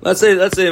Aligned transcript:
Let's 0.00 0.20
say, 0.20 0.34
let's 0.34 0.56
say, 0.56 0.66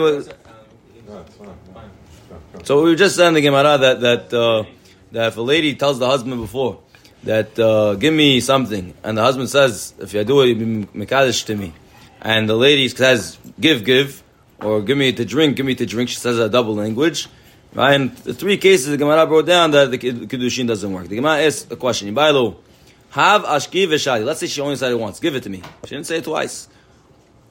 so 2.65 2.83
we 2.83 2.91
were 2.91 2.97
just 2.97 3.17
saying 3.17 3.35
the 3.35 3.41
Gemara 3.41 3.79
that 3.79 4.01
that 4.01 4.35
uh, 4.35 4.65
that 5.13 5.29
if 5.29 5.37
a 5.37 5.41
lady 5.41 5.75
tells 5.75 5.99
the 5.99 6.07
husband 6.07 6.41
before 6.41 6.81
that 7.25 7.59
uh, 7.59 7.95
give 7.95 8.13
me 8.13 8.41
something, 8.41 8.95
and 9.03 9.17
the 9.17 9.23
husband 9.23 9.49
says 9.49 9.95
if 9.99 10.13
you 10.15 10.23
do 10.25 10.43
it, 10.43 10.49
you 10.49 10.55
be 10.55 10.67
mekadesh 11.07 11.47
to 11.47 11.57
me, 11.57 11.73
and 12.21 12.49
the 12.49 12.57
lady 12.57 12.89
says 12.89 13.39
give 13.59 13.85
give, 13.85 14.23
or 14.61 14.83
give 14.83 14.99
me 14.99 15.13
to 15.13 15.25
drink, 15.25 15.57
give 15.57 15.67
me 15.67 15.75
to 15.75 15.87
drink. 15.87 16.11
She 16.11 16.17
says 16.17 16.39
a 16.39 16.49
double 16.49 16.75
language. 16.75 17.29
Right? 17.75 17.95
And 17.95 18.17
the 18.19 18.33
three 18.33 18.57
cases 18.57 18.87
the 18.89 18.97
Gemara 18.97 19.27
brought 19.27 19.47
down 19.47 19.71
that 19.73 19.91
the 19.91 19.99
kiddushin 19.99 20.67
doesn't 20.67 20.93
work. 20.93 21.09
The 21.09 21.17
Gemara 21.17 21.43
asks 21.43 21.71
a 21.71 21.77
question: 21.77 22.15
have 22.15 23.43
ashki. 23.43 24.25
Let's 24.25 24.41
say 24.41 24.47
she 24.47 24.61
only 24.61 24.77
said 24.77 24.93
it 24.93 24.99
once. 24.99 25.21
Give 25.21 25.35
it 25.37 25.43
to 25.43 25.51
me. 25.51 25.63
She 25.85 25.95
didn't 25.95 26.07
say 26.07 26.19
it 26.19 26.25
twice. 26.25 26.69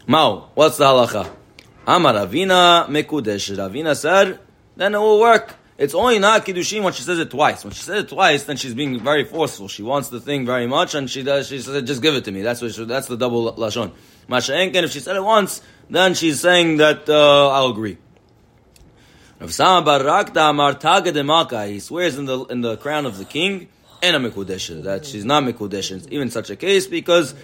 Mao, 0.08 0.50
what's 0.54 0.78
the 0.78 0.86
halacha? 0.86 1.32
Amar 1.88 2.14
Ravina 2.14 2.88
mekudesh. 2.88 3.56
Ravina 3.56 3.96
said, 3.96 4.40
then 4.76 4.94
it 4.94 5.00
will 5.00 5.20
work. 5.20 5.56
It's 5.78 5.94
only 5.94 6.20
not 6.20 6.46
kiddushin 6.46 6.84
when 6.84 6.94
she 6.94 7.04
says 7.04 7.20
it 7.20 7.32
twice. 7.32 7.64
When 7.64 7.74
she 7.74 7.82
says 7.82 8.04
it 8.04 8.10
twice, 8.10 8.44
then 8.44 8.56
she's 8.56 8.74
being 8.74 9.00
very 9.00 9.26
forceful. 9.26 9.68
She 9.68 9.84
wants 9.84 10.10
the 10.10 10.22
thing 10.22 10.46
very 10.46 10.68
much, 10.68 10.96
and 10.96 11.10
she 11.10 11.22
does. 11.22 11.50
She 11.50 11.60
says, 11.60 11.84
"Just 11.84 12.02
give 12.02 12.16
it 12.16 12.24
to 12.26 12.32
me." 12.32 12.44
That's 12.44 12.62
what. 12.62 12.74
She, 12.74 12.86
that's 12.86 13.08
the 13.08 13.18
double 13.18 13.52
lashon. 13.54 13.92
Masha'enken. 14.30 14.84
If 14.84 14.92
she 14.92 15.02
said 15.02 15.18
it 15.18 15.24
once, 15.24 15.62
then 15.90 16.14
she's 16.14 16.40
saying 16.40 16.78
that 16.78 17.10
uh, 17.10 17.50
I'll 17.50 17.72
agree. 17.72 17.98
Rav 19.42 19.54
Sama 19.54 19.86
Barakta 19.86 20.50
Amar 20.50 20.76
Taga 20.76 21.70
He 21.70 21.82
swears 21.82 22.18
in 22.18 22.24
the 22.24 22.46
in 22.46 22.62
the 22.62 22.78
crown 22.78 23.06
of 23.06 23.18
the 23.18 23.26
king 23.26 23.68
and 24.02 24.16
a 24.16 24.30
mekudesha 24.30 24.84
that 24.84 25.06
she's 25.06 25.26
not 25.26 25.44
mekudesha. 25.44 26.08
Even 26.10 26.32
such 26.32 26.50
a 26.50 26.56
case 26.56 26.88
because 26.88 27.36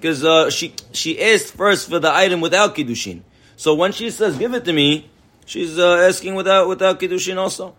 because 0.00 0.24
uh, 0.24 0.50
she 0.50 0.74
she 0.92 1.20
asked 1.20 1.54
first 1.54 1.88
for 1.88 1.98
the 1.98 2.12
item 2.12 2.40
without 2.40 2.74
kiddushin. 2.74 3.22
So 3.56 3.74
when 3.74 3.92
she 3.92 4.10
says 4.10 4.38
give 4.38 4.54
it 4.54 4.64
to 4.64 4.72
me, 4.72 5.10
she's 5.44 5.78
uh, 5.78 6.06
asking 6.08 6.34
without 6.34 6.68
without 6.68 7.00
kiddushin 7.00 7.36
also. 7.36 7.74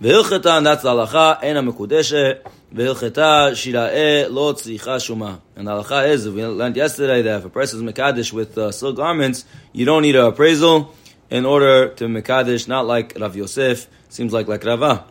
V'hilcheta 0.00 0.62
that's 0.62 0.82
the 0.82 0.90
halacha 0.90 1.42
ena 1.42 1.62
mekudesha. 1.62 2.40
V'hilcheta 2.74 3.52
shira'e 3.52 4.30
lo 4.30 4.52
tzricha 4.52 4.96
shuma. 4.98 5.40
And 5.56 5.66
the 5.66 5.72
halacha 5.72 6.08
is 6.08 6.28
we 6.28 6.44
learned 6.44 6.76
yesterday 6.76 7.22
that 7.22 7.38
if 7.38 7.44
a 7.46 7.50
person 7.50 7.86
is 7.86 7.94
mekadesh 7.94 8.32
with 8.32 8.58
uh, 8.58 8.70
silk 8.70 8.96
garments, 8.96 9.44
you 9.72 9.84
don't 9.84 10.02
need 10.02 10.16
an 10.16 10.26
appraisal 10.26 10.94
in 11.30 11.46
order 11.46 11.88
to 11.94 12.04
mekadesh, 12.04 12.68
not 12.68 12.86
like 12.86 13.18
Rav 13.18 13.34
Yosef. 13.34 13.88
Seems 14.10 14.32
like 14.32 14.48
like 14.48 14.64
Rava. 14.64 15.06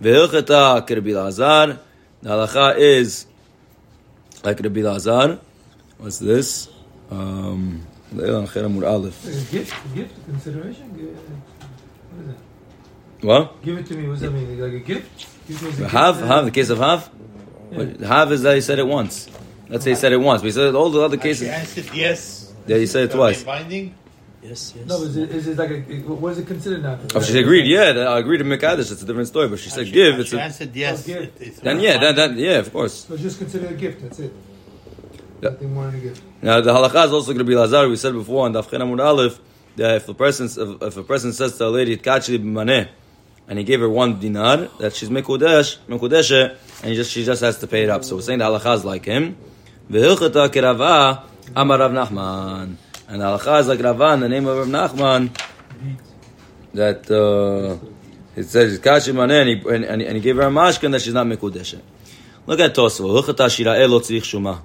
V'hilcheta 0.00 0.86
kirbi 0.86 1.14
lazar. 1.14 1.80
The 2.22 2.30
halacha 2.30 2.76
is 2.76 3.26
like 4.44 4.60
Rabbi 4.60 4.82
Lazar. 4.82 5.40
What's 5.98 6.18
this? 6.18 6.68
Um, 7.10 7.86
Aleph. 8.14 9.50
Gift, 9.50 9.94
gift, 9.94 10.24
consideration. 10.26 10.88
What 10.90 12.24
is 12.24 12.30
it? 12.30 12.38
What? 13.26 13.62
Give 13.62 13.78
it 13.78 13.86
to 13.86 13.94
me. 13.94 14.06
What 14.06 14.14
does 14.14 14.22
that 14.22 14.30
mean? 14.30 14.60
Like 14.60 14.72
a 14.72 14.78
gift? 14.78 15.26
Have, 15.90 16.20
have. 16.20 16.44
The 16.44 16.50
case 16.50 16.70
of 16.70 16.78
have. 16.78 17.10
Yeah. 17.72 18.06
Have 18.06 18.32
is 18.32 18.42
that 18.42 18.54
he 18.54 18.60
said 18.60 18.78
it 18.78 18.86
once. 18.86 19.28
Let's 19.68 19.84
say 19.84 19.90
he 19.90 19.96
said 19.96 20.12
it 20.12 20.18
once. 20.18 20.40
But 20.40 20.46
he 20.46 20.52
said 20.52 20.74
all 20.74 20.90
the 20.90 21.02
other 21.02 21.16
cases. 21.16 21.48
She 21.48 21.52
answered 21.52 21.94
yes. 21.94 22.54
Yeah, 22.66 22.76
he 22.76 22.86
said 22.86 23.04
it 23.04 23.12
twice. 23.12 23.42
Binding. 23.42 23.94
Yes, 24.42 24.72
yes. 24.76 24.86
No, 24.86 25.02
is 25.02 25.16
it, 25.16 25.30
is 25.30 25.48
it 25.48 25.58
like 25.58 25.70
a, 25.70 25.80
what 26.02 26.30
is 26.32 26.38
it 26.38 26.46
considered 26.46 26.82
now? 26.82 26.98
Oh, 27.14 27.20
she 27.20 27.38
agreed. 27.40 27.66
Yeah, 27.66 28.08
I 28.08 28.20
agreed 28.20 28.38
to 28.38 28.44
Mekadesh. 28.44 28.92
It's 28.92 29.02
a 29.02 29.04
different 29.04 29.28
story. 29.28 29.48
But 29.48 29.58
she 29.58 29.68
said 29.68 29.92
give. 29.92 30.20
It's 30.20 30.30
she 30.30 30.36
a, 30.36 30.40
answered 30.40 30.74
yes. 30.76 31.08
Oh, 31.10 31.26
then 31.62 31.80
yeah, 31.80 31.98
that, 31.98 32.16
that, 32.16 32.34
yeah, 32.36 32.58
of 32.58 32.72
course. 32.72 33.06
So 33.06 33.16
just 33.16 33.38
consider 33.38 33.66
a 33.66 33.74
gift. 33.74 34.00
That's 34.00 34.20
it. 34.20 34.32
Yeah. 35.40 35.50
Nothing 35.50 35.74
more 35.74 35.90
than 35.90 36.08
a. 36.08 36.44
Now 36.44 36.60
the 36.60 36.72
halakha 36.72 37.06
is 37.06 37.12
also 37.12 37.26
going 37.28 37.38
to 37.38 37.44
be 37.44 37.54
Lazar. 37.54 37.88
We 37.88 37.96
said 37.96 38.12
before 38.12 38.44
on 38.46 38.52
Dafchen 38.52 38.80
Amud 38.80 39.04
Aleph 39.04 39.40
that 39.76 39.96
if 39.96 40.08
a 40.08 40.14
person 40.14 40.46
if, 40.46 40.82
if 40.82 40.96
a 40.96 41.02
person 41.02 41.32
says 41.32 41.56
to 41.58 41.66
a 41.66 41.68
lady 41.68 41.96
Tkachli 41.96 42.38
b'maneh 42.38 42.88
and 43.46 43.58
he 43.58 43.64
gave 43.64 43.80
her 43.80 43.88
one 43.88 44.18
dinar 44.18 44.68
that 44.78 44.94
she's 44.94 45.10
mekudesh 45.10 45.78
mekudeshe 45.88 46.56
and 46.82 46.94
just 46.94 47.12
she 47.12 47.24
just 47.24 47.42
has 47.42 47.58
to 47.58 47.66
pay 47.66 47.84
it 47.84 47.90
up. 47.90 48.04
So 48.04 48.16
we're 48.16 48.22
saying 48.22 48.40
the 48.40 48.46
halakha 48.46 48.76
is 48.76 48.84
like 48.84 49.04
him. 49.04 49.36
V'hilchata 49.90 50.48
kirava 50.48 51.24
Amar 51.54 51.78
Rav 51.78 51.92
Nachman. 51.92 52.76
And 53.08 53.22
the 53.22 53.24
halacha 53.24 53.60
is 53.60 53.68
like 53.68 53.78
Ravan, 53.78 54.20
the 54.20 54.28
name 54.28 54.46
of 54.46 54.58
Rav 54.58 54.92
Nachman, 54.92 55.30
that 56.74 57.10
uh, 57.10 57.82
it 58.36 58.44
says 58.44 58.78
Kashi 58.78 59.12
Maneh, 59.12 59.64
and, 59.66 59.84
and, 59.84 60.02
and, 60.02 60.16
he 60.16 60.20
gave 60.20 60.36
her 60.36 60.42
a 60.42 60.50
mashkin 60.50 60.92
that 60.92 61.00
she's 61.00 61.14
not 61.14 61.26
mekudeshet. 61.26 61.80
Look 62.46 62.60
at 62.60 62.74
Tosfo. 62.74 63.22
Luchata 63.22 63.46
shira'e 63.46 63.88
lo 63.88 64.00
tzrich 64.00 64.22
shuma. 64.22 64.60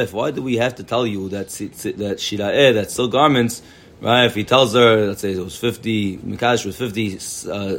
Of. 0.00 0.14
Why 0.14 0.30
do 0.30 0.42
we 0.42 0.56
have 0.56 0.76
to 0.76 0.82
tell 0.82 1.06
you 1.06 1.28
that 1.28 1.48
that 1.48 2.16
shira'e, 2.16 2.72
that 2.72 2.90
silk 2.90 3.12
garments, 3.12 3.60
right? 4.00 4.24
If 4.24 4.34
he 4.34 4.44
tells 4.44 4.72
her, 4.72 5.08
let's 5.08 5.20
say 5.20 5.32
it 5.32 5.38
was 5.38 5.54
50, 5.54 6.16
Mikash 6.16 6.64
was 6.64 6.78
50 6.78 7.16
uh, 7.16 7.18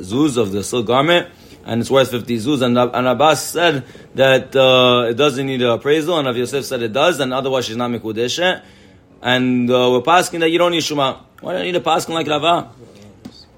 zuz 0.01 0.37
of 0.37 0.51
the 0.51 0.63
silk 0.63 0.85
garment, 0.85 1.29
and 1.65 1.81
it's 1.81 1.89
worth 1.89 2.11
50 2.11 2.37
zuz. 2.37 2.61
And, 2.61 2.77
and 2.77 3.07
Abbas 3.07 3.43
said 3.43 3.85
that 4.13 4.55
uh, 4.55 5.09
it 5.09 5.15
doesn't 5.15 5.47
need 5.47 5.63
an 5.63 5.69
appraisal, 5.69 6.19
and 6.19 6.27
Rav 6.27 6.37
Yosef 6.37 6.63
said 6.63 6.83
it 6.83 6.93
does, 6.93 7.19
and 7.19 7.33
otherwise 7.33 7.65
she's 7.65 7.75
not 7.75 7.89
mikudeshe. 7.89 8.61
And 9.23 9.67
uh, 9.67 9.89
we're 9.93 10.01
passing 10.03 10.41
that 10.41 10.49
you 10.51 10.59
don't 10.59 10.73
need 10.73 10.83
shuma. 10.83 11.21
Why 11.41 11.53
don't 11.53 11.65
you 11.65 11.71
need 11.71 11.81
a 11.81 11.83
paskin 11.83 12.09
like 12.09 12.27
Rava? 12.27 12.69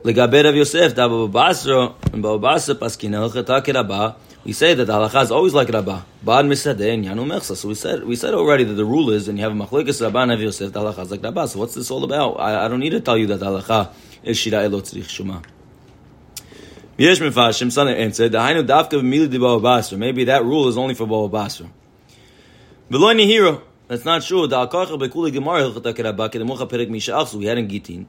Legabe 0.06 0.42
Rav 0.42 0.56
Yosef, 0.56 0.96
da 0.96 1.10
Baba 1.10 1.28
Basra, 1.28 1.96
and 2.14 2.24
Baba 2.24 2.40
Basra 2.40 2.76
paskin 2.76 3.14
el 3.14 3.30
Rabba. 3.30 4.16
We 4.46 4.54
say 4.54 4.76
that 4.76 4.86
the 4.86 4.94
halacha 4.94 5.24
is 5.24 5.32
always 5.32 5.56
like 5.56 5.70
Rabba. 5.70 6.06
Bad 6.24 6.46
misadeh 6.46 6.94
and 6.94 7.04
yanu 7.04 7.26
mechsa. 7.26 7.56
So 7.56 7.68
we 7.68 7.74
said 7.74 8.04
we 8.04 8.16
said 8.16 8.36
already 8.36 8.64
that 8.64 8.76
the 8.76 8.86
rule 8.86 9.10
is, 9.10 9.28
and 9.28 9.40
you 9.40 9.44
have 9.44 9.52
a 9.52 9.56
machlekes 9.56 10.04
Rabba 10.04 10.20
and 10.20 10.40
Yosef, 10.40 10.72
the 10.72 10.80
halacha 10.82 11.00
is 11.00 11.10
like 11.10 11.24
Rabba. 11.24 11.48
So 11.48 11.58
what's 11.58 11.74
this 11.74 11.90
all 11.90 12.04
about? 12.04 12.34
I, 12.34 12.66
I 12.66 12.68
don't 12.68 12.80
need 12.80 12.92
to 12.92 13.02
tell 13.02 13.18
you 13.18 13.26
that 13.28 13.40
the 13.40 13.48
halacha 13.48 13.92
is 14.22 14.38
shira 14.38 14.64
elot 14.64 14.84
tzrich 14.84 15.06
shuma. 15.06 15.44
Yesh 16.96 17.20
mefashim 17.20 17.72
son 17.72 17.88
answered, 17.88 18.34
"Dahainu 18.34 18.68
dafka 18.68 19.02
b'mili 19.02 19.28
di 19.32 19.40
Basra." 19.40 19.98
Maybe 19.98 20.26
that 20.26 20.46
rule 20.46 20.68
is 20.68 20.78
only 20.78 20.94
for 20.94 21.08
Baba 21.08 21.28
Basra. 21.28 21.68
V'lo 22.92 23.20
hero. 23.26 23.64
That's 23.88 24.06
not 24.06 24.22
true. 24.22 24.48
Da 24.48 24.68
akarcha 24.68 25.00
bekuli 25.00 25.34
gemara 25.34 25.64
hilchata 25.64 25.92
kerabba 25.92 26.30
kedemocha 26.30 26.70
perek 26.70 26.90
mishach. 26.90 27.34
We 27.34 27.46
had 27.46 27.58
in 27.58 27.68
Gitin. 27.68 28.06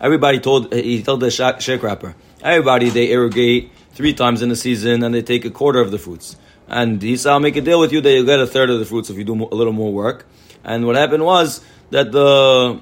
Everybody 0.00 0.40
told 0.40 0.74
he 0.74 1.02
told 1.02 1.20
the 1.20 1.26
sharecropper. 1.26 2.14
Everybody 2.42 2.90
they 2.90 3.10
irrigate 3.10 3.70
three 3.92 4.12
times 4.12 4.42
in 4.42 4.48
the 4.48 4.56
season 4.56 5.02
and 5.02 5.14
they 5.14 5.22
take 5.22 5.44
a 5.44 5.50
quarter 5.50 5.80
of 5.80 5.90
the 5.90 5.98
fruits. 5.98 6.36
And 6.68 7.00
he 7.00 7.16
said, 7.16 7.32
"I'll 7.32 7.40
make 7.40 7.56
a 7.56 7.60
deal 7.60 7.80
with 7.80 7.92
you 7.92 8.00
that 8.00 8.10
you'll 8.12 8.26
get 8.26 8.38
a 8.38 8.46
third 8.46 8.70
of 8.70 8.78
the 8.78 8.84
fruits 8.84 9.10
if 9.10 9.16
you 9.16 9.24
do 9.24 9.48
a 9.50 9.54
little 9.54 9.72
more 9.72 9.92
work." 9.92 10.26
And 10.62 10.86
what 10.86 10.96
happened 10.96 11.24
was 11.24 11.60
that 11.90 12.12
the 12.12 12.80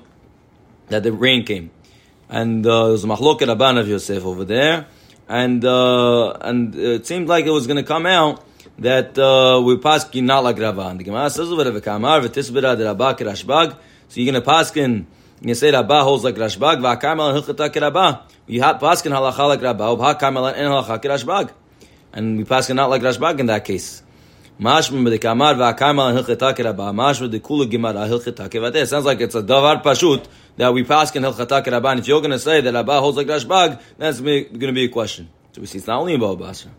that 0.89 1.03
the 1.03 1.13
rain 1.13 1.45
came, 1.45 1.71
and 2.29 2.67
uh, 2.67 2.85
there 2.85 2.93
was 2.93 3.05
a 3.05 3.07
machloket 3.09 3.49
Rabban 3.49 3.79
of 3.79 3.89
Yosef 3.89 4.25
over 4.25 4.45
there, 4.45 4.87
and 5.29 5.65
uh, 5.65 6.33
and 6.41 6.75
it 6.75 7.07
seemed 7.07 7.29
like 7.29 7.47
it 7.47 7.51
was 7.51 7.67
going 7.67 7.77
to 7.77 7.83
come 7.83 8.07
out 8.07 8.45
that 8.79 9.19
uh, 9.19 9.61
we 9.65 9.77
paskin 9.77 10.25
not 10.25 10.45
like 10.45 10.57
Rabban. 10.57 10.99
The 10.99 11.05
Gemara 11.05 11.31
says 11.31 11.51
over 11.51 11.65
the 11.65 11.81
Kamar 11.81 12.21
v'tisbira 12.21 12.77
de 12.77 12.85
Rabba 12.85 13.15
Rashbag. 13.15 13.77
So 14.09 14.21
you're 14.21 14.33
going 14.33 14.43
to 14.43 14.49
paskin. 14.49 15.07
You 15.41 15.47
can 15.47 15.55
say 15.55 15.71
Rabba 15.71 16.03
holds 16.03 16.25
like 16.25 16.35
Rashbag. 16.35 16.81
V'akarmel 16.81 17.43
hilchata 17.43 17.81
Rabba. 17.81 18.27
You 18.47 18.61
paskin 18.61 19.13
halacha 19.13 19.49
like 19.49 19.63
Rabba. 19.63 19.85
V'akarmel 19.85 20.53
and 20.55 20.69
halacha 20.69 21.03
Rashbag. 21.03 21.51
And 22.13 22.39
we 22.39 22.45
paskin 22.45 22.77
not 22.77 22.91
like 22.91 23.03
Rashbag 23.03 23.41
in 23.41 23.47
that 23.47 23.65
case. 23.65 24.03
Mashma 24.61 25.03
b'dekamar 25.07 25.55
v'akarmel 25.57 26.11
and 26.11 26.27
hilchata 26.27 26.65
Rabba. 26.65 26.83
Mashma 26.93 27.31
dekula 27.31 27.71
gemara 27.71 28.07
hilchata 28.07 28.49
kevadeh. 28.49 28.87
Sounds 28.87 29.05
like 29.05 29.21
it's 29.21 29.35
a 29.35 29.43
davar 29.43 29.83
pashut 29.83 30.27
that 30.57 30.73
we 30.73 30.85
pass 30.85 31.15
in 31.15 31.23
Hilchata 31.23 31.65
Rabban. 31.65 31.99
If 31.99 32.09
you're 32.09 32.21
going 32.21 32.33
to 32.33 32.39
say 32.39 32.61
that 32.61 32.75
Rabba 32.75 33.01
holds 33.01 33.17
like 33.17 33.27
Rashbag, 33.27 33.81
that's 33.99 34.21
going 34.21 34.61
to 34.61 34.73
be 34.73 34.85
a 34.85 34.89
question. 34.89 35.29
So 35.53 35.61
we 35.61 35.67
see 35.67 35.79
it's 35.79 35.87
not 35.87 36.01
only 36.01 36.15
about 36.15 36.39
Basra. 36.39 36.71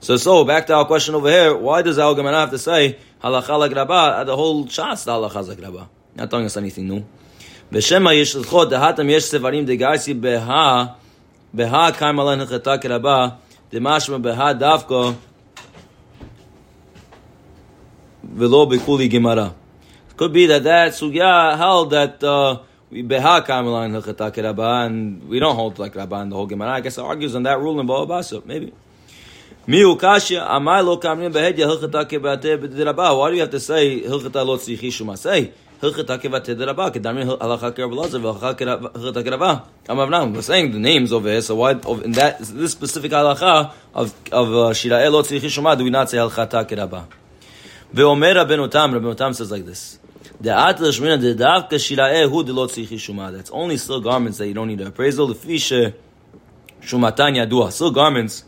So, 0.00 0.16
so 0.16 0.44
back 0.44 0.66
to 0.68 0.74
our 0.74 0.84
question 0.84 1.14
over 1.16 1.28
here. 1.28 1.56
Why 1.56 1.82
does 1.82 1.98
Al 1.98 2.14
Gemara 2.14 2.36
have 2.36 2.50
to 2.50 2.58
say 2.58 2.98
halacha 3.22 3.58
like 3.58 3.72
Rabba? 3.72 4.24
The 4.26 4.36
whole 4.36 4.66
shas 4.66 5.04
the 5.04 5.12
halacha 5.12 5.48
like 5.48 5.60
Rabba. 5.60 5.88
Not 6.14 6.30
telling 6.30 6.46
us 6.46 6.56
anything 6.56 6.88
new. 6.88 7.04
B'shema 7.72 8.14
yishlchot 8.14 8.70
dehatam 8.70 9.10
yesh 9.10 9.24
sevarim 9.24 9.66
degarsi 9.66 10.18
beha 10.18 10.96
beha 11.54 11.92
kaimalan 11.92 12.46
hilchata 12.46 12.88
Rabba 12.88 13.38
demashma 13.72 14.22
beha 14.22 14.54
davko 14.54 15.16
velo 18.22 18.66
bekuli 18.66 19.10
Gemara. 19.10 19.52
Could 20.16 20.32
be 20.32 20.46
that 20.46 20.62
that 20.62 20.92
sugya 20.92 21.56
held 21.56 21.90
that. 21.90 22.22
Uh, 22.22 22.60
we 22.90 23.02
beha 23.02 23.44
kamalan 23.46 24.00
hilchata 24.00 24.42
Rabba, 24.42 24.86
and 24.86 25.28
we 25.28 25.40
don't 25.40 25.56
hold 25.56 25.78
like 25.78 25.94
Rabba 25.94 26.20
in 26.20 26.30
the 26.30 26.36
whole 26.36 26.46
Gemara. 26.46 26.70
I 26.70 26.80
guess 26.80 26.96
it 26.96 27.02
argues 27.02 27.34
on 27.34 27.42
that 27.42 27.58
rule 27.58 27.78
in 27.80 27.86
Ba'abasa, 27.86 28.44
maybe. 28.46 28.72
Amai 29.68 30.82
lo. 30.82 30.96
Why 33.18 33.28
do 33.28 33.34
you 33.34 33.40
have 33.42 33.50
to 33.50 33.60
say 33.60 34.00
hilchata 34.00 34.46
lo 34.46 34.56
tzichi 34.56 34.88
shumaseh? 34.88 35.52
Hilchata 35.82 36.18
kevateh 36.18 36.56
derabah. 36.56 36.90
We're 40.34 40.42
saying 40.42 40.72
the 40.72 40.78
names 40.78 41.12
over 41.12 41.28
here, 41.28 41.42
so 41.42 41.56
why 41.56 41.72
in 41.72 42.12
that 42.12 42.38
this 42.38 42.72
specific 42.72 43.12
halacha 43.12 43.72
of 43.92 44.14
of 44.32 44.48
uh, 44.48 44.72
shirae 44.72 45.12
lo 45.12 45.22
do 45.76 45.84
we 45.84 45.90
not 45.90 46.08
say 46.08 46.16
hilchata 46.16 46.64
kerabah? 46.66 47.04
Ve'omer 47.92 48.34
Rabbeinu 48.36 48.70
Tam. 48.70 48.92
Rabbeinu 48.92 49.16
Tam 49.18 49.34
says 49.34 49.50
like 49.50 49.66
this. 49.66 49.98
That's 50.40 50.80
only 53.50 53.76
silk 53.76 54.04
garments 54.04 54.38
that 54.38 54.46
you 54.46 54.54
don't 54.54 54.68
need 54.68 54.80
an 54.80 54.86
appraisal. 54.86 55.26
The 55.26 55.34
fisher 55.34 55.94
shumatan 56.80 57.36
yadua. 57.36 57.70
Still 57.72 57.90
garments 57.90 58.44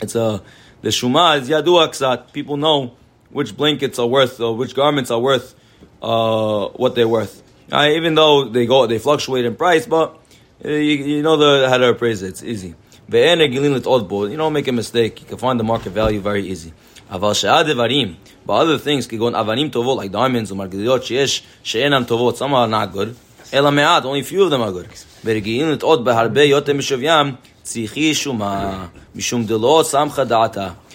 it's 0.00 0.14
a 0.14 0.42
the 0.80 0.90
Shuma 0.90 1.40
is 1.40 1.48
Yadu 1.48 1.86
Ksat. 1.88 2.32
People 2.32 2.56
know 2.56 2.94
which 3.30 3.56
blankets 3.56 3.98
are 3.98 4.06
worth, 4.06 4.40
or 4.40 4.56
which 4.56 4.74
garments 4.74 5.10
are 5.10 5.18
worth 5.20 5.54
uh, 6.00 6.68
what 6.68 6.94
they're 6.94 7.08
worth. 7.08 7.42
Uh, 7.70 7.88
even 7.90 8.14
though 8.14 8.48
they 8.48 8.64
go, 8.66 8.86
they 8.86 8.98
fluctuate 8.98 9.44
in 9.44 9.56
price, 9.56 9.86
but 9.86 10.18
uh, 10.64 10.68
you, 10.68 11.04
you, 11.04 11.22
know 11.22 11.36
the, 11.36 11.68
how 11.68 11.76
to 11.76 11.90
appraise 11.90 12.22
it. 12.22 12.28
It's 12.28 12.42
easy. 12.42 12.74
You 13.10 14.36
don't 14.36 14.52
make 14.52 14.68
a 14.68 14.72
mistake. 14.72 15.20
You 15.20 15.26
can 15.26 15.38
find 15.38 15.58
the 15.58 15.64
market 15.64 15.90
value 15.90 16.20
very 16.20 16.46
easy. 16.46 16.72
But 17.10 18.52
other 18.52 18.78
things 18.78 19.06
can 19.06 19.18
go 19.18 19.28
in 19.28 19.34
avanim 19.34 19.70
tovot, 19.70 19.96
like 19.96 20.12
diamonds 20.12 20.52
or 20.52 20.56
margariot 20.56 21.04
she'ish 21.04 21.42
sheenam 21.64 22.04
tovot. 22.06 22.36
Some 22.36 22.54
are 22.54 22.68
not 22.68 22.92
good. 22.92 23.16
Only 23.52 24.22
few 24.22 24.44
of 24.44 24.50
them 24.50 24.60
are 24.60 24.72
good. 24.72 24.88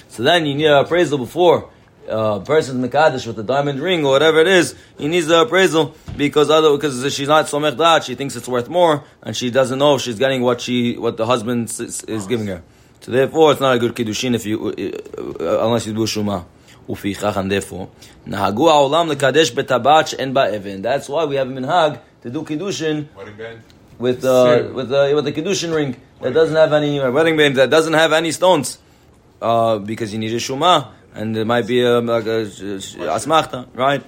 So 0.09 0.23
then 0.23 0.45
you 0.45 0.55
need 0.55 0.65
an 0.65 0.85
appraisal 0.85 1.17
before 1.17 1.69
uh, 2.09 2.39
person 2.39 2.81
Mekadesh 2.81 3.25
with 3.27 3.39
a 3.39 3.43
diamond 3.43 3.79
ring 3.79 4.05
or 4.05 4.11
whatever 4.11 4.39
it 4.39 4.47
is, 4.47 4.75
he 4.97 5.07
needs 5.07 5.27
the 5.27 5.41
appraisal 5.41 5.95
because 6.17 6.49
other 6.49 6.71
because 6.75 7.13
she's 7.13 7.27
not 7.27 7.47
so 7.47 7.59
mechdat. 7.59 8.03
she 8.03 8.15
thinks 8.15 8.35
it's 8.35 8.47
worth 8.47 8.69
more, 8.69 9.03
and 9.21 9.35
she 9.35 9.49
doesn't 9.49 9.79
know 9.79 9.95
if 9.95 10.01
she's 10.01 10.19
getting 10.19 10.41
what 10.41 10.61
she 10.61 10.97
what 10.97 11.17
the 11.17 11.25
husband 11.25 11.69
is, 11.69 12.03
is 12.03 12.27
giving 12.27 12.47
her. 12.47 12.61
So 13.01 13.11
therefore, 13.11 13.51
it's 13.51 13.61
not 13.61 13.75
a 13.75 13.79
good 13.79 13.95
kiddushin 13.95 14.35
if 14.35 14.45
you 14.45 14.67
uh, 14.67 15.43
uh 15.43 15.65
unless 15.65 15.87
you 15.87 15.93
do 15.93 16.01
shuma. 16.01 16.45
Ufichach 16.87 17.37
and 17.37 17.49
therefore, 17.49 17.89
nahagu 18.27 18.67
haolam 18.67 19.13
lekadesh 19.13 19.51
betabach 19.53 20.19
and 20.19 20.35
ba'evin. 20.35 20.81
That's 20.81 21.07
why 21.07 21.23
we 21.23 21.37
have 21.37 21.49
a 21.49 21.51
minhag 21.53 22.01
to 22.23 22.29
do 22.29 22.43
kiddushin 22.43 23.07
uh, 23.17 23.55
with 23.97 24.25
uh, 24.25 24.69
with 24.73 24.91
uh, 24.91 25.11
with 25.15 25.23
the 25.23 25.31
kiddushin 25.31 25.73
ring 25.73 25.95
that 26.23 26.33
doesn't 26.33 26.55
have 26.55 26.73
any 26.73 26.99
uh, 26.99 27.11
wedding 27.11 27.37
band 27.37 27.55
that 27.57 27.69
doesn't 27.69 27.93
have 27.93 28.11
any 28.13 28.31
stones, 28.31 28.77
uh, 29.41 29.77
because 29.79 30.11
you 30.13 30.19
need 30.19 30.31
a 30.33 30.37
shuma 30.47 30.87
and 31.13 31.35
it 31.37 31.45
might 31.45 31.67
be 31.67 31.85
um, 31.85 32.05
like 32.07 32.25
a 32.25 32.49
sh- 32.49 32.83
sh- 32.83 32.95
asmachta, 32.97 33.67
right? 33.75 34.03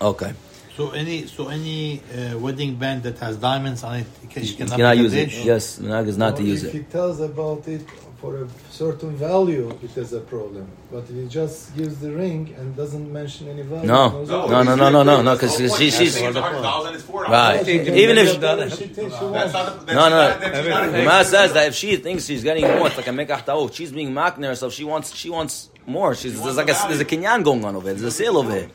Okay, 0.00 0.32
So 0.76 0.90
any 0.90 1.26
so 1.26 1.48
any 1.48 2.00
uh, 2.00 2.36
wedding 2.38 2.74
band 2.76 3.02
that 3.04 3.18
has 3.24 3.36
diamonds 3.36 3.84
on 3.84 4.00
it, 4.00 4.06
you, 4.22 4.28
can, 4.28 4.42
you 4.42 4.48
you 4.50 4.56
cannot, 4.56 4.76
cannot 4.76 4.96
make 4.96 4.98
a 4.98 5.02
use 5.02 5.14
it. 5.14 5.30
Yes, 5.44 5.76
the 5.76 5.86
minhag 5.86 6.06
is 6.08 6.18
not 6.18 6.36
to 6.38 6.42
Or 6.42 6.46
use 6.46 6.64
if 6.64 6.74
it. 6.74 6.78
he 6.78 6.82
tells 6.96 7.20
about 7.20 7.62
it 7.68 7.82
for 8.22 8.44
a 8.44 8.46
certain 8.70 9.16
value, 9.16 9.68
it 9.82 9.94
is 9.98 10.12
a 10.12 10.20
problem. 10.20 10.66
But 10.92 11.02
if 11.10 11.16
he 11.20 11.26
just 11.26 11.76
gives 11.76 11.96
the 11.98 12.12
ring 12.12 12.54
and 12.56 12.76
doesn't 12.76 13.12
mention 13.12 13.48
any 13.48 13.62
value, 13.62 13.88
No. 13.88 14.08
knows 14.10 14.28
No, 14.30 14.40
all. 14.42 14.48
no, 14.48 14.62
no, 14.62 14.88
no, 14.90 15.02
no, 15.02 15.22
no, 15.22 15.36
'cause 15.36 15.56
The 15.58 15.68
she- 15.68 15.90
she's- 15.90 15.98
She 15.98 16.20
thinks 16.20 16.28
it's 16.28 16.36
100,000, 16.36 16.94
it's 16.94 17.02
$4. 17.02 17.28
Right. 17.28 17.66
She 17.66 17.72
Even 18.02 18.16
if- 18.18 18.28
she 18.28 18.38
thinks 18.38 18.76
she 18.78 18.86
That's 18.86 19.20
wants. 19.20 19.52
not 19.54 19.86
No, 19.88 20.08
no. 20.08 20.16
that's 20.16 20.40
not- 20.40 20.52
that's 20.52 20.64
The 20.64 20.70
not- 20.70 20.92
Gemara 20.92 21.24
says 21.24 21.52
that 21.54 21.66
if 21.66 21.74
she 21.74 21.96
thinks 21.96 22.24
she's 22.26 22.44
getting 22.44 22.64
more, 22.78 22.86
it's 22.86 22.96
like 22.96 23.08
a 23.08 23.10
mekach 23.10 23.40
oh, 23.48 23.66
ta'ot. 23.66 23.74
She's 23.74 23.90
being 23.90 24.12
makner 24.12 24.46
herself. 24.46 24.72
She 24.72 24.84
wants, 24.84 25.14
she 25.16 25.28
wants 25.28 25.68
more. 25.86 26.14
She's 26.14 26.40
there's 26.40 26.56
like 26.56 26.70
a 26.70 26.76
there's 26.88 27.00
a 27.00 27.04
kinyan 27.04 27.42
going 27.42 27.64
on 27.64 27.74
over 27.74 27.88
here. 27.88 27.94
There's 27.94 28.14
a 28.14 28.16
sale 28.22 28.38
over 28.38 28.52
here, 28.52 28.68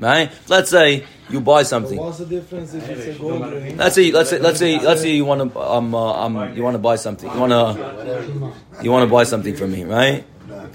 right? 0.00 0.32
Let's 0.48 0.70
say 0.70 1.04
you 1.30 1.40
buy 1.40 1.60
But 1.62 1.66
something. 1.66 1.98
what's 1.98 2.18
the 2.18 2.26
difference 2.26 2.74
if 2.74 2.88
it's 2.88 3.16
a 3.16 3.20
gold 3.20 3.42
ring? 3.52 3.76
Let's 3.76 3.94
say, 3.94 4.10
let's 4.12 4.30
say, 4.30 4.38
let's 4.38 4.58
say, 4.58 4.78
let's 4.80 5.00
say 5.00 5.10
you 5.14 5.24
want 5.24 5.52
to, 5.52 5.60
um, 5.60 5.94
uh, 5.94 6.24
um, 6.24 6.54
you 6.56 6.62
want 6.62 6.74
to 6.74 6.78
buy 6.78 6.96
something. 6.96 7.30
You 7.32 7.38
want 7.40 7.52
to, 7.52 8.52
you 8.82 8.90
want 8.90 9.08
to 9.08 9.12
buy 9.12 9.24
something 9.24 9.54
from 9.56 9.72
me, 9.72 9.84
right? 9.84 10.24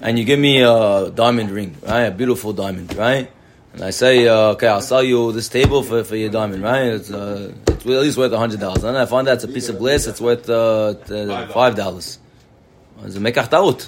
And 0.01 0.18
you 0.18 0.25
give 0.25 0.40
me 0.40 0.62
a 0.62 1.12
diamond 1.12 1.51
ring, 1.51 1.75
right? 1.84 2.04
A 2.04 2.12
beautiful 2.12 2.54
diamond, 2.54 2.96
right? 2.96 3.30
And 3.74 3.84
I 3.84 3.92
say, 3.92 4.28
uh, 4.28 4.54
okay, 4.54 4.68
I'll 4.68 4.81
sell 4.81 5.04
you 5.04 5.31
this 5.31 5.48
table 5.50 5.84
for, 5.84 6.04
for 6.04 6.16
your 6.16 6.30
diamond, 6.30 6.63
right? 6.63 6.86
It's, 6.88 7.12
uh, 7.12 7.54
it's 7.68 7.86
at 7.86 7.86
least 7.86 8.18
worth 8.18 8.31
a 8.31 8.38
hundred 8.38 8.60
dollars. 8.60 8.84
And 8.84 8.98
I 8.98 9.06
find 9.06 9.28
out 9.28 9.36
it's 9.36 9.44
a 9.44 9.48
piece 9.48 9.69
of 9.69 9.78
glass. 9.78 10.07
It's 10.07 10.19
worth 10.19 10.50
uh, 10.50 10.96
five 11.54 11.75
dollars. 11.75 12.18
It's 13.04 13.16
a 13.16 13.19
mekach 13.19 13.50
ta'ut. 13.50 13.88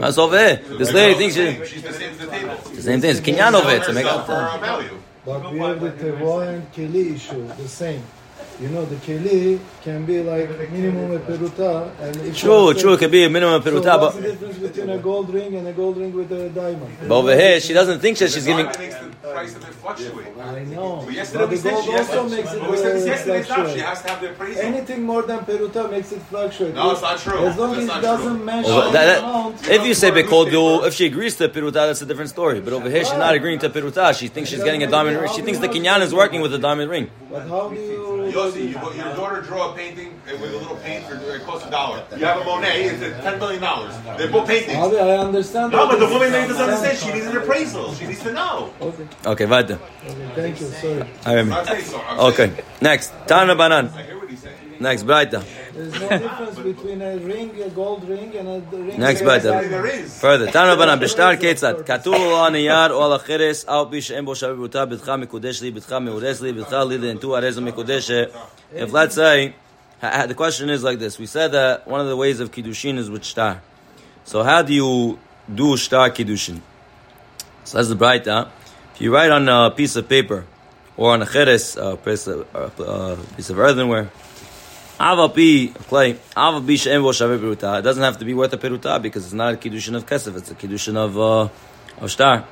That's 0.00 0.18
over 0.18 0.36
here. 0.38 0.56
This 0.78 0.92
lady 0.92 1.14
thinks 1.30 1.34
she, 1.68 1.74
She's 1.74 1.82
the 1.82 1.92
same 1.92 2.10
as 2.12 2.18
the 2.18 2.26
table. 2.26 2.56
the 2.74 2.82
same 2.82 3.00
thing. 3.00 3.10
It's 3.10 3.20
kinyan 3.20 3.54
over 3.54 3.68
here. 3.70 3.78
It's 3.78 3.88
a 3.88 3.92
mekach 3.92 4.26
for 4.26 4.66
ta'ut. 4.66 4.84
But 5.24 5.52
we 5.52 5.58
have 5.58 5.80
the 5.80 5.90
tevoa 5.90 6.54
and 6.54 6.72
keli 6.72 7.14
issue, 7.14 7.46
the 7.46 7.68
same. 7.68 8.02
You 8.60 8.68
know, 8.68 8.84
the 8.84 8.96
keli 8.96 9.58
can 9.82 10.04
be 10.04 10.22
like 10.22 10.50
minimum 10.70 11.12
a 11.12 11.18
peruta, 11.20 11.90
and 11.98 12.14
if 12.16 12.36
True, 12.36 12.74
true. 12.74 12.92
It 12.92 12.98
could 12.98 13.10
be 13.10 13.24
a 13.24 13.30
minimum 13.30 13.62
So 13.62 13.70
peruta, 13.70 13.98
what's 13.98 14.16
the 14.16 14.20
but, 14.22 14.30
difference 14.32 14.58
between 14.58 14.90
a 14.90 14.98
gold 14.98 15.30
ring 15.32 15.54
and 15.56 15.66
a 15.66 15.72
gold 15.72 15.96
ring 15.96 16.12
with 16.12 16.30
a 16.30 16.50
diamond? 16.50 16.94
but 17.08 17.14
over 17.20 17.34
here 17.34 17.58
she 17.58 17.72
doesn't 17.72 18.00
think 18.00 18.18
that 18.18 18.30
she's 18.30 18.44
giving. 18.44 18.66
Makes 18.66 18.76
the 18.98 19.28
price 19.32 19.56
of 19.56 19.62
it 19.66 19.74
fluctuate. 19.82 20.26
I 20.38 20.64
know. 20.64 21.02
But 21.06 21.14
yesterday 21.14 21.44
But 21.44 21.50
we 21.50 21.56
said 21.56 21.84
she 21.84 21.90
has 21.92 22.08
to, 22.10 22.18
also 22.20 22.36
makes 22.36 22.52
it 22.52 22.60
but 22.60 22.70
we 22.70 22.76
said 22.76 23.06
yesterday, 23.06 23.42
stop. 23.44 23.68
She 23.70 23.78
has 23.78 24.02
to 24.02 24.08
have 24.10 24.20
the 24.20 24.30
appraisal. 24.32 24.62
Anything 24.62 25.02
more 25.04 25.22
than 25.22 25.38
peruta 25.38 25.90
makes 25.90 26.12
it 26.12 26.20
fluctuate. 26.22 26.74
No, 26.74 26.90
it's 26.90 27.00
not 27.00 27.18
true. 27.18 27.46
As 27.46 27.56
long 27.56 27.74
as 27.76 27.84
it 27.84 28.02
doesn't 28.02 28.36
true. 28.36 28.44
mention 28.44 28.74
Well, 28.74 28.86
the 28.88 28.92
that- 28.98 29.06
that- 29.06 29.18
amount. 29.24 29.68
if 29.70 29.86
you 29.86 29.94
say 29.94 30.10
bekodu, 30.10 30.86
if 30.86 30.92
she 30.92 31.06
agrees 31.06 31.34
to 31.36 31.48
peruta, 31.48 31.80
that's 31.88 32.02
a 32.02 32.06
different 32.06 32.28
story. 32.28 32.60
But 32.60 32.74
over 32.74 32.90
here, 32.90 33.04
she's 33.06 33.22
not 33.26 33.34
agreeing 33.34 33.58
to 33.60 33.70
peruta. 33.70 34.12
She 34.18 34.28
thinks 34.28 34.50
she's 34.50 34.62
getting 34.62 34.82
a 34.82 34.86
diamond 34.86 35.18
ring. 35.18 35.32
She 35.34 35.40
thinks 35.40 35.60
the 35.60 35.68
kinyan 35.68 36.02
is 36.02 36.12
working 36.12 36.42
with 36.42 36.52
a 36.52 36.58
diamond 36.58 36.90
ring. 36.90 37.08
But 37.30 37.48
how 37.48 37.68
do 37.70 37.76
you? 37.80 38.00
Yossi, 38.50 38.68
you, 38.68 38.94
your 39.04 39.14
daughter 39.16 39.40
draw 39.42 39.72
a 39.72 39.76
painting 39.76 40.20
with 40.26 40.42
a 40.42 40.56
little 40.58 40.76
paint 40.76 41.04
for 41.06 41.14
it 41.14 41.42
costs 41.44 41.66
a 41.66 41.70
dollar. 41.70 42.04
You 42.16 42.24
have 42.24 42.40
a 42.40 42.44
Monet, 42.44 42.82
it's 42.84 43.02
at 43.02 43.22
ten 43.22 43.38
million 43.38 43.60
dollars. 43.62 43.94
They're 44.18 44.30
both 44.30 44.48
paintings. 44.48 44.74
How 44.74 44.90
do 44.90 44.98
I 44.98 45.18
understand? 45.18 45.72
No, 45.72 45.88
but 45.88 45.98
the 45.98 46.06
woman 46.06 46.30
doesn't 46.32 46.56
understand. 46.60 46.98
She 46.98 47.12
needs 47.12 47.26
an 47.26 47.36
appraisal. 47.36 47.94
She 47.94 48.06
needs 48.06 48.22
to 48.22 48.32
know. 48.32 48.72
Okay, 48.80 49.06
Okay, 49.26 49.46
weiter. 49.46 49.78
okay, 50.06 50.30
thank 50.34 50.60
you. 50.60 50.66
Sorry. 50.66 51.04
I 51.24 51.32
remember. 51.34 51.54
I'll 51.54 51.64
tell 51.64 51.76
you 51.76 51.82
so. 51.82 52.00
I'm 52.00 52.20
Okay, 52.32 52.52
next. 52.80 53.12
Tana 53.26 53.54
banan. 53.54 53.90
Next 54.80 55.02
Braita. 55.02 55.44
There's 55.74 55.92
no 55.92 56.08
difference 56.08 56.58
between 56.58 57.02
a 57.02 57.18
ring, 57.18 57.62
a 57.62 57.68
gold 57.68 58.08
ring, 58.08 58.34
and 58.34 58.48
a 58.48 58.76
ring. 58.76 58.98
Next 58.98 59.20
Braita. 59.20 60.08
Further. 60.20 60.46
Tanu 60.46 60.78
banan 60.78 60.98
bishtar 60.98 61.36
ketzat. 61.38 61.84
Katuv 61.84 62.12
lo 62.12 62.48
aniyar 62.48 62.88
o 62.88 63.02
al 63.02 63.18
acheres 63.18 63.66
al 63.68 63.86
pi 63.86 64.00
she'em 64.00 64.24
bo 64.24 64.32
shavu 64.32 64.56
buta 64.56 64.86
bitcha 64.90 65.22
mikodesh 65.22 65.60
li, 65.60 65.70
bitcha 65.70 66.02
meures 66.02 66.40
li, 66.40 66.54
bitcha 66.54 66.88
li 66.88 67.18
Tu 67.18 67.28
arez 67.28 67.58
mikodeshe. 67.58 68.34
If 68.72 68.90
let's 68.90 69.14
say, 69.16 69.54
the 70.00 70.34
question 70.34 70.70
is 70.70 70.82
like 70.82 70.98
this. 70.98 71.18
We 71.18 71.26
said 71.26 71.52
that 71.52 71.86
one 71.86 72.00
of 72.00 72.06
the 72.06 72.16
ways 72.16 72.40
of 72.40 72.50
kiddushin 72.50 72.96
is 72.96 73.10
with 73.10 73.22
shtar. 73.22 73.60
So 74.24 74.42
how 74.42 74.62
do 74.62 74.72
you 74.72 75.18
do 75.54 75.76
shtar 75.76 76.08
kiddushin? 76.08 76.62
So 77.64 77.76
that's 77.76 77.90
the 77.90 77.96
Braita. 77.96 78.48
If 78.94 79.02
you 79.02 79.12
write 79.14 79.30
on 79.30 79.46
a 79.46 79.70
piece 79.70 79.96
of 79.96 80.08
paper, 80.08 80.46
or 80.96 81.12
on 81.12 81.20
a 81.20 81.26
cheres, 81.26 81.76
a 81.76 81.96
piece 81.96 82.26
of, 82.26 82.46
a 82.54 83.18
piece 83.36 83.50
of 83.50 83.58
earthenware, 83.58 84.10
it 85.02 85.16
doesn't 87.82 88.02
have 88.02 88.18
to 88.18 88.24
be 88.26 88.34
worth 88.34 88.52
a 88.52 88.58
peruta 88.58 89.00
because 89.00 89.24
it's 89.24 89.32
not 89.32 89.54
a 89.54 89.56
kiddushin 89.56 89.96
of 89.96 90.04
kesef. 90.04 90.36
It's 90.36 90.50
a 90.50 90.54
kiddushin 90.54 90.94
of 90.94 91.18
uh, 91.18 91.48
of 92.04 92.10
shtar. 92.10 92.44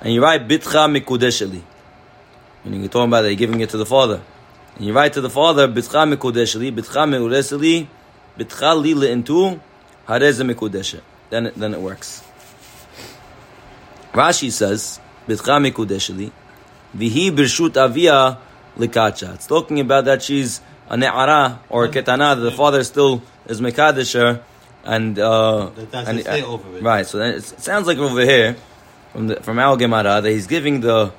And 0.00 0.12
you 0.12 0.20
write 0.20 0.48
bitcha 0.48 0.90
mikudesheli. 0.90 1.62
Meaning 2.64 2.80
you're 2.80 2.88
talking 2.88 3.10
about 3.10 3.22
that 3.22 3.28
you're 3.28 3.38
giving 3.38 3.60
it 3.60 3.70
to 3.70 3.76
the 3.76 3.86
father. 3.86 4.20
And 4.74 4.84
you 4.84 4.92
write 4.92 5.12
to 5.12 5.20
the 5.20 5.30
father 5.30 5.68
bitcha 5.68 6.12
mikudesheli, 6.12 6.72
bitcha 6.74 7.06
meureseli, 7.06 7.86
bitcha 8.36 8.74
li 8.82 8.94
leintu, 8.94 9.60
hareze 10.08 10.42
mikudeshe. 10.42 11.00
Then 11.30 11.46
it, 11.46 11.54
then 11.54 11.74
it 11.74 11.80
works. 11.80 12.24
Rashi 14.12 14.50
says 14.50 14.98
bitcha 15.28 15.60
mikudesheli, 15.64 16.32
vihi 16.96 17.30
birshut 17.30 17.76
avia 17.76 18.38
likacha. 18.76 19.34
It's 19.36 19.46
talking 19.46 19.78
about 19.78 20.06
that 20.06 20.24
she's 20.24 20.60
a 20.88 20.96
ne'ara 20.96 21.60
or 21.68 21.84
a 21.84 21.88
ketana, 21.88 22.36
that 22.36 22.42
the 22.42 22.50
father 22.50 22.84
still 22.84 23.22
is 23.46 23.60
mekadesher, 23.60 24.42
and 24.84 25.18
uh, 25.18 25.70
and, 25.92 26.18
to 26.18 26.22
stay 26.22 26.42
over 26.42 26.76
it. 26.76 26.82
right. 26.82 27.06
So 27.06 27.18
then 27.18 27.34
it 27.34 27.42
sounds 27.42 27.86
like 27.86 27.98
over 27.98 28.20
here 28.20 28.56
from 29.12 29.28
the, 29.28 29.36
from 29.36 29.58
Al 29.58 29.76
Gemara 29.76 30.20
that 30.20 30.30
he's 30.30 30.46
giving 30.46 30.80
the 30.80 31.12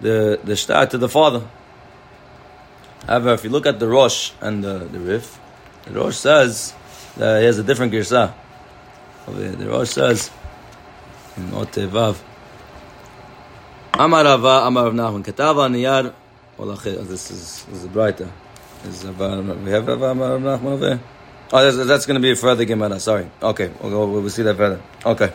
the 0.00 0.38
the 0.42 0.56
shtar 0.56 0.86
to 0.86 0.98
the 0.98 1.08
father. 1.08 1.46
However, 3.06 3.32
if 3.32 3.44
you 3.44 3.50
look 3.50 3.66
at 3.66 3.78
the 3.78 3.88
Rosh 3.88 4.32
and 4.40 4.62
the, 4.62 4.80
the 4.80 5.00
Rif, 5.00 5.40
the 5.84 5.92
Rosh 5.92 6.16
says 6.16 6.74
that 7.16 7.40
he 7.40 7.46
has 7.46 7.58
a 7.58 7.64
different 7.64 7.92
girsa. 7.92 8.34
The 9.26 9.68
Rosh 9.68 9.90
says 9.90 10.30
in 11.36 11.48
Otevav. 11.50 12.18
Amar 13.94 14.24
Rava, 14.24 14.66
Amar 14.66 14.84
Rav 14.84 14.94
Nachman, 14.94 15.24
Katava 15.24 15.68
Niyar. 15.68 16.14
This 17.08 17.30
is 17.30 17.64
this 17.64 17.82
is 17.82 17.86
brighter. 17.86 18.28
Is. 18.84 19.04
Oh, 21.50 21.62
that's, 21.64 21.86
that's 21.86 22.06
going 22.06 22.14
to 22.14 22.20
be 22.20 22.32
a 22.32 22.36
further 22.36 22.64
Gemara. 22.64 23.00
Sorry. 23.00 23.30
Okay, 23.42 23.70
we'll, 23.82 24.10
we'll 24.10 24.30
see 24.30 24.42
that 24.42 24.56
further. 24.56 24.80
Okay. 25.04 25.32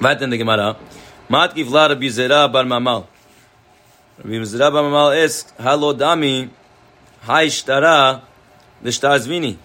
Weiter 0.00 0.24
in 0.24 0.30
the 0.30 0.38
Gemara. 0.38 0.76
Mat 1.28 1.54
Givla 1.54 1.88
Rabbi 1.88 2.06
Zera 2.06 2.52
Bar 2.52 2.64
Mamal. 2.64 3.06
Rabbi 4.18 4.36
Mezira 4.36 4.70
Bamamal 4.70 5.24
asks, 5.24 5.52
Halo 5.58 5.92
Dami, 5.92 6.48
Hai 7.22 7.46
Shtara, 7.46 8.22
Zvini. 8.82 9.56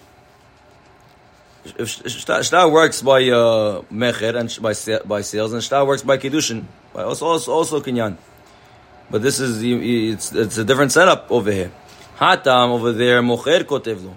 Shtar 2.42 2.68
works 2.68 3.02
by 3.02 3.28
uh, 3.28 3.82
Mecher 3.92 4.34
and 4.34 4.58
by, 4.62 4.72
by 5.06 5.20
sales, 5.20 5.52
and 5.52 5.62
Shtar 5.62 5.84
works 5.86 6.02
by 6.02 6.16
Kiddushin, 6.16 6.64
by 6.92 7.02
also, 7.04 7.26
also, 7.26 7.52
also 7.52 7.80
Kinyan. 7.80 8.16
But 9.10 9.22
this 9.22 9.38
is, 9.40 9.62
it's, 9.62 10.32
it's 10.32 10.58
a 10.58 10.64
different 10.64 10.90
setup 10.90 11.30
over 11.30 11.52
here. 11.52 11.70
Hatam 12.20 12.68
over 12.70 12.92
there, 12.92 13.22
Mocher 13.22 13.64
Kotevlo. 13.64 14.14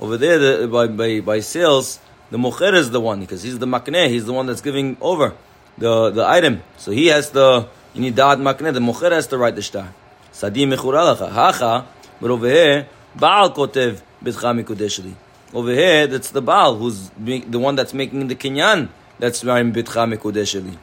Over 0.00 0.16
there, 0.16 0.38
the, 0.38 0.68
by, 0.68 0.88
by, 0.88 1.20
by 1.20 1.40
sales, 1.40 2.00
the 2.30 2.36
Mocher 2.36 2.74
is 2.74 2.90
the 2.90 3.00
one, 3.00 3.20
because 3.20 3.42
he's 3.42 3.58
the 3.58 3.66
Makneh, 3.66 4.08
he's 4.08 4.26
the 4.26 4.32
one 4.32 4.46
that's 4.46 4.60
giving 4.60 4.96
over 5.00 5.34
the, 5.76 6.10
the 6.10 6.26
item. 6.26 6.62
So 6.78 6.90
he 6.90 7.06
has 7.06 7.30
the, 7.30 7.68
you 7.94 8.00
need 8.00 8.16
the 8.16 8.22
Mocher 8.22 9.12
has 9.12 9.28
to 9.28 9.38
write 9.38 9.54
the 9.54 9.62
Shtar. 9.62 9.94
Sadi 10.32 10.66
Mechuralacha. 10.66 11.30
Hacha, 11.30 11.86
but 12.20 12.30
over 12.30 12.48
here, 12.48 12.88
Baal 13.14 13.52
Kotev 13.52 14.02
Bitcha 14.22 14.62
Mikudeshli. 14.62 15.14
Over 15.54 15.72
here, 15.72 16.06
that's 16.06 16.30
the 16.30 16.42
Baal, 16.42 16.76
who's 16.76 17.10
the 17.10 17.58
one 17.58 17.76
that's 17.76 17.94
making 17.94 18.26
the 18.28 18.34
Kinyan, 18.34 18.88
that's 19.18 19.44
writing 19.44 19.72
Bitcha 19.72 20.12
Mikudeshli. 20.12 20.76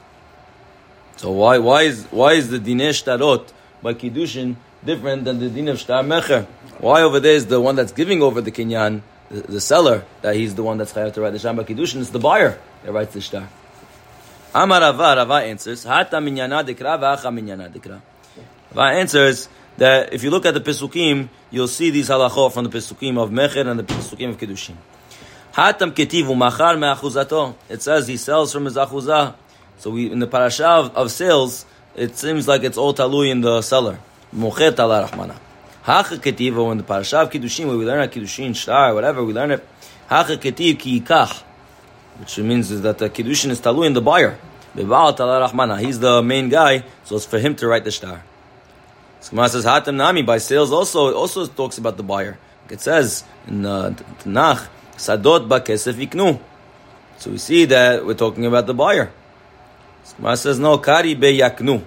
So 1.18 1.32
why 1.32 1.58
why 1.60 1.84
is 1.84 2.06
why 2.12 2.34
is 2.34 2.50
the 2.50 2.60
dineh 2.60 2.90
shtarot 2.90 3.48
by 3.82 3.94
kiddushin 3.94 4.58
different 4.86 5.26
than 5.26 5.40
the 5.40 5.50
din 5.50 5.68
of 5.68 5.80
shtar 5.80 6.04
mecher? 6.04 6.46
Why 6.80 7.02
over 7.02 7.20
there 7.20 7.34
is 7.34 7.48
the 7.48 7.60
one 7.60 7.76
that's 7.76 7.92
giving 7.92 8.22
over 8.22 8.42
the 8.42 8.52
kinyan, 8.52 9.02
the, 9.30 9.42
the 9.42 9.62
seller, 9.62 10.06
that 10.22 10.36
he's 10.36 10.56
the 10.56 10.64
one 10.64 10.78
that's 10.78 10.94
chayav 10.94 11.14
to 11.14 11.22
write 11.22 11.34
the 11.34 11.40
shtar 11.40 11.54
by 11.54 11.64
kiddushin? 11.64 12.02
It's 12.02 12.10
the 12.10 12.20
buyer 12.20 12.60
that 12.84 12.92
writes 12.92 13.14
the 13.14 13.22
shtar. 13.22 13.50
Amar 14.54 14.80
Rava, 14.82 15.16
Rava 15.18 15.34
answers, 15.34 15.84
Hata 15.84 16.18
minyana 16.18 16.64
dekra 16.64 16.98
v'acha 17.00 17.34
minyana. 17.34 18.02
Rava 18.74 18.98
answers 18.98 19.50
that 19.78 20.14
if 20.14 20.24
you 20.24 20.30
look 20.30 20.46
at 20.46 20.54
the 20.54 20.62
Pesukim, 20.62 21.30
you'll 21.52 21.68
see 21.68 21.90
these 21.90 22.10
halachot 22.10 22.54
from 22.54 22.64
the 22.64 22.70
Pesukim 22.70 23.18
of 23.18 23.32
Mecher 23.32 23.68
and 23.68 23.80
the 23.80 23.84
Pesukim 23.84 24.30
of 24.30 24.38
Kiddushin. 24.38 24.76
Hatam 25.54 25.92
ketiv 25.92 26.26
umachar 26.26 26.78
me'achuzato. 26.78 27.56
It 27.70 27.82
says 27.82 28.08
he 28.08 28.18
sells 28.18 28.52
from 28.54 28.66
his 28.66 28.76
achuzah. 28.76 29.36
So 29.78 29.90
we, 29.90 30.12
in 30.12 30.20
the 30.20 30.28
parasha 30.28 30.68
of, 30.68 30.96
of 30.96 31.12
sales, 31.12 31.66
it 31.96 32.18
seems 32.18 32.48
like 32.48 32.64
it's 32.64 32.78
all 32.78 32.94
talui 32.94 33.30
in 33.30 33.42
the 33.42 33.62
seller. 33.62 34.00
Mocher 34.36 34.76
tala 34.76 35.08
rahmana. 35.08 35.36
Hacha 35.84 36.18
ketiv, 36.18 36.58
or 36.58 36.72
in 36.72 36.80
the 36.80 36.84
parasha 36.84 37.20
of 37.20 37.30
Kiddushin, 37.30 37.68
where 37.68 37.78
we 37.78 37.86
learn 37.86 38.00
at 38.00 38.12
Kiddushin, 38.12 38.56
shtar, 38.56 38.94
whatever, 38.94 39.24
we 39.24 39.34
learn 39.34 39.52
it. 39.52 39.68
Hacha 40.08 40.38
ketiv 40.38 40.80
ki 40.80 41.02
yikach. 41.02 41.44
Which 42.20 42.38
means 42.40 42.72
is 42.72 42.82
that 42.82 42.98
the 42.98 43.10
Kiddushin 43.10 43.50
is 43.52 43.62
talu 43.62 43.86
in 43.86 43.94
the 43.94 44.02
buyer. 44.02 44.38
Bebaal 44.76 45.16
tala 45.16 45.48
rahmana. 45.48 45.80
He's 45.80 46.00
the 46.00 46.22
main 46.22 46.50
guy, 46.50 46.84
so 47.04 47.16
it's 47.16 47.26
for 47.26 47.40
him 47.40 47.56
to 47.56 47.68
write 47.68 47.84
the 47.84 47.92
shtar. 47.92 48.24
So 49.26 49.32
Gemara 49.32 49.50
says 49.50 49.66
Hatam 49.66 49.96
Nami 49.96 50.22
by 50.22 50.38
sales 50.38 50.72
also 50.72 51.08
it 51.08 51.16
also 51.16 51.48
talks 51.48 51.80
about 51.80 51.98
the 51.98 52.04
buyer. 52.04 52.38
It 52.70 52.80
says 52.80 53.24
in 53.48 53.66
uh, 53.66 53.90
Tanakh 54.20 54.68
Sadot 54.98 55.50
ba 55.50 55.60
kesef 55.62 55.94
iknu. 55.94 56.40
So 57.18 57.32
we 57.32 57.40
see 57.40 57.66
that 57.66 58.06
we're 58.06 58.14
talking 58.14 58.46
about 58.46 58.68
the 58.68 58.76
buyer. 58.76 59.12
So 60.04 60.18
Gemara 60.18 60.38
says 60.38 60.60
no 60.60 60.78
kari 60.78 61.16
be 61.16 61.40
yaknu 61.40 61.84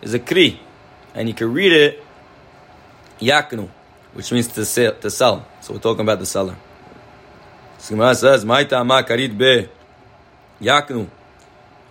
is 0.00 0.12
a 0.12 0.18
kri, 0.18 0.58
and 1.14 1.28
you 1.28 1.34
can 1.34 1.52
read 1.52 1.72
it 1.72 2.04
yaknu, 3.20 3.68
which 4.14 4.32
means 4.32 4.48
to 4.48 4.64
sell. 4.64 4.92
To 4.92 5.10
sell. 5.10 5.46
So 5.60 5.74
we're 5.74 5.80
talking 5.80 6.02
about 6.02 6.18
the 6.18 6.26
seller. 6.26 6.56
So 7.78 7.94
Gemara 7.94 8.14
says 8.14 8.44
ma'ita 8.44 8.84
ma 8.86 9.02
karid 9.02 9.36
be 9.36 9.68
yaknu. 10.60 11.08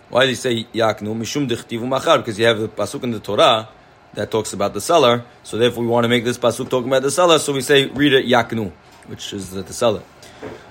Why 0.08 0.24
do 0.24 0.30
you 0.30 0.36
say 0.36 0.64
yaknu? 0.64 1.16
Mishum 1.16 1.48
dechtivu 1.48 1.86
machar 1.86 2.18
because 2.18 2.38
you 2.38 2.46
have 2.46 2.58
the 2.58 2.68
pasuk 2.68 3.02
in 3.04 3.12
the 3.12 3.20
Torah 3.20 3.68
that 4.14 4.30
talks 4.30 4.52
about 4.52 4.74
the 4.74 4.80
seller. 4.80 5.24
So 5.42 5.56
therefore, 5.56 5.84
we 5.84 5.88
want 5.88 6.04
to 6.04 6.08
make 6.08 6.24
this 6.24 6.38
pasuk 6.38 6.68
talking 6.68 6.88
about 6.88 7.02
the 7.02 7.10
seller. 7.10 7.38
So 7.38 7.52
we 7.52 7.62
say 7.62 7.86
read 7.86 8.12
it 8.12 8.26
yaknu, 8.26 8.70
which 9.06 9.32
is 9.32 9.50
the, 9.50 9.62
the 9.62 9.72
seller. 9.72 10.02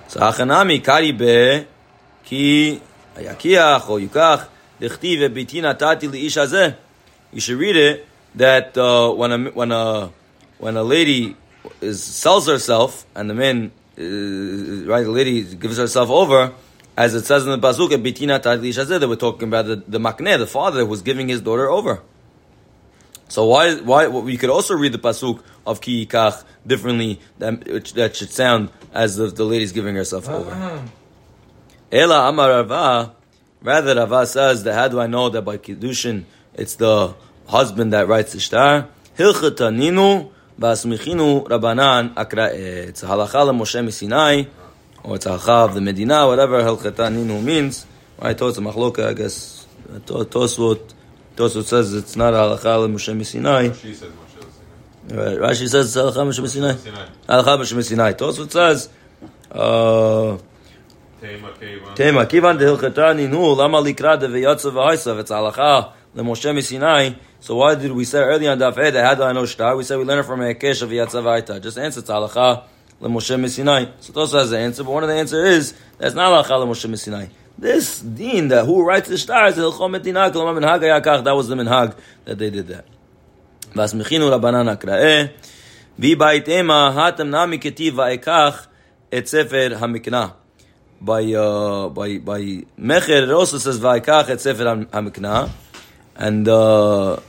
So 0.07 0.19
hachanami 0.19 0.83
kari 0.83 1.11
be 1.11 1.65
ki 2.23 2.81
ayakiach 3.15 3.89
or 3.89 3.99
yukach 3.99 4.47
dechtiv 4.79 5.33
bitina 5.33 5.77
tati 5.77 6.07
liish. 6.07 6.75
You 7.33 7.39
should 7.39 7.57
read 7.57 7.75
it 7.77 8.07
that 8.35 8.77
uh, 8.77 9.11
when 9.11 9.31
a 9.31 9.51
when 9.51 9.71
a 9.71 10.11
when 10.57 10.77
a 10.77 10.83
lady 10.83 11.35
is 11.81 12.03
sells 12.03 12.47
herself 12.47 13.05
and 13.15 13.29
the 13.29 13.33
man 13.33 13.71
uh, 13.97 14.89
right 14.91 15.03
the 15.03 15.11
lady 15.11 15.43
gives 15.55 15.77
herself 15.77 16.09
over. 16.09 16.53
As 16.97 17.15
it 17.15 17.25
says 17.25 17.45
in 17.45 17.51
the 17.51 17.57
pasuk, 17.57 17.89
"Bitina 18.03 18.41
hazeh," 18.41 18.99
that 18.99 19.07
we're 19.07 19.15
talking 19.15 19.47
about 19.47 19.65
the, 19.65 19.77
the 19.87 19.97
makneh, 19.97 20.37
the 20.37 20.45
father 20.45 20.85
who's 20.85 21.01
giving 21.01 21.29
his 21.29 21.41
daughter 21.41 21.69
over. 21.69 22.01
So 23.29 23.45
why 23.45 23.75
why 23.75 24.07
we 24.07 24.35
could 24.35 24.49
also 24.49 24.75
read 24.75 24.91
the 24.91 24.99
pasuk 24.99 25.41
of 25.65 25.79
ki 25.79 26.05
yikach 26.05 26.43
differently 26.67 27.21
that 27.39 27.63
that 27.95 28.15
should 28.17 28.29
sound 28.29 28.69
as 28.93 29.17
if 29.19 29.35
the 29.35 29.45
lady's 29.45 29.71
giving 29.71 29.95
herself 29.95 30.27
over. 30.27 30.83
Ela 31.91 32.27
Amar 32.27 32.49
Rava, 32.49 33.15
rather 33.61 33.95
Rava 33.95 34.25
says 34.25 34.63
that 34.63 34.73
how 34.73 34.89
do 34.89 34.99
I 34.99 35.07
know 35.07 35.29
that 35.29 35.43
by 35.43 35.57
kiddushin 35.57 36.25
it's 36.53 36.75
the 36.75 37.15
husband 37.51 37.93
that 37.93 38.07
writes 38.07 38.31
the 38.33 38.39
shtar? 38.39 38.87
Hilchataninu 39.17 40.31
v'asmichinu 40.59 41.47
rabanan 41.47 42.13
akra. 42.15 42.47
It's 42.53 43.03
a 43.03 43.07
halacha 43.07 43.51
Moshe 43.53 43.91
Sinai, 43.91 44.45
or 45.03 45.15
it's 45.15 45.25
a 45.25 45.31
halacha 45.31 45.65
of 45.65 45.73
the 45.75 45.81
Medina, 45.81 46.25
whatever 46.25 46.61
hilchataninu 46.63 47.43
means. 47.43 47.85
Right? 48.19 48.39
A 48.39 48.43
machloka, 48.43 49.09
I 49.09 49.13
guess. 49.13 49.67
Tosfot. 50.05 50.93
Tosfot 51.35 51.65
says 51.65 51.93
it's 51.93 52.15
not 52.15 52.33
a 52.33 52.37
halacha 52.37 52.87
Moshe 52.89 53.25
Sinai. 53.25 53.73
She 53.73 53.93
says 53.93 54.11
Moshe 54.11 54.43
Sinai. 55.09 55.25
Right. 55.25 55.37
Rashi 55.37 55.67
says 55.67 55.95
it's 55.95 55.97
halacha 55.97 56.25
Moshe 56.25 56.47
Sinai. 56.47 56.73
Halacha 57.27 57.57
Moshe 57.59 57.83
Sinai. 57.83 58.13
Tosfot 58.13 58.51
says. 58.51 58.89
Uh, 59.51 60.37
Tema 61.19 61.49
Keva. 61.59 61.95
Tema, 61.95 62.25
kivan 62.25 62.57
de 62.57 62.65
hilchetani 62.65 63.27
nu, 63.29 63.53
lama 63.55 63.79
likra 63.81 64.17
de 64.17 64.27
v'yatza 64.27 64.71
v'haisav, 64.71 65.17
so 67.41 67.55
why 67.55 67.75
did 67.75 67.91
we 67.91 68.05
say 68.05 68.19
earlier 68.19 68.51
on 68.51 68.59
Daf 68.59 68.75
that 68.75 68.93
had 68.93 69.19
I 69.19 69.33
know 69.33 69.45
star? 69.45 69.75
We 69.75 69.83
said 69.83 69.97
we 69.97 70.05
learn 70.05 70.19
it 70.19 70.23
from 70.23 70.41
a 70.41 70.53
Akesh 70.53 70.81
of 70.83 70.89
Yatzavaita. 70.89 71.61
Just 71.61 71.77
answer 71.77 72.01
Talacha 72.01 72.63
Moshe 73.01 73.37
Mishinai. 73.37 73.91
So 73.99 74.13
Tosa 74.13 74.39
has 74.39 74.51
the 74.51 74.59
answer, 74.59 74.83
but 74.83 74.91
one 74.91 75.03
of 75.03 75.09
the 75.09 75.15
answer 75.15 75.43
is 75.43 75.73
that's 75.97 76.15
not 76.15 76.45
Halacha 76.45 76.67
Moshe 76.67 76.89
Mishinai. 76.89 77.29
This 77.57 77.99
dean 77.99 78.47
that 78.49 78.65
who 78.65 78.83
writes 78.83 79.09
the 79.09 79.17
stars, 79.17 79.55
that 79.55 79.63
was 79.63 79.77
the 79.77 81.55
minhag 81.55 81.95
that 82.25 82.37
they 82.37 82.49
did 82.49 82.67
that. 82.67 82.85
Vasmichinu 83.73 84.39
Rabbanan 84.39 84.77
Akra'eh. 84.77 85.31
Vibaitema 85.99 86.93
hatem 86.93 87.29
nami 87.29 87.57
ketiv 87.59 87.91
va'ekach 87.91 88.67
et 89.11 89.27
sefer 89.27 89.75
hamikna. 89.75 90.33
By 91.01 91.33
uh, 91.33 91.89
by 91.89 92.17
by 92.19 92.41
Mecher 92.79 93.23
it 93.23 93.31
also 93.31 93.57
says 93.57 93.79
va'ekach 93.79 94.29
et 94.29 94.39
sefer 94.41 94.63
hamikna, 94.63 95.49
and 96.15 96.47
uh, 96.47 97.19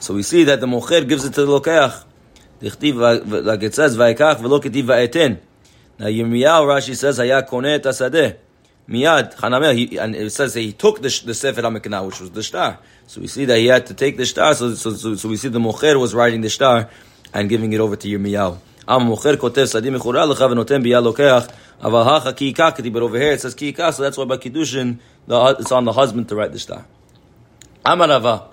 so 0.00 0.14
we 0.14 0.22
see 0.22 0.44
that 0.44 0.60
the 0.60 0.66
mocher 0.66 1.08
gives 1.08 1.24
it 1.24 1.34
to 1.34 1.44
the 1.44 1.60
lokeach. 1.60 2.04
Like 2.60 3.62
it 3.62 3.74
says, 3.74 3.96
vayikach 3.96 4.36
v'lo 4.36 4.60
ketiv. 4.62 5.38
Now 5.98 6.06
Yirmiyahu, 6.06 6.66
Rashi 6.66 6.96
says, 6.96 7.18
haya 7.18 7.42
koneh 7.42 7.76
et 7.76 7.82
asadeh. 7.82 8.36
Miyad, 8.88 9.36
Hanamel, 9.36 9.98
and 9.98 10.14
it 10.14 10.30
says 10.30 10.52
he 10.52 10.72
took 10.72 11.00
the, 11.00 11.22
the 11.24 11.32
Sefer 11.32 11.62
HaMiknah, 11.62 12.04
which 12.06 12.20
was 12.20 12.30
the 12.32 12.42
star. 12.42 12.78
So 13.06 13.22
we 13.22 13.28
see 13.28 13.46
that 13.46 13.56
he 13.56 13.66
had 13.66 13.86
to 13.86 13.94
take 13.94 14.18
the 14.18 14.26
star, 14.26 14.54
so, 14.54 14.74
so, 14.74 14.92
so, 14.92 15.14
so 15.14 15.28
we 15.28 15.38
see 15.38 15.48
the 15.48 15.58
Mocher 15.58 15.98
was 15.98 16.14
writing 16.14 16.42
the 16.42 16.50
star 16.50 16.90
and 17.32 17.48
giving 17.48 17.72
it 17.72 17.80
over 17.80 17.96
to 17.96 18.08
Yirmiyahu. 18.08 18.58
Am 18.86 19.02
Mocher 19.02 19.36
kotev 19.36 19.68
sadi 19.68 19.88
mechura 19.88 20.30
lecha 20.30 20.50
v'notem 20.52 20.84
biya 20.84 21.02
lokeach, 21.02 21.50
aval 21.80 22.04
hacha 22.04 22.34
ki 22.34 22.52
but 22.90 23.02
over 23.02 23.18
here 23.18 23.32
it 23.32 23.40
says 23.40 23.54
ki 23.54 23.74
so 23.74 24.02
that's 24.02 24.18
why 24.18 24.26
by 24.26 24.36
Kiddushin, 24.36 24.98
the, 25.26 25.56
it's 25.58 25.72
on 25.72 25.84
the 25.86 25.92
husband 25.92 26.28
to 26.28 26.36
write 26.36 26.52
the 26.52 26.58
star. 26.58 26.84
Amarava, 27.86 28.48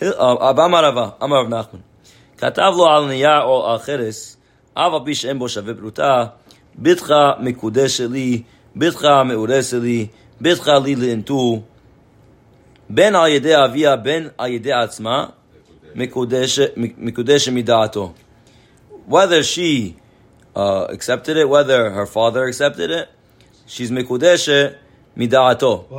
Rava, 0.00 0.50
Ab 0.50 0.58
Amar 0.58 0.82
Rava, 0.82 1.16
Amar 1.20 1.44
Rav 1.44 1.50
Nachman, 1.50 1.80
כתב 2.38 2.72
לו 2.76 2.86
על 2.86 3.06
נייר 3.06 3.42
או 3.42 3.70
על 3.70 3.78
חרס, 3.78 4.36
אף 4.74 4.92
על 4.92 5.00
פי 5.04 5.14
שאין 5.14 5.38
בו 5.38 5.48
שווה 5.48 5.74
פרוטה, 5.74 6.24
ביתך 6.74 7.14
מקודש 7.40 7.96
שלי, 7.96 8.42
ביתך 8.76 9.04
מאורס 9.04 9.70
שלי, 9.70 10.06
ביתך 10.40 10.68
לי 10.84 10.96
לאנטו, 10.96 11.62
בין 12.90 13.14
על 13.14 13.28
ידי 13.28 13.64
אביה, 13.64 13.96
בין 13.96 14.28
על 14.38 14.50
ידי 14.50 14.72
עצמה, 14.72 15.26
מקודש, 15.94 16.60
מקודש 16.76 17.48
מדעתו. 17.48 18.12
Whether 19.08 19.42
she 19.42 19.96
uh, 20.54 20.86
accepted 20.88 21.36
it, 21.36 21.48
whether 21.48 21.90
her 21.90 22.06
father 22.06 22.44
accepted 22.46 22.90
it, 22.90 23.08
she's 23.66 23.90
מקודשת 23.90 24.72
מדעתו. 25.16 25.84
What? 25.90 25.94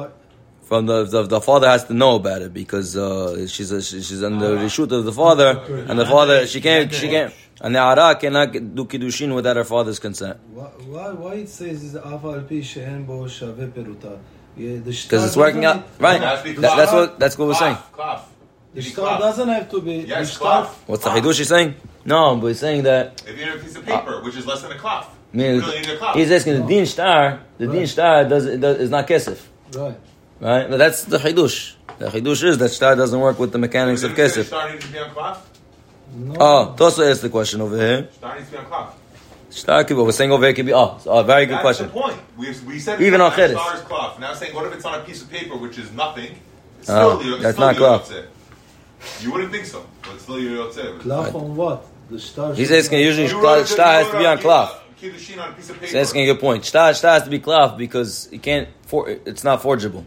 from 0.66 0.86
the, 0.86 1.04
the, 1.04 1.22
the 1.22 1.40
father 1.40 1.68
has 1.68 1.84
to 1.84 1.94
know 1.94 2.16
about 2.16 2.42
it 2.42 2.52
because 2.52 2.96
uh, 2.96 3.46
she's 3.46 3.70
a, 3.70 3.80
she's 3.80 4.22
under 4.22 4.56
the 4.56 4.56
reshut 4.56 4.90
of 4.90 5.04
the 5.04 5.12
father, 5.12 5.62
and 5.88 5.98
the 5.98 6.06
father 6.06 6.46
she 6.46 6.60
can't 6.60 6.92
she 6.92 7.08
can't. 7.08 7.32
And 7.60 7.74
the 7.74 7.78
Ara 7.78 8.16
cannot 8.16 8.52
do 8.52 8.84
kiddushin 8.84 9.34
without 9.34 9.56
her 9.56 9.64
father's 9.64 9.98
consent. 9.98 10.38
Why, 10.52 10.66
why, 11.12 11.34
it 11.34 11.48
says 11.48 11.82
is 11.84 11.94
afal 11.94 12.46
pi 12.48 12.56
shehen 12.56 13.06
bo 13.06 13.26
shave 13.28 13.72
peruta? 13.74 14.18
Because 14.56 15.24
it's 15.24 15.36
working 15.36 15.64
out, 15.64 15.86
right? 16.00 16.20
That, 16.20 16.76
that's 16.76 16.92
what 16.92 17.18
that's 17.18 17.38
what 17.38 17.48
we're 17.48 17.54
saying. 17.54 17.78
The 18.74 18.82
shtar 18.82 19.18
doesn't 19.18 19.48
have 19.48 19.70
to 19.70 19.80
be. 19.80 20.04
Yes, 20.08 20.36
klaf. 20.36 20.68
What's 20.86 21.04
the 21.04 21.10
Hidush 21.10 21.44
saying? 21.46 21.76
No, 22.04 22.36
but 22.36 22.48
he's 22.48 22.60
saying 22.60 22.82
that. 22.82 23.22
If 23.26 23.38
you 23.38 23.44
have 23.44 23.60
a 23.60 23.62
piece 23.62 23.76
of 23.76 23.86
paper, 23.86 24.16
uh, 24.16 24.24
which 24.24 24.36
is 24.36 24.46
less 24.46 24.62
than 24.62 24.72
a 24.72 24.78
cloth. 24.78 25.16
Really 25.32 25.60
he's 26.14 26.30
asking 26.30 26.60
the 26.60 26.66
din 26.66 26.86
star. 26.86 27.40
The 27.58 27.68
right. 27.68 27.74
din 27.74 28.28
does, 28.28 28.58
does 28.58 28.78
is 28.78 28.90
not 28.90 29.06
kesef. 29.06 29.44
Right 29.74 29.96
right? 30.40 30.68
But 30.68 30.76
that's 30.78 31.04
the 31.04 31.18
Hidush. 31.18 31.74
The 31.98 32.06
Hidush 32.06 32.44
is 32.44 32.58
that 32.58 32.68
Star 32.70 32.94
doesn't 32.96 33.18
work 33.18 33.38
with 33.38 33.52
the 33.52 33.58
mechanics 33.58 34.02
of 34.02 34.14
Didn't 34.14 34.24
you 34.24 34.28
say 34.34 34.40
kesef. 34.42 34.46
Star 34.46 34.70
needs 34.72 34.84
to 34.86 34.92
be 34.92 34.98
on 34.98 35.10
cloth. 35.10 35.60
No. 36.14 36.34
Oh, 36.38 36.74
Tosa 36.76 37.02
asked 37.10 37.22
the 37.22 37.28
question 37.30 37.60
over 37.60 37.76
here. 37.76 38.08
Star 38.12 38.34
needs 38.36 38.46
to 38.46 38.52
be 38.52 38.58
on 38.58 38.66
cloth. 38.66 38.98
Star 39.50 39.84
could 39.84 39.96
be, 39.96 40.02
we're 40.02 40.12
saying 40.12 40.32
over 40.32 40.44
here 40.44 40.54
could 40.54 40.66
be. 40.66 40.72
Oh, 40.74 40.98
so, 41.02 41.10
oh 41.10 41.22
very 41.22 41.46
good 41.46 41.54
That's 41.54 41.62
question. 41.62 41.86
the 41.86 41.92
point. 41.92 42.18
We, 42.36 42.48
we 42.66 42.78
said 42.78 43.00
Even 43.00 43.20
on 43.20 43.30
that 43.30 43.36
Cheres. 43.36 43.50
star 43.52 43.74
is 43.76 43.80
cloth. 43.82 44.18
Now 44.20 44.34
saying, 44.34 44.54
what 44.54 44.66
if 44.66 44.74
it's 44.74 44.84
on 44.84 45.00
a 45.00 45.04
piece 45.04 45.22
of 45.22 45.30
paper, 45.30 45.56
which 45.56 45.78
is 45.78 45.90
nothing? 45.92 46.36
It's 46.80 46.90
Oh, 46.90 47.18
still, 47.20 47.34
it's 47.34 47.42
that's 47.42 47.56
still 47.56 47.66
not 47.68 47.76
cloth. 47.76 48.12
You 49.20 49.32
wouldn't 49.32 49.52
think 49.52 49.64
so, 49.66 49.86
but 50.02 50.14
it's 50.14 50.22
still 50.24 50.36
Yotzeh. 50.36 51.00
Cloth 51.00 51.34
on 51.34 51.56
what? 51.56 51.86
The 52.10 52.18
star. 52.18 52.54
He's 52.54 52.68
should 52.68 52.78
asking 52.78 52.98
be- 52.98 53.04
usually 53.04 53.28
You 53.28 53.40
wrote 53.42 53.66
Star, 53.66 53.92
has 54.02 54.10
to 54.10 54.18
be 54.18 54.26
on 54.26 54.38
cloth. 54.38 54.80
Kiddushin 55.00 55.38
on 55.42 55.50
a 55.50 55.52
piece 55.52 55.68
of 55.70 55.76
paper. 55.76 55.86
He's 55.86 55.94
asking 55.94 56.22
a 56.22 56.26
good 56.32 56.40
point. 56.40 56.64
Star, 56.64 56.92
star 56.94 57.12
has 57.14 57.24
to 57.24 57.30
be 57.30 57.38
cloth 57.38 57.76
because 57.76 58.28
you 58.32 58.38
can't. 58.38 58.68
For, 58.86 59.08
it's 59.10 59.44
not 59.44 59.60
forgeable, 59.62 60.04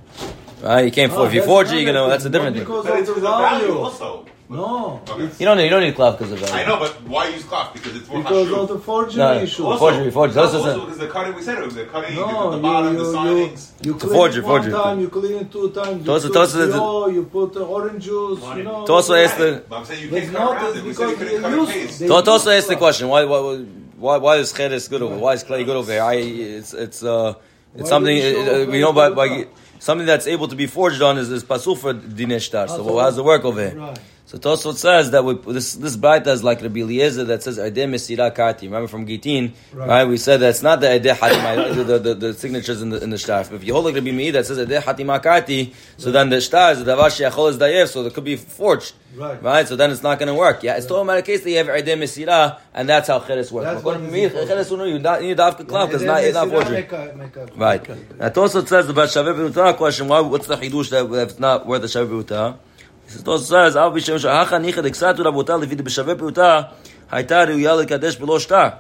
right? 0.62 0.86
You 0.86 0.92
can't. 0.92 1.12
No, 1.12 1.20
For, 1.20 1.28
if 1.28 1.34
you 1.34 1.44
forge 1.44 1.72
it, 1.72 1.82
you're. 1.82 1.94
That's 2.10 2.26
a 2.26 2.30
different 2.30 2.56
thing. 2.56 2.66
because 2.66 2.86
But 2.86 3.00
it's 3.00 3.10
the 3.10 3.16
because 3.16 3.30
of 3.30 3.40
value 3.40 3.68
value. 3.68 3.80
also. 3.80 4.26
No, 4.52 5.00
Okay. 5.08 5.30
You 5.38 5.46
don't 5.46 5.58
need. 5.58 5.66
You 5.66 5.70
don't 5.70 5.84
need 5.84 5.94
cloth 5.94 6.18
because 6.18 6.32
of 6.34 6.40
that. 6.40 6.52
I 6.52 6.66
know, 6.66 6.80
but 6.80 7.04
why 7.04 7.28
use 7.28 7.44
cloth? 7.44 7.72
Because 7.72 7.96
it's 7.98 8.08
more 8.10 8.24
because 8.24 8.48
hashu. 8.48 8.58
of 8.64 8.68
the 8.70 8.80
forgery 8.80 9.18
No, 9.20 9.34
issue. 9.44 9.64
Also- 9.64 9.78
Forgery, 9.80 10.10
forgery. 10.10 10.42
Also, 10.42 10.58
Also- 10.58 10.70
also 10.72 10.86
because 10.86 10.98
the 10.98 11.08
cutting, 11.08 11.36
we 11.36 11.42
said 11.44 11.60
it 11.60 11.66
was 11.66 11.76
the 11.76 11.86
cutting, 11.86 12.16
No, 12.16 12.26
the, 12.26 12.50
the 12.50 12.56
you, 12.58 12.62
bottom, 12.64 12.94
you, 12.94 13.00
the 13.04 13.06
you, 13.12 13.16
signings. 13.16 13.72
you 13.86 13.94
It's 13.94 14.04
a 14.04 14.08
clean 14.08 14.20
forgery, 14.20 14.40
it 14.42 14.46
one 14.48 14.62
forgery. 14.64 14.74
time, 14.74 15.00
you 15.02 15.10
clean 15.10 15.36
it 15.38 15.52
two 15.52 15.70
times, 15.70 16.00
you 16.00 16.04
Tosa- 16.04 16.28
put 16.30 16.34
Tosa- 16.34 16.58
Dior, 16.68 17.14
you 17.14 17.24
put 17.26 17.56
uh, 17.58 17.60
orange 17.60 18.04
juice, 18.06 18.44
you 18.58 18.64
know. 18.64 18.86
Tosa 18.88 19.14
asked 19.24 19.38
the- 19.38 19.64
But 19.70 19.76
I'm 19.78 19.86
saying 19.86 20.02
you 20.06 20.10
But 20.10 20.20
can't 20.22 20.32
cut 20.34 20.40
not 20.40 20.64
around 20.64 20.78
it. 20.78 20.84
We 20.84 20.94
said 20.94 21.10
you 21.10 21.16
because 21.16 21.18
couldn't 21.20 21.36
they 21.36 21.42
cut 21.42 21.54
a 21.54 21.56
use- 21.62 21.72
case. 21.72 22.00
they- 22.00 22.08
Don't 22.08 22.28
also 22.28 22.50
ask 22.50 22.68
the 22.68 22.76
question. 22.76 23.08
Why? 23.08 23.26
Why? 23.26 23.40
Why? 23.40 23.66
Why 24.00 24.18
why 24.18 24.38
is 24.38 24.52
Cheres 24.54 24.88
good 24.88 25.02
over? 25.02 25.18
Why 25.18 25.34
is 25.34 25.44
clay 25.44 25.64
good 25.64 25.76
over 25.76 25.92
here? 25.92 26.04
I. 26.04 26.16
It's. 26.16 26.74
It's. 26.74 27.04
Uh. 27.04 27.36
It's 27.76 27.84
Why 27.84 27.90
something. 27.90 28.18
Uh, 28.18 28.66
we 28.72 28.80
know 28.80 28.94
by, 28.94 29.10
by 29.12 29.48
something 29.78 30.08
that's 30.08 30.26
able 30.26 30.48
to 30.48 30.56
be 30.56 30.66
forged 30.66 31.02
on 31.02 31.18
is 31.18 31.30
is 31.30 31.44
pasul 31.44 31.76
for 31.76 31.94
dinesh 31.94 32.48
shtar. 32.50 32.68
So 32.68 32.84
how 32.84 33.06
does 33.06 33.18
it 33.18 33.24
work 33.24 33.46
over 33.46 33.62
here? 33.62 33.78
Right. 33.78 34.00
So 34.30 34.38
Tosfot 34.38 34.76
says 34.76 35.10
that 35.10 35.26
we, 35.26 35.34
this 35.52 35.74
this 35.74 35.98
baita 35.98 36.28
is 36.28 36.44
like 36.44 36.62
Rabbi 36.62 36.82
Eliezer 36.82 37.24
that 37.24 37.42
says 37.42 37.58
Adeh 37.58 37.90
Mesira 37.90 38.30
Karti. 38.32 38.62
Remember 38.66 38.88
from 38.88 39.08
Gitin, 39.08 39.54
right. 39.74 39.88
Right. 39.88 40.04
We 40.08 40.18
said 40.18 40.38
that's 40.38 40.62
not 40.62 40.82
the 40.82 40.86
Adeh 40.86 41.16
Hatima, 41.16 41.74
the, 41.88 41.98
the, 41.98 42.14
the, 42.14 42.34
signatures 42.36 42.84
in 42.84 42.92
the 42.92 43.02
in 43.02 43.10
the 43.10 43.18
shtar. 43.18 43.42
If 43.42 43.64
you 43.64 43.74
hold 43.74 43.86
like 43.86 43.96
Rabbi 43.96 44.12
Meir 44.12 44.34
that 44.34 44.46
says 44.46 44.60
Adeh 44.60 44.84
Hatima 44.84 45.20
Karti, 45.20 45.74
so 45.98 46.12
then 46.12 46.30
the 46.30 46.42
shtar 46.42 46.74
is 46.74 46.84
the 46.84 46.92
davar 46.96 47.10
she'achol 47.10 47.48
is 47.48 47.58
dayev, 47.58 47.88
so 47.88 48.06
it 48.06 48.14
could 48.14 48.24
be 48.24 48.36
forged. 48.36 48.94
Right. 49.16 49.42
Right, 49.42 49.68
so 49.68 49.76
then 49.76 49.90
it's 49.90 50.04
not 50.04 50.20
going 50.20 50.28
to 50.28 50.36
work. 50.36 50.62
Yeah, 50.62 50.78
it's 50.78 50.86
about 50.86 51.18
a 51.18 51.24
case 51.24 51.42
that 51.44 51.50
you 51.50 51.58
have 51.58 51.66
Adeh 51.66 51.98
Mesira, 51.98 52.60
and 52.72 52.88
that's 52.88 53.08
how 53.08 53.22
Cheres 53.22 53.52
works. 53.52 53.66
That's 53.66 53.80
According 53.80 54.02
to 54.04 54.08
what 54.10 54.14
me, 54.14 54.22
is 54.26 54.32
important. 54.32 54.68
Cheres 54.70 54.72
you 54.94 55.00
not- 55.00 55.22
you 55.24 55.28
need 55.30 55.38
Davka 55.40 55.66
Klav 55.66 55.88
because 55.88 56.04
it's 56.04 56.04
not, 56.04 56.24
it's 56.24 56.36
not 56.36 56.50
forgery. 56.50 56.76
Make 56.76 56.92
a- 56.92 57.16
make 57.18 57.36
a- 57.36 57.48
Right. 57.56 57.90
Now 58.20 58.30
Tosfot 58.30 58.68
says 58.68 58.86
the 58.86 58.94
Shaveh 58.94 59.50
Beruta 59.52 59.76
question. 59.76 60.08
Why? 60.08 60.20
What's 60.20 60.46
the 60.46 60.56
chidush 60.56 60.92
that 60.92 61.10
that's 61.12 61.40
not 61.40 61.66
worth 61.66 61.82
the 61.82 61.88
Shaveh 61.88 62.24
Beruta? 62.24 62.60
He 63.09 63.11
says 63.11 63.23
Tosfot 63.23 63.47
says 63.47 63.77
Av 63.77 63.93
Bishem 63.93 64.17
Shahacha 64.19 64.61
Nicha 64.63 64.83
Deksatu 64.83 65.19
Rabota 65.25 65.59
Levi 65.61 65.77
B'Shaveh 65.77 66.17
Beruta 66.17 66.73
Hayta 67.11 67.47
Reuya 67.47 67.85
Lekadesh 67.85 68.19
Below 68.19 68.39
Shtar. 68.39 68.79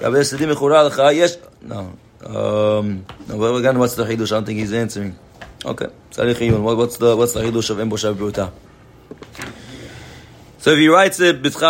Rabbi 0.00 0.18
Sidim 0.18 0.54
Mechura 0.54 0.88
Lecha 0.88 1.14
Yesh. 1.14 1.36
No. 1.62 1.92
Um, 2.24 3.04
no, 3.28 3.36
well, 3.36 3.56
again, 3.56 3.78
what's 3.78 3.94
the 3.94 4.04
chidush? 4.04 4.32
I 4.32 4.36
don't 4.36 4.44
think 4.46 4.58
he's 4.58 4.72
answering. 4.72 5.16
Okay. 5.64 5.86
Tzarich 6.10 6.36
Iyun. 6.36 6.62
What- 6.62 6.76
What's 6.76 6.96
the 6.96 7.16
what's 7.16 7.32
the 7.34 7.42
chidush 7.42 7.70
of 7.70 7.78
Embo 7.78 7.96
Shaveh 7.96 8.14
Beruta? 8.14 8.50
So 10.58 10.72
if 10.72 10.78
he 10.78 10.88
writes 10.88 11.20
it, 11.20 11.42
בתך 11.42 11.62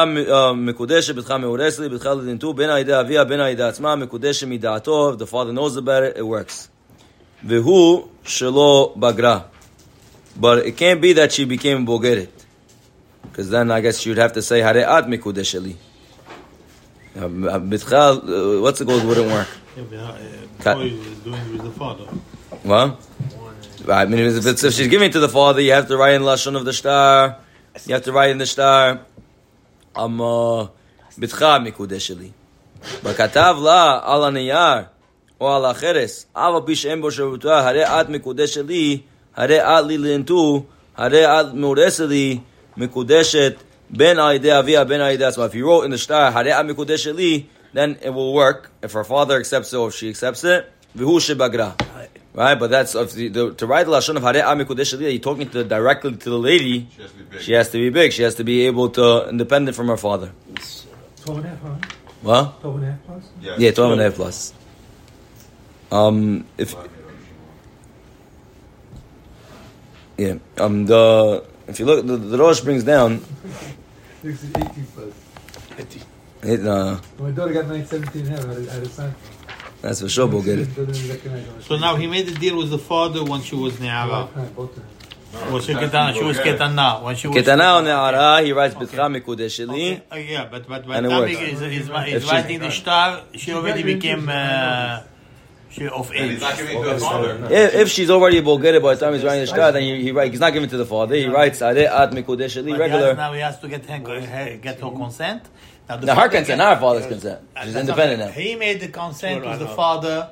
מקודשת, 0.57 1.15
בתך 1.15 1.31
מאורסת, 1.31 1.91
בתך 1.91 2.07
לדינתו, 2.07 2.55
בין 2.55 2.71
העדה 2.71 3.01
אביה, 3.01 3.25
בין 3.25 3.41
העדה 3.41 3.69
עצמה, 3.69 3.97
מקודשת 3.97 4.47
מדעתו, 4.47 5.13
if 5.13 5.19
the 5.19 5.27
father 5.27 5.53
knows 5.53 5.77
about 5.77 6.03
it, 6.03 6.17
it 6.19 6.23
works. 6.23 6.69
והוא 7.45 8.07
שלא 8.25 8.95
בגרה. 8.97 9.39
But 10.41 10.67
it 10.67 10.77
can't 10.77 11.01
be 11.01 11.13
that 11.15 11.33
she 11.33 11.45
became 11.45 11.87
בוגרת. 11.87 12.29
Because 13.23 13.51
then 13.51 13.71
I 13.71 13.81
guess 13.81 13.99
she 13.99 14.11
would 14.11 14.19
have 14.19 14.33
to 14.33 14.43
say, 14.43 14.63
הרי 14.63 14.85
את 14.85 15.07
מקודשת 15.07 15.63
לי. 15.63 15.75
Uh, 17.17 17.19
בתך, 17.69 17.93
uh, 17.93 18.61
what's 18.63 18.79
the 18.79 18.85
goal 18.85 19.01
wouldn't 19.01 19.31
work? 19.31 19.49
Yeah, 19.77 19.83
but, 19.91 19.99
uh, 19.99 20.63
Cut. 20.63 20.79
before 20.79 20.85
he 20.85 20.97
was 20.97 21.19
doing 21.19 21.41
it 21.41 21.53
with 21.53 21.63
the 21.63 21.71
father. 21.71 22.05
What? 22.63 23.01
Right, 23.85 24.03
I 24.03 24.05
mean, 24.07 24.21
if, 24.21 24.47
it's, 24.47 24.65
if 24.65 24.73
she's 24.75 24.89
giving 24.89 25.11
it 25.11 25.13
to 25.13 25.21
the 25.21 25.29
father, 25.29 25.61
you 25.61 25.73
have 25.73 25.89
to 25.89 25.97
write 25.97 26.15
in 26.15 26.23
lashon 26.23 26.57
of 26.57 26.65
the 26.65 26.73
star. 26.73 27.37
You 27.87 27.95
have 27.95 28.05
to 28.05 28.13
write 28.13 28.31
in 28.31 28.39
the 28.39 28.47
star. 28.47 29.01
I'm 29.95 30.21
uh, 30.21 30.69
bitcha 31.19 31.61
mikudeh 31.65 32.19
li. 32.19 32.33
בכתב 33.03 33.57
לה 33.65 34.01
על 34.03 34.25
הנייר 34.25 34.83
או 35.41 35.57
על 35.57 35.65
החרס, 35.65 36.27
אף 36.33 36.55
על 36.55 36.63
פי 36.67 36.77
שאין 36.77 37.01
בו 37.01 37.11
שבותה, 37.11 37.69
הרי 37.69 37.85
את 37.85 38.09
מקודשת 38.09 38.65
לי, 38.67 39.01
הרי 39.37 39.61
את 39.61 39.85
לי 39.87 39.99
לנטו, 39.99 40.65
הרי 40.97 41.27
את 41.27 41.47
מאורסת 41.55 42.05
לי, 42.09 42.39
מקודשת 42.77 43.55
בין 43.91 44.19
על 44.19 44.35
ידי 44.35 44.59
אביה, 44.59 44.85
בין 44.85 45.01
על 45.01 45.11
ידי 45.11 45.25
עצמה. 45.25 45.47
If 45.47 45.55
you 45.55 45.65
wrote 45.67 45.85
in 45.85 45.91
the 45.91 46.07
star, 46.07 46.33
הרי 46.35 46.61
את 46.61 46.65
מקודשת 46.65 47.15
לי, 47.15 47.43
then 47.75 47.97
it 48.03 48.09
will 48.09 48.35
work 48.35 48.71
if 48.83 48.93
her 48.93 49.05
father 49.05 49.37
accepts 49.41 49.73
it 49.73 49.77
or 49.77 49.89
if 49.89 49.95
she 49.95 50.11
accepts 50.11 50.45
it, 50.45 50.65
והוא 50.97 51.21
שבגרה. 51.21 51.71
Right, 52.37 52.59
but 52.59 52.69
that's 52.69 52.95
if 52.95 53.13
the, 53.15 53.29
the, 53.29 53.55
to 53.55 53.67
write 53.67 53.87
the 53.87 53.93
lashon 53.93 54.17
of 54.17 54.23
Hare 54.23 54.45
Ami 54.45 54.67
Kodesh 54.67 54.95
Aliyah, 54.95 55.11
you're 55.11 55.19
talking 55.21 55.49
to 55.49 55.65
directly 55.65 56.15
to 56.17 56.29
the 56.29 56.39
lady. 56.39 56.87
She 56.91 57.03
has 57.03 57.11
to 57.11 57.19
be 57.19 57.25
big. 57.25 57.41
She 57.41 57.53
has 57.55 57.69
to 57.71 57.79
be 57.79 57.89
big. 57.89 58.13
She 58.13 58.23
has 58.25 58.35
to 58.35 58.45
be 58.45 58.67
able 58.67 58.91
to 58.91 59.27
independent 59.31 59.75
from 59.75 59.89
her 59.89 59.97
father. 59.97 60.33
12 61.25 61.39
and 61.39 61.47
a 61.47 61.49
half, 61.49 61.63
huh? 61.63 61.77
What? 62.21 62.61
12 62.61 62.77
and 62.77 62.85
a 62.85 62.91
half 62.91 63.07
plus? 63.07 63.25
Yes. 63.41 63.59
Yeah, 63.59 63.71
twelve 63.71 63.93
and 63.93 64.01
a 64.03 64.05
half 64.05 64.15
plus. 64.17 64.53
Um, 65.91 66.45
if 66.59 66.75
yeah, 70.22 70.36
um, 70.64 70.86
the 70.86 71.44
if 71.68 71.80
you 71.80 71.86
look, 71.86 72.06
the, 72.06 72.18
the 72.18 72.38
Rosh 72.38 72.60
brings 72.62 72.84
down. 72.84 73.12
60, 74.22 74.48
18 74.50 74.88
plus. 74.94 75.14
It, 76.44 76.66
uh, 76.66 77.00
My 77.20 77.32
daughter 77.32 77.54
got 77.54 77.68
9, 77.68 77.86
17 77.86 78.26
and 78.28 78.30
a 78.30 78.38
half. 78.38 78.46
I 78.46 78.54
had, 78.54 78.70
I 78.70 78.74
had 78.74 78.84
a 78.84 78.90
son. 78.90 79.16
that's 79.82 80.02
for 80.02 80.10
sure. 80.10 80.28
We'll 80.28 80.42
get 80.44 80.60
it. 80.60 80.76
Doesn't 80.76 80.96
even 80.96 81.10
recognize 81.16 81.46
her. 81.48 81.62
So 81.62 81.78
now 81.78 81.96
he 81.96 82.08
made 82.08 82.26
the 82.28 82.36
deal 82.44 82.58
with 82.58 82.70
the 82.70 82.80
father 82.80 83.24
when 83.24 83.42
she 83.42 83.56
was 83.56 83.74
Ne'ara. 83.78 84.10
Both 84.26 84.34
times, 84.36 84.50
both 84.52 84.76
times. 84.76 84.88
Or 85.54 85.62
she 85.62 85.74
ketana, 85.74 86.14
she 86.14 86.24
was 86.24 86.38
ketana. 86.40 87.02
When 87.04 87.16
she 87.16 87.28
was 87.28 87.38
Ketana 87.38 87.68
on 87.78 87.86
Ne'ara, 87.86 88.44
he 88.44 88.52
writes 88.52 88.76
Bitcha 88.76 89.06
Mikudesh 89.16 89.58
Li. 89.72 89.94
Okay. 89.94 90.02
Uh, 90.12 90.16
yeah, 90.18 90.48
but 90.52 90.68
but 90.68 90.86
by 90.88 90.98
And 90.98 91.06
the 91.06 91.10
it 91.10 91.14
time 91.14 91.22
works. 91.22 91.38
he 91.40 91.46
is, 91.46 91.62
is, 91.62 91.90
If 91.90 92.08
is 92.18 92.24
she- 92.26 92.30
writing 92.32 92.60
the 92.60 92.72
star, 92.72 93.08
she 93.36 93.54
already 93.54 93.84
became 93.84 94.28
uh, 94.28 95.04
she 95.72 95.88
of 95.88 96.12
age. 96.14 96.32
he's 96.32 96.42
not 96.42 96.58
giving 96.58 96.78
it 96.78 96.84
to 96.84 96.94
the 96.94 97.00
father. 97.00 97.48
If, 97.50 97.74
if 97.76 97.90
she's 97.90 98.10
already 98.10 98.38
a 98.40 98.44
Bulgaria 98.44 98.80
by 98.82 98.94
the 98.96 99.00
time 99.00 99.14
he's 99.14 99.24
writing 99.24 99.42
the 99.42 99.48
shtar, 99.48 99.72
then 99.72 99.84
he, 99.84 100.02
he 100.04 100.12
write, 100.12 100.32
he's 100.32 100.40
not 100.40 100.52
giving 100.54 100.68
it 100.68 100.72
to 100.72 100.78
the 100.78 100.86
father. 100.86 101.16
He 101.16 101.28
writes 101.28 101.62
Are 101.62 101.72
at 101.78 102.12
Mikudesh 102.12 102.56
Li 102.64 102.64
But 102.64 102.66
he 102.66 102.72
has, 102.72 102.80
regular. 102.80 103.16
now 103.16 103.34
he 103.34 103.40
has 103.40 103.60
to 103.60 103.68
get 103.68 103.86
her, 103.86 103.98
her- 104.22 104.58
get 104.58 104.80
her 104.80 104.90
consent. 104.92 105.44
Now 105.90 105.98
the 105.98 106.06
Now 106.08 106.16
her 106.16 106.22
father 106.22 106.38
consent, 106.38 106.58
not 106.60 106.76
her 106.76 106.82
father's 106.82 107.08
consent. 107.08 107.40
Uh, 107.56 107.64
She's 107.66 107.76
independent 107.76 108.20
not- 108.20 108.26
now. 108.28 108.32
He 108.34 108.56
made 108.56 108.80
the 108.82 108.90
consent 108.90 109.46
with 109.46 109.60
the 109.60 109.68
father, 109.68 110.30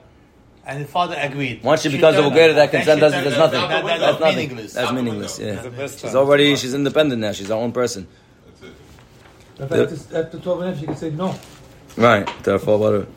and 0.65 0.83
the 0.83 0.87
father 0.87 1.15
agreed. 1.17 1.63
Once 1.63 1.81
she 1.83 1.89
becomes 1.89 2.17
a 2.17 2.21
Bulgaria, 2.21 2.53
that 2.55 2.69
consent 2.71 2.97
she 2.97 3.01
doesn't. 3.01 3.23
turned- 3.23 3.25
There's 3.31 3.37
nothing. 3.39 3.61
That, 3.61 3.69
that, 3.69 3.85
that's 3.85 3.99
That's 4.01 4.19
nothing. 4.19 4.35
meaningless. 4.37 4.73
That's 4.73 4.91
meaningless. 4.91 5.39
window. 5.39 5.71
Yeah, 5.77 5.87
she's 5.87 6.15
already 6.15 6.55
she's 6.57 6.73
independent 6.73 7.21
now. 7.21 7.31
She's 7.31 7.47
her 7.47 7.53
own 7.55 7.71
person. 7.71 8.07
That's 8.45 8.61
it. 8.63 9.69
But 9.69 9.79
after, 9.93 10.17
after 10.19 10.39
12 10.39 10.59
and 10.61 10.67
a 10.69 10.71
half, 10.71 10.79
she 10.79 10.85
can 10.85 10.95
say 10.95 11.09
no. 11.11 11.35
Right. 11.97 12.27
Therefore, 12.43 12.75
about 12.75 12.93
her. 12.93 13.07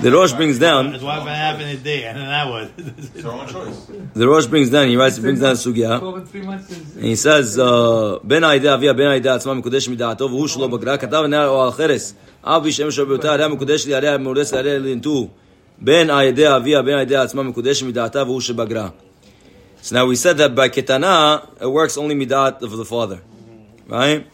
The 0.00 0.12
Rosh 0.12 0.32
brings 0.32 0.60
down. 0.60 0.92
That's 0.92 1.02
why 1.02 1.18
it 1.60 1.80
a 1.80 1.82
day, 1.82 2.04
and 2.04 2.18
then 2.18 2.28
that 2.28 2.46
was. 2.46 2.70
it's 2.76 3.24
own 3.24 3.48
choice. 3.48 3.90
The 4.14 4.28
Rosh 4.28 4.46
brings 4.46 4.70
down. 4.70 4.88
He 4.88 4.96
writes. 4.96 5.16
He 5.16 5.22
brings 5.22 5.40
down 5.40 5.56
sugya. 5.56 6.00
And 6.94 7.04
he 7.04 7.16
says, 7.16 7.58
uh, 7.58 8.20
"Ben 8.22 8.44
Aida 8.44 8.74
Avia 8.74 8.94
Ben 8.94 9.08
Aida 9.08 9.30
Atzma 9.30 9.60
Mekudesh 9.60 9.88
Midaato 9.88 10.28
V'Hu 10.28 10.44
Shlo 10.46 10.70
Bagra 10.70 10.98
Katav 10.98 11.26
Ne'ar 11.26 11.48
Oal 11.48 11.72
Cheres 11.72 12.14
Av 12.44 12.62
Yishem 12.64 12.86
Shabuta 12.88 13.32
Aria 13.32 13.48
Mekudesh 13.48 13.86
Li 13.86 13.94
Aria 13.94 14.16
Meures 14.18 14.52
Aria 14.52 14.78
Lintu 14.78 15.28
Ben 15.80 16.08
Aida 16.10 16.54
Avia 16.54 16.80
Ben 16.80 16.98
Aida 16.98 17.26
Atzma 17.26 17.52
Mekudesh 17.52 17.82
Midaata 17.82 18.24
V'Hu 18.24 18.38
Shebagra." 18.38 18.92
So 19.82 19.96
now 19.96 20.06
we 20.06 20.14
said 20.14 20.38
that 20.38 20.54
by 20.54 20.68
Ketana 20.68 21.60
it 21.60 21.66
works 21.66 21.98
only 21.98 22.14
midat 22.14 22.62
of 22.62 22.70
the 22.70 22.84
father, 22.84 23.20
right? 23.88 24.26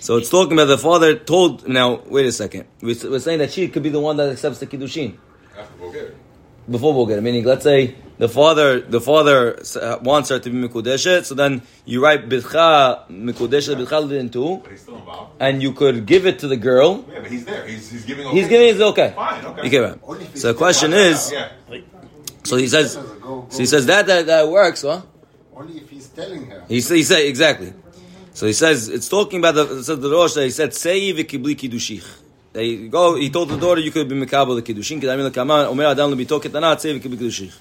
So 0.00 0.16
it's 0.16 0.30
talking 0.30 0.52
about 0.54 0.66
the 0.66 0.78
father 0.78 1.16
told, 1.16 1.66
now, 1.68 2.00
wait 2.06 2.26
a 2.26 2.32
second. 2.32 2.64
We- 2.80 2.94
We're 3.04 3.18
saying 3.18 3.38
that 3.40 3.52
she 3.52 3.68
could 3.68 3.82
be 3.82 3.88
the 3.90 4.00
one 4.00 4.16
that 4.18 4.30
accepts 4.30 4.58
the 4.58 4.66
kiddushin 4.66 5.16
After 5.58 5.76
Bulgaria. 5.78 6.12
before 6.70 6.94
Bulgaria. 6.94 7.20
Meaning, 7.22 7.44
let's 7.44 7.64
say 7.64 7.94
the 8.18 8.28
father 8.28 8.80
the 8.80 9.00
father 9.00 9.58
uh, 9.80 9.98
wants 10.02 10.28
her 10.30 10.38
to 10.38 10.48
be 10.50 10.56
mikudeshet, 10.68 11.24
so 11.24 11.34
then 11.34 11.62
you 11.84 12.02
write 12.04 12.28
bitcha 12.28 13.08
mikudeshet 13.10 13.76
bitcha 13.76 14.18
into, 14.20 14.58
But 14.58 14.70
he's 14.70 14.80
still 14.82 14.96
involved. 14.96 15.32
and 15.40 15.62
you 15.62 15.72
could 15.72 16.06
give 16.06 16.26
it 16.26 16.38
to 16.40 16.48
the 16.48 16.56
girl. 16.56 17.04
Yeah, 17.12 17.20
but 17.20 17.30
he's 17.30 17.44
there. 17.44 17.66
He's, 17.66 17.90
he's 17.90 18.04
giving 18.04 18.28
He's 18.28 18.48
giving 18.48 18.68
it 18.68 18.80
okay. 18.80 19.12
Fine, 19.16 19.44
okay. 19.46 19.66
Okay, 19.66 19.78
right. 19.78 19.98
So 20.38 20.48
the 20.52 20.54
question 20.54 20.92
is, 20.92 21.32
Yeah. 21.32 21.48
so 22.44 22.56
he 22.56 22.68
says, 22.68 22.96
Go- 22.96 23.02
go- 23.20 23.46
so 23.50 23.58
he 23.58 23.66
says 23.66 23.86
that 23.86 24.06
that, 24.06 24.26
that 24.26 24.48
works, 24.48 24.82
huh? 24.82 25.02
Only 25.54 25.76
if 25.78 25.90
he's 25.90 26.08
telling 26.08 26.46
her. 26.46 26.64
He 26.68 26.80
say, 26.80 26.96
he 26.96 27.02
say 27.02 27.28
exactly. 27.28 27.72
So 28.40 28.46
he 28.46 28.54
says 28.54 28.88
it's 28.88 29.06
talking 29.06 29.38
about 29.38 29.54
the 29.54 29.82
says 29.82 30.00
the 30.00 30.08
Rosh 30.08 30.32
that 30.32 30.44
he 30.44 30.50
said 30.50 30.72
sei 30.72 31.12
v'kibli 31.12 31.54
kiddushich. 31.54 32.06
They 32.54 32.88
go. 32.88 33.16
He 33.16 33.28
told 33.28 33.50
the 33.50 33.58
daughter 33.58 33.82
you 33.82 33.90
could 33.90 34.08
be 34.08 34.14
mekabel 34.14 34.56
the 34.56 34.62
kiddushin. 34.62 34.98
Kedamim 34.98 35.30
lekaman 35.30 35.66
omer 35.66 35.84
adam 35.84 36.10
lebito 36.10 36.40
ketana 36.40 36.80
sei 36.80 36.98
v'kibli 36.98 37.18
kiddushich. 37.18 37.54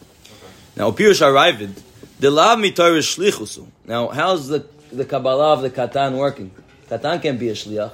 Now 0.78 0.92
Pirush 0.92 1.22
arrived. 1.22 1.84
The 2.22 2.32
lav 2.32 2.60
mitar 2.60 2.98
shlichusu. 2.98 3.68
Now 3.86 4.08
how's 4.08 4.48
the 4.48 4.66
the 4.90 5.04
kabbalah 5.04 5.52
of 5.52 5.64
the 5.64 5.70
katan 5.70 6.18
working? 6.18 6.50
Katan 6.90 7.22
can't 7.22 7.38
be 7.38 7.50
a 7.50 7.56
shliach. 7.56 7.92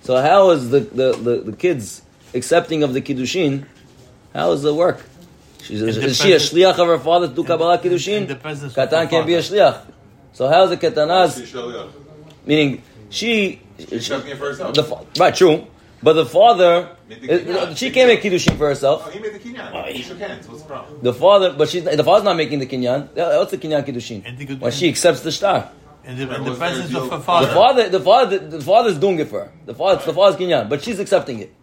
So 0.00 0.20
how 0.20 0.50
is 0.50 0.70
the 0.70 0.80
the, 0.80 1.12
the, 1.12 1.36
the 1.52 1.56
kids 1.56 2.02
accepting 2.34 2.82
of 2.82 2.94
the 2.94 3.00
kiddushin? 3.00 3.64
How 4.34 4.48
does 4.48 4.64
it 4.64 4.74
work? 4.74 5.06
She's, 5.62 5.80
is 5.80 6.16
she 6.18 6.32
a 6.32 6.38
shliach 6.38 6.80
of 6.80 6.88
her 6.88 6.98
father 6.98 7.28
to 7.28 7.32
do 7.32 7.44
kabbalah 7.44 7.78
kiddushin? 7.78 8.26
the 8.26 8.34
Katan 8.34 9.04
her 9.04 9.06
can 9.06 9.24
be 9.24 9.34
a 9.34 9.38
shliach. 9.40 9.86
So 10.32 10.48
how's 10.48 10.70
the 10.70 10.76
katanas? 10.76 11.38
She's 11.38 11.52
shaliach. 11.52 11.90
Meaning 12.46 12.82
she, 13.10 13.60
She's 13.78 13.92
accepting 13.92 14.32
it 14.32 14.38
for 14.38 14.46
herself. 14.48 14.74
the 14.74 15.06
right 15.20 15.34
true, 15.34 15.66
but 16.02 16.14
the 16.14 16.26
father 16.26 16.96
Made 17.08 17.20
the 17.22 17.28
kinyan. 17.28 17.54
uh, 17.56 17.74
she 17.74 17.90
can't 17.90 18.08
make 18.08 18.22
kiddushin 18.22 18.56
for 18.56 18.64
Oh, 18.66 18.68
herself. 18.68 19.12
he 19.12 19.20
made 19.20 19.34
the 19.34 19.38
kinyan. 19.38 19.86
He 19.88 20.02
shook 20.02 20.18
hands. 20.18 20.48
What's 20.48 20.62
the 20.62 20.68
problem? 20.68 20.98
The 21.02 21.12
father, 21.14 21.52
but 21.52 21.68
she's 21.68 21.84
the 21.84 22.02
father's 22.04 22.24
not 22.24 22.36
making 22.36 22.58
the 22.60 22.66
kinyan. 22.66 23.08
Uh, 23.16 23.36
What's 23.38 23.50
the 23.50 23.58
kinyan 23.58 23.84
kiddushin? 23.86 24.22
And 24.26 24.38
the 24.38 24.54
When 24.56 24.72
she 24.72 24.88
accepts 24.88 25.20
the 25.20 25.32
star. 25.32 25.70
In 26.04 26.16
the, 26.16 26.22
in 26.24 26.28
Right, 26.30 26.38
the 26.42 26.50
was 26.50 26.58
presence 26.58 26.94
of 26.96 27.10
her 27.10 27.16
The 27.18 27.22
father. 27.22 27.46
father, 27.54 27.88
the 27.88 28.00
father, 28.00 28.38
the 28.38 28.60
father's 28.60 28.98
doing 28.98 29.20
it 29.20 29.28
for 29.28 29.44
her. 29.44 29.52
The 29.66 29.74
father, 29.74 29.96
it's 29.98 30.06
the 30.06 30.12
father's 30.14 30.40
kinyan, 30.40 30.68
but 30.68 30.82
she's 30.82 30.98
accepting 30.98 31.38
it. 31.38 31.54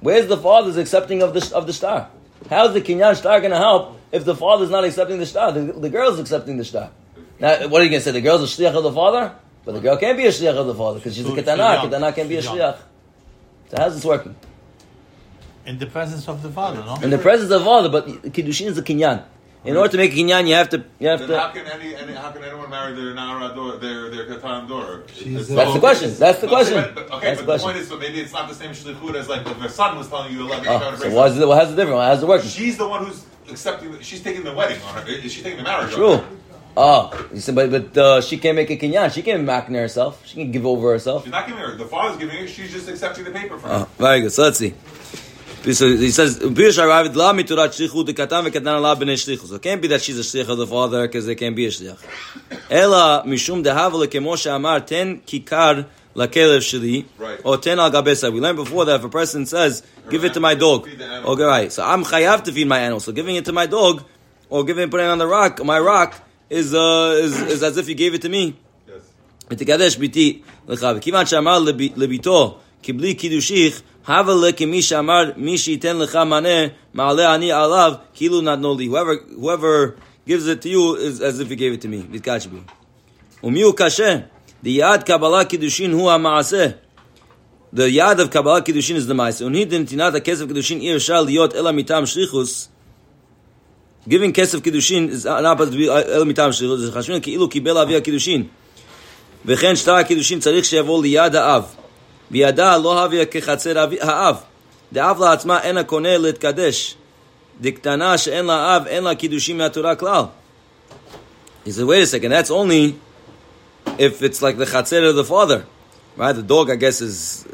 Where's 0.00 0.26
the 0.26 0.36
father's 0.36 0.76
accepting 0.76 1.22
of 1.22 1.32
the 1.34 1.52
of 1.54 1.66
the 1.68 1.72
star? 1.72 2.08
How's 2.50 2.72
the 2.74 2.80
kinyan 2.80 3.14
star 3.14 3.38
going 3.40 3.52
to 3.52 3.56
help 3.58 3.96
if 4.10 4.24
the 4.24 4.34
father's 4.34 4.70
not 4.70 4.82
accepting 4.84 5.18
the 5.18 5.26
star? 5.26 5.52
The, 5.52 5.60
the 5.72 5.88
girl's 5.90 6.18
accepting 6.18 6.56
the 6.56 6.64
star. 6.64 6.90
Now, 7.44 7.68
what 7.68 7.82
are 7.82 7.84
you 7.84 7.90
going 7.90 8.00
to 8.00 8.04
say? 8.04 8.10
The 8.12 8.22
girl's 8.22 8.42
a 8.42 8.46
shliach 8.62 8.74
of 8.74 8.82
the 8.84 8.92
father, 8.92 9.34
but 9.66 9.72
the 9.72 9.80
girl 9.80 9.98
can't 9.98 10.16
be 10.16 10.24
a 10.24 10.30
shliach 10.30 10.56
of 10.56 10.66
the 10.66 10.74
father 10.74 10.98
because 10.98 11.14
she's 11.14 11.26
a 11.26 11.34
She's 11.34 11.44
ketana. 11.44 11.58
young. 11.82 11.90
Ketana 11.90 12.14
can't 12.14 12.26
be 12.26 12.36
a 12.36 12.40
She's 12.42 12.50
shliach. 12.50 12.78
So 13.68 13.76
how's 13.76 13.94
this 13.96 14.04
working? 14.06 14.34
In 15.66 15.78
the 15.78 15.84
presence 15.86 16.26
of 16.26 16.42
the 16.42 16.48
father, 16.48 16.82
no? 16.82 16.96
In 17.02 17.10
the 17.10 17.18
presence 17.18 17.50
of 17.50 17.58
the 17.60 17.66
father, 17.66 17.90
but 17.90 18.06
kiddushin 18.32 18.68
is 18.68 18.78
a 18.78 18.82
kinyan. 18.82 19.24
In 19.66 19.76
order 19.76 19.90
to 19.92 19.96
make 19.98 20.12
a 20.12 20.16
kinyan, 20.16 20.46
you 20.48 20.54
have 20.54 20.70
to 20.70 20.84
you 20.98 21.08
have 21.08 21.20
Then 21.20 21.38
how 21.38 21.48
can 21.50 21.66
any, 21.66 21.94
any 21.94 22.14
how 22.14 22.30
can 22.30 22.42
anyone 22.44 22.70
marry 22.70 22.94
their 22.94 23.12
Nara 23.12 23.54
daughter, 23.54 23.76
their 23.76 24.10
their 24.10 24.26
Katan 24.26 24.66
daughter? 24.66 25.04
She's, 25.14 25.50
uh, 25.50 25.54
That's 25.54 25.74
the 25.74 25.80
question. 25.80 26.14
That's 26.18 26.38
the 26.40 26.46
But- 26.46 26.50
question. 26.56 26.92
but- 26.94 27.10
Okay, 27.12 27.26
That's 27.26 27.40
the 27.40 27.46
but 27.46 27.58
the 27.58 27.62
question. 27.62 27.66
point 27.68 27.76
is, 27.76 27.88
so 27.88 27.98
maybe 27.98 28.20
it's 28.20 28.32
not 28.32 28.48
the 28.48 28.54
same 28.54 28.70
shlichut 28.70 29.14
as 29.16 29.28
like 29.28 29.44
the 29.44 29.52
her 29.54 29.68
son 29.68 29.98
was 29.98 30.08
telling 30.08 30.32
you 30.32 30.38
to 30.38 30.44
let 30.44 30.62
me 30.62 30.68
Oh, 30.68 30.78
try 30.78 30.96
so 30.96 31.10
why 31.10 31.26
is 31.26 31.38
it, 31.38 31.46
how's 31.48 31.70
it 31.72 31.76
different? 31.76 32.00
How's 32.00 32.22
it 32.22 32.26
working? 32.26 32.48
She's 32.48 32.76
the 32.78 32.88
one 32.88 33.04
who's 33.04 33.24
accepting. 33.50 33.98
She's 34.00 34.22
taking 34.22 34.44
the 34.44 34.52
wedding 34.54 34.80
on 34.88 34.94
her. 35.02 35.08
Is 35.10 35.32
she 35.32 35.42
taking 35.42 35.58
the 35.58 35.64
marriage? 35.64 35.92
on 35.92 35.98
True. 35.98 36.20
Oh, 36.76 37.28
you 37.32 37.40
said, 37.40 37.54
but 37.54 37.70
but 37.70 37.96
uh, 37.96 38.20
she 38.20 38.36
can't 38.36 38.56
make 38.56 38.70
a 38.70 38.76
kinyan. 38.76 39.12
She 39.12 39.22
can't 39.22 39.46
makna 39.46 39.76
herself. 39.76 40.26
She 40.26 40.34
can 40.36 40.50
give 40.50 40.66
over 40.66 40.90
herself. 40.90 41.22
She's 41.22 41.32
not 41.32 41.46
giving 41.46 41.62
her. 41.62 41.76
The 41.76 41.84
father's 41.86 42.18
giving 42.18 42.36
her. 42.36 42.48
She's 42.48 42.72
just 42.72 42.88
accepting 42.88 43.24
the 43.24 43.30
paper 43.30 43.58
from 43.58 43.70
her. 43.70 43.76
Oh, 43.86 43.88
very 43.98 44.22
good. 44.22 44.32
So 44.32 44.42
let's 44.42 44.58
see. 44.58 44.74
So 45.72 45.96
he 45.96 46.10
says, 46.10 46.38
"Pirush 46.40 46.82
arrived 46.84 47.14
la 47.16 47.32
miturat 47.32 47.68
shlichut 47.68 48.06
dekatan 48.08 48.50
vekatan 48.50 48.82
la 48.82 48.94
b'nei 48.96 49.14
shlichut." 49.14 49.46
So 49.46 49.54
it 49.54 49.62
can't 49.62 49.80
be 49.80 49.88
that 49.88 50.02
she's 50.02 50.18
a 50.18 50.22
shlich 50.22 50.48
of 50.48 50.58
the 50.58 50.66
father 50.66 51.06
because 51.06 51.26
they 51.26 51.36
can't 51.36 51.54
be 51.54 51.66
a 51.66 51.70
shlich. 51.70 51.96
Ela 52.70 53.22
mishum 53.24 53.62
dehav 53.64 53.92
lekemo 53.92 54.36
she'amar 54.36 54.80
ten 54.80 55.20
kikar 55.20 55.86
lakelev 56.16 56.58
sheli 56.58 57.04
or 57.44 57.56
ten 57.58 57.78
al 57.78 57.90
gabesa. 57.92 58.32
We 58.32 58.40
learned 58.40 58.56
before 58.56 58.84
that 58.86 58.96
if 58.96 59.04
a 59.04 59.08
person 59.08 59.46
says, 59.46 59.84
"Give 60.10 60.24
it 60.24 60.34
to 60.34 60.40
my 60.40 60.54
dog," 60.54 60.86
Feed 60.86 60.98
the 60.98 61.04
animal. 61.04 61.32
okay, 61.32 61.44
right. 61.44 61.72
So 61.72 61.84
I'm 61.84 62.02
chayav 62.04 62.42
to 62.44 62.52
feed 62.52 62.66
my 62.66 62.80
animal. 62.80 62.98
So 63.00 63.12
giving 63.12 63.36
it 63.36 63.44
to 63.44 63.52
my 63.52 63.66
dog 63.66 64.04
or 64.50 64.64
giving 64.64 64.84
it 64.84 64.90
putting 64.90 65.06
it 65.06 65.10
on 65.10 65.18
the 65.18 65.26
rock, 65.26 65.64
my 65.64 65.78
rock 65.78 66.20
is 66.49 66.73
uh, 66.73 67.25
is, 67.25 67.33
is 67.53 67.63
as 67.63 67.77
if 67.77 67.87
you 67.87 67.95
gave 67.95 68.13
it 68.13 68.21
to 68.21 68.29
me. 68.29 68.53
Yes. 68.87 68.91
ותקדש 69.51 69.95
ביתי 69.95 70.39
לך. 70.67 70.87
וכיוון 70.97 71.25
שאמר 71.25 71.59
לב- 71.59 71.97
לביתו, 71.97 72.57
כי 72.83 72.93
בלי 72.93 73.13
קידושיך, 73.13 73.81
הבה 74.07 74.33
לה 74.33 74.51
כמי 74.51 74.81
שאמר, 74.81 75.31
מי 75.37 75.57
שייתן 75.57 75.97
לך 75.97 76.15
מענה, 76.15 76.59
מעלה 76.93 77.35
אני 77.35 77.51
עליו, 77.51 77.93
כאילו 78.13 78.41
נתנו 78.41 78.75
לי. 78.77 78.87
Whoever, 78.89 79.39
whoever 79.41 79.95
gives 80.29 80.47
it 80.47 80.61
to 80.63 80.69
you 80.69 80.95
is 80.95 81.21
as 81.21 81.39
if 81.39 81.49
he 81.49 81.55
gave 81.55 81.73
it 81.73 81.81
to 81.81 81.87
me. 81.87 82.05
מתקדש 82.09 82.47
בי. 82.47 82.57
ומי 83.43 83.61
הוא 83.61 83.73
קשה? 83.77 84.15
דיעד 84.63 85.03
קבלה 85.03 85.45
קידושין 85.45 85.91
הוא 85.91 86.11
המעשה. 86.11 86.67
The 87.75 87.87
yad 87.97 88.19
of 88.19 88.31
Kabbalah 88.31 88.61
Kiddushin 88.61 88.95
is 88.95 89.05
the 89.07 89.13
Maisa. 89.13 89.45
Unhi 89.45 89.75
נתינת 89.79 90.15
הכסף 90.15 90.47
קידושין 90.47 90.81
אי 90.81 90.95
אפשר 90.95 91.21
להיות 91.21 91.55
אלא 91.55 91.71
מטעם 91.71 92.05
שליחוס. 92.05 92.69
Giving 94.09 94.31
כסף 94.33 94.59
קידושין 94.59 95.09
is 95.11 95.25
not 95.25 95.27
supposed 95.59 95.71
to 95.71 95.75
be 95.75 95.89
אלא 95.89 96.25
מטעם 96.25 96.51
שליחוס. 96.51 96.79
זה 96.79 96.91
חשוב 96.91 97.19
כאילו 97.19 97.49
קיבל 97.49 97.77
אבי 97.77 97.95
הקידושין. 97.95 98.43
וכן 99.45 99.75
שטר 99.75 99.95
הקידושין 99.95 100.39
צריך 100.39 100.65
שיבוא 100.65 101.01
ליד 101.03 101.35
האב. 101.35 101.63
בידה 102.31 102.77
לא 102.77 103.03
הביא 103.03 103.25
כחצר 103.31 103.83
אבי- 103.83 104.01
האב. 104.01 104.35
דאב 104.93 105.19
לעצמה 105.21 105.61
אין 105.61 105.77
הקונה 105.77 106.17
להתקדש. 106.17 106.95
דקטנה 107.61 108.17
שאין 108.17 108.45
לה 108.45 108.75
אב, 108.75 108.87
אין 108.87 109.03
לה 109.03 109.15
קידושין 109.15 109.57
מהתורה 109.57 109.95
כלל. 109.95 110.23
He 111.65 111.71
said, 111.71 111.85
wait 111.85 112.03
a 112.03 112.05
second, 112.07 112.31
that's 112.31 112.49
only 112.49 112.95
if 113.99 114.21
it's 114.21 114.41
like 114.41 114.57
the 114.57 114.65
chatzer 114.65 115.03
of 115.09 115.15
the 115.15 115.25
father. 115.25 115.65
Right? 116.17 116.35
The 116.35 116.41
dog, 116.41 116.69
I 116.71 116.75
guess, 116.75 117.01
is... 117.01 117.45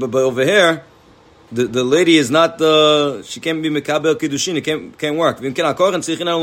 But, 0.00 0.10
but 0.10 0.22
over 0.22 0.44
here, 0.44 0.82
the, 1.51 1.65
the 1.65 1.83
lady 1.83 2.17
is 2.17 2.29
not 2.29 2.61
uh, 2.61 3.23
she 3.23 3.39
can't 3.39 3.61
be 3.61 3.69
mekabel 3.69 4.15
kiddushin. 4.15 4.55
It 4.55 4.61
can't 4.61 4.97
can't 4.97 5.17
work. 5.17 5.39
V'im 5.39 5.55
ken 5.55 5.65
akoren 5.65 5.99
tzrichin 5.99 6.27
al 6.27 6.39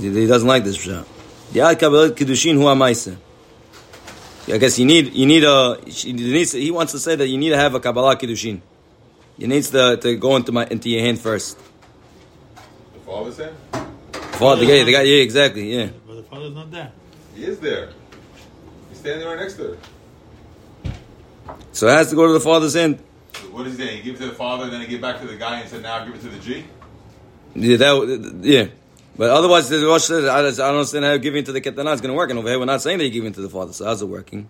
he 0.00 0.26
doesn't 0.26 0.48
like 0.48 0.64
this 0.64 0.84
The 0.84 1.60
ad 1.60 1.78
kabbalat 1.78 2.10
kiddushin 2.10 2.54
hu 2.54 2.64
amaisa. 2.64 3.16
I 4.48 4.58
guess 4.58 4.78
you 4.78 4.86
need 4.86 5.12
you 5.14 5.26
need 5.26 5.44
a 5.44 5.78
he, 5.86 6.12
needs, 6.12 6.52
he 6.52 6.70
wants 6.70 6.92
to 6.92 6.98
say 6.98 7.14
that 7.14 7.28
you 7.28 7.38
need 7.38 7.50
to 7.50 7.56
have 7.56 7.74
a 7.74 7.80
kabbalah 7.80 8.16
kiddushin. 8.16 8.60
You 9.38 9.46
needs 9.48 9.70
to, 9.70 9.96
to 9.96 10.16
go 10.16 10.36
into 10.36 10.52
my 10.52 10.66
into 10.66 10.88
your 10.88 11.02
hand 11.02 11.20
first. 11.20 11.58
The 12.94 13.00
father's 13.00 13.38
hand. 13.38 13.56
Father, 14.34 14.64
yeah, 14.64 14.78
guy, 14.78 14.84
the 14.84 14.92
guy, 14.92 15.02
yeah, 15.02 15.22
exactly, 15.22 15.72
yeah. 15.72 15.88
But 16.06 16.14
the 16.16 16.22
father's 16.24 16.54
not 16.54 16.70
there. 16.70 16.92
He 17.34 17.44
is 17.44 17.60
there 17.60 17.90
He's 19.01 19.01
standing 19.01 19.27
right 19.27 19.39
next 19.39 19.55
to 19.55 19.63
her. 19.63 19.77
So 21.71 21.87
it 21.87 21.91
has 21.91 22.09
to 22.09 22.15
go 22.15 22.27
to 22.27 22.33
the 22.33 22.39
father's 22.39 22.73
hand. 22.73 22.99
What 23.51 23.67
is 23.67 23.77
he 23.77 23.83
saying? 23.83 23.97
He 23.97 24.03
give 24.03 24.15
it 24.15 24.19
to 24.19 24.27
the 24.27 24.35
father, 24.35 24.69
then 24.69 24.81
he 24.81 24.87
give 24.87 24.99
it 24.99 25.01
back 25.01 25.19
to 25.21 25.27
the 25.27 25.35
guy 25.35 25.59
and 25.59 25.69
said, 25.69 25.83
"Now 25.83 26.03
give 26.05 26.15
it 26.15 26.21
to 26.21 26.29
the 26.29 26.39
G." 26.39 26.65
Yeah, 27.55 27.77
that, 27.77 28.39
yeah. 28.41 28.67
But 29.17 29.31
otherwise, 29.31 29.67
the 29.69 29.83
Rosh 29.83 30.03
says, 30.03 30.25
I 30.25 30.41
don't 30.43 30.53
I 30.53 30.67
don't 30.67 30.75
understand 30.75 31.05
how 31.05 31.17
giving 31.17 31.43
to 31.43 31.51
the 31.51 31.61
ketana 31.61 31.93
is 31.93 32.01
going 32.01 32.13
to 32.13 32.17
work. 32.17 32.29
And 32.29 32.37
over 32.37 32.49
here, 32.49 32.59
we're 32.59 32.65
not 32.65 32.81
saying 32.81 32.99
that 32.99 33.05
you're 33.05 33.13
giving 33.13 33.33
to 33.33 33.41
the 33.41 33.49
father. 33.49 33.73
So 33.73 33.85
how's 33.85 34.01
it 34.01 34.05
working? 34.05 34.47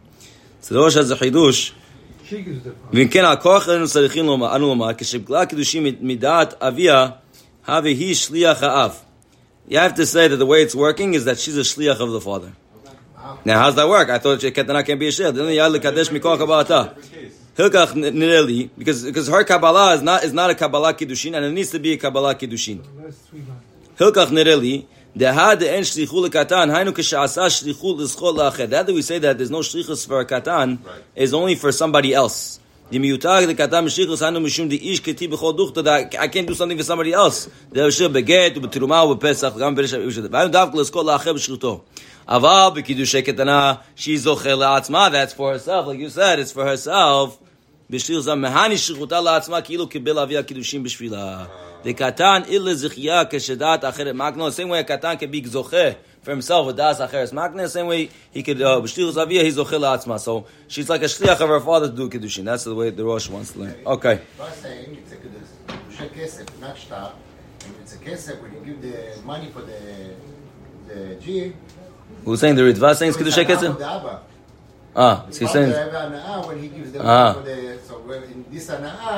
So 0.60 0.76
the 0.76 0.82
Rosh 0.82 0.96
has 0.96 1.10
a 1.10 1.16
chidush. 1.16 1.72
She 2.26 2.42
gives 2.42 2.64
the 2.64 2.74
ואם 2.94 3.08
כן, 3.08 3.26
הכוח 3.26 3.70
אלינו 3.70 3.88
צריכים 3.88 4.26
לומר, 4.26 4.56
אנו 4.56 4.68
לומר, 4.68 4.94
כשבגלה 4.98 5.46
קידושים 5.46 5.86
מדעת 6.02 6.64
אביה, 6.64 7.08
הווה 7.68 7.90
היא 7.90 8.16
שליח 8.16 8.64
האב. 8.64 8.98
You 9.70 9.78
have 9.78 9.96
to 9.96 10.06
say 10.06 10.28
that 10.28 10.38
the 10.38 10.46
way 10.46 10.62
it's 10.64 10.76
working 10.76 11.14
is 11.14 11.26
that 11.26 11.40
she's 11.40 11.58
a 11.58 11.62
shliach 11.62 12.00
of 12.00 12.12
the 12.12 12.22
father. 12.22 12.52
Now, 13.45 13.63
how's 13.63 13.75
that 13.77 13.89
work? 13.89 14.09
I 14.09 14.19
thought 14.19 14.39
ketana 14.39 14.85
can't 14.85 14.99
be 15.01 15.09
a 15.09 15.11
shliach. 15.11 15.35
Then 15.35 15.47
yad 15.47 15.77
lekadesh 15.77 16.11
mikol 16.11 16.39
kabbalata. 16.39 16.95
Different 16.95 17.13
case. 17.13 17.39
Hilkach 17.57 17.93
nireli, 17.93 18.71
because 18.79 19.05
because 19.05 19.29
her 19.29 19.45
kabbalah 19.45 19.95
is 19.95 20.01
not 20.01 20.25
is 20.25 20.33
not 20.33 20.49
a 20.49 20.55
kabbalah 20.55 20.95
kiddushin, 20.95 21.37
and 21.37 21.45
it 21.45 21.51
needs 21.53 21.71
to 21.71 21.79
be 21.79 21.93
a 21.93 21.99
kabbalah 21.99 22.35
kiddushin. 22.35 22.81
last 23.05 23.29
three 23.29 23.41
lines. 23.41 23.61
Hilkach 23.99 24.29
nireli, 24.29 24.87
dehad 25.15 25.63
en 25.63 25.83
shlichu 25.83 26.27
lekatan, 26.27 26.71
hainu 26.71 26.93
kishasa 26.93 27.49
shlichu 27.49 27.95
l'schol 27.99 28.39
la'ached. 28.39 28.71
That 28.71 28.87
we 28.87 29.03
say 29.03 29.19
that 29.19 29.37
there's 29.37 29.51
no 29.51 29.59
shlichus 29.59 30.07
for 30.07 30.21
a 30.21 30.25
katan 30.25 30.83
Right. 30.83 31.03
is 31.15 31.35
only 31.35 31.55
for 31.55 31.71
somebody 31.73 32.15
else. 32.15 32.59
The 32.91 32.99
miyutag 32.99 33.47
the 33.47 33.55
katan 33.55 33.85
mishlichus 33.85 34.23
hainu 34.23 34.43
mishum 34.43 34.71
the 34.71 34.91
ish 34.91 35.03
keti 35.03 35.31
b'chol 35.31 35.55
duchta 35.55 35.85
that 35.85 36.19
I 36.19 36.29
can't 36.29 36.47
do 36.47 36.55
something 36.55 36.79
for 36.79 36.85
somebody 36.85 37.13
else. 37.13 37.51
The 37.71 37.91
shir 37.91 38.09
beget 38.09 38.55
u'betiruma 38.55 39.15
u'bepesach 39.15 39.59
gam 39.59 39.77
b'rish 39.77 39.93
u'shad. 39.93 40.29
V'hainu 40.29 40.51
davk 40.51 40.73
l'schol 40.73 41.05
la'ached 41.05 41.35
b'shluto. 41.35 41.83
Aval 42.28 42.76
b'kiddushay 42.76 43.24
ketana 43.26 43.80
she 43.96 44.16
zocher 44.16 44.58
la'atzma. 44.58 45.12
That's 45.12 45.34
for 45.34 45.52
herself, 45.52 45.88
like 45.88 46.00
you 46.00 46.10
said, 46.10 46.40
it's 46.40 46.52
for 46.52 46.66
herself. 46.66 47.38
בשביל 47.90 48.20
זה 48.20 48.36
מהני 48.36 48.78
שריחותה 48.78 49.22
לעצמה 49.22 49.62
כאילו 49.62 49.90
קיבל 49.90 50.20
אבי 50.20 50.38
הקידושים 50.38 50.84
בשבילה. 50.84 51.46
דקטן 51.84 52.42
אילה 52.48 52.76
זכייה 52.76 53.24
כשדעת 53.30 53.86
אחרת 53.86 54.16
מקנה, 54.16 54.48
the 54.48 54.52
same 54.52 54.70
way 54.70 54.82
a 54.82 54.88
קטן 54.88 55.14
can 55.20 55.32
be 55.32 55.48
זוכה 55.48 55.90
for 56.24 56.30
himself 56.30 56.68
with 56.68 56.72
דעת 56.72 57.02
אחרת 57.02 57.34
מקנה, 57.34 57.64
the 57.64 57.68
same 57.68 57.88
way 57.88 58.38
he 58.38 58.44
could, 58.44 58.62
uh, 58.62 58.80
בשביל 58.84 59.12
זה 59.12 59.24
אביה, 59.24 59.44
he 59.44 59.50
זוכה 59.50 59.78
לעצמה. 59.78 60.16
So 60.16 60.44
she's 60.68 60.90
like 60.90 61.02
a 61.02 61.08
shliach 61.08 61.40
of 61.40 61.48
her 61.48 61.62
father 61.62 61.88
to 61.88 61.96
do 61.96 62.10
kiddushin. 62.10 62.44
That's 62.44 62.66
the 62.66 62.76
way 62.76 62.90
the 62.90 63.06
Rosh 63.06 63.30
wants 63.30 63.54
to 63.54 63.60
learn. 63.60 63.76
Okay. 63.86 64.18
לא 64.40 64.46
saying 64.64 64.98
it's 64.98 65.14
a 65.14 65.16
קידושי 65.16 66.10
כסף, 66.16 66.46
not 66.62 66.78
שטר. 66.78 67.06
If 67.62 67.86
it's 67.86 67.94
a 67.94 68.10
כסף, 68.10 68.34
when 68.42 68.52
you 68.54 68.62
give 68.66 68.82
the 68.82 69.26
money 69.26 69.50
for 69.54 69.62
the, 69.62 69.80
the 70.90 71.16
G, 71.24 71.54
Who's 72.25 72.41
saying 72.41 72.55
the 72.55 72.63
Ritva 72.63 72.95
saying 72.95 73.13
Kedusha 73.13 73.45
Ketzim? 73.45 74.21
Ah, 74.95 75.27
so 75.31 75.41
he's 75.41 75.51
saying. 75.51 75.73
Ah. 77.01 77.33
The, 77.33 77.79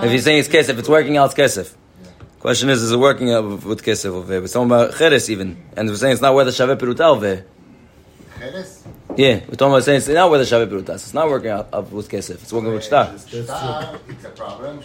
if 0.02 0.10
he's 0.10 0.24
saying 0.24 0.38
it's 0.38 0.48
kesef, 0.48 0.78
it's 0.78 0.88
working 0.88 1.16
out, 1.16 1.32
it's 1.32 1.34
kesef. 1.34 1.74
Yeah. 2.02 2.10
Question 2.38 2.70
is, 2.70 2.82
is 2.82 2.92
it 2.92 2.96
working 2.96 3.32
out 3.32 3.44
with 3.64 3.82
kesef 3.82 4.10
over 4.10 4.26
there? 4.26 4.46
Talking 4.46 4.66
about 4.66 4.96
cheres 4.96 5.28
even, 5.30 5.56
and 5.76 5.88
we're 5.88 5.96
saying 5.96 6.12
it's 6.12 6.22
not 6.22 6.34
where 6.34 6.44
the 6.44 6.52
shavet 6.52 6.76
peruta 6.76 7.00
over 7.00 7.44
Cheres. 8.38 8.84
Yeah, 9.16 9.40
we're 9.48 9.54
talking 9.54 9.72
about 9.72 9.84
saying 9.84 9.98
it's 9.98 10.08
not 10.08 10.30
where 10.30 10.38
the 10.38 10.44
shavet 10.44 10.68
peruta. 10.68 10.86
So 10.86 10.92
it's 10.94 11.14
not 11.14 11.28
working 11.28 11.50
out, 11.50 11.90
with 11.90 12.08
kesef. 12.08 12.42
It's 12.42 12.52
working 12.52 12.72
with 12.72 12.84
shtar. 12.84 13.12
It's 13.12 13.32
a 13.32 14.30
problem. 14.36 14.80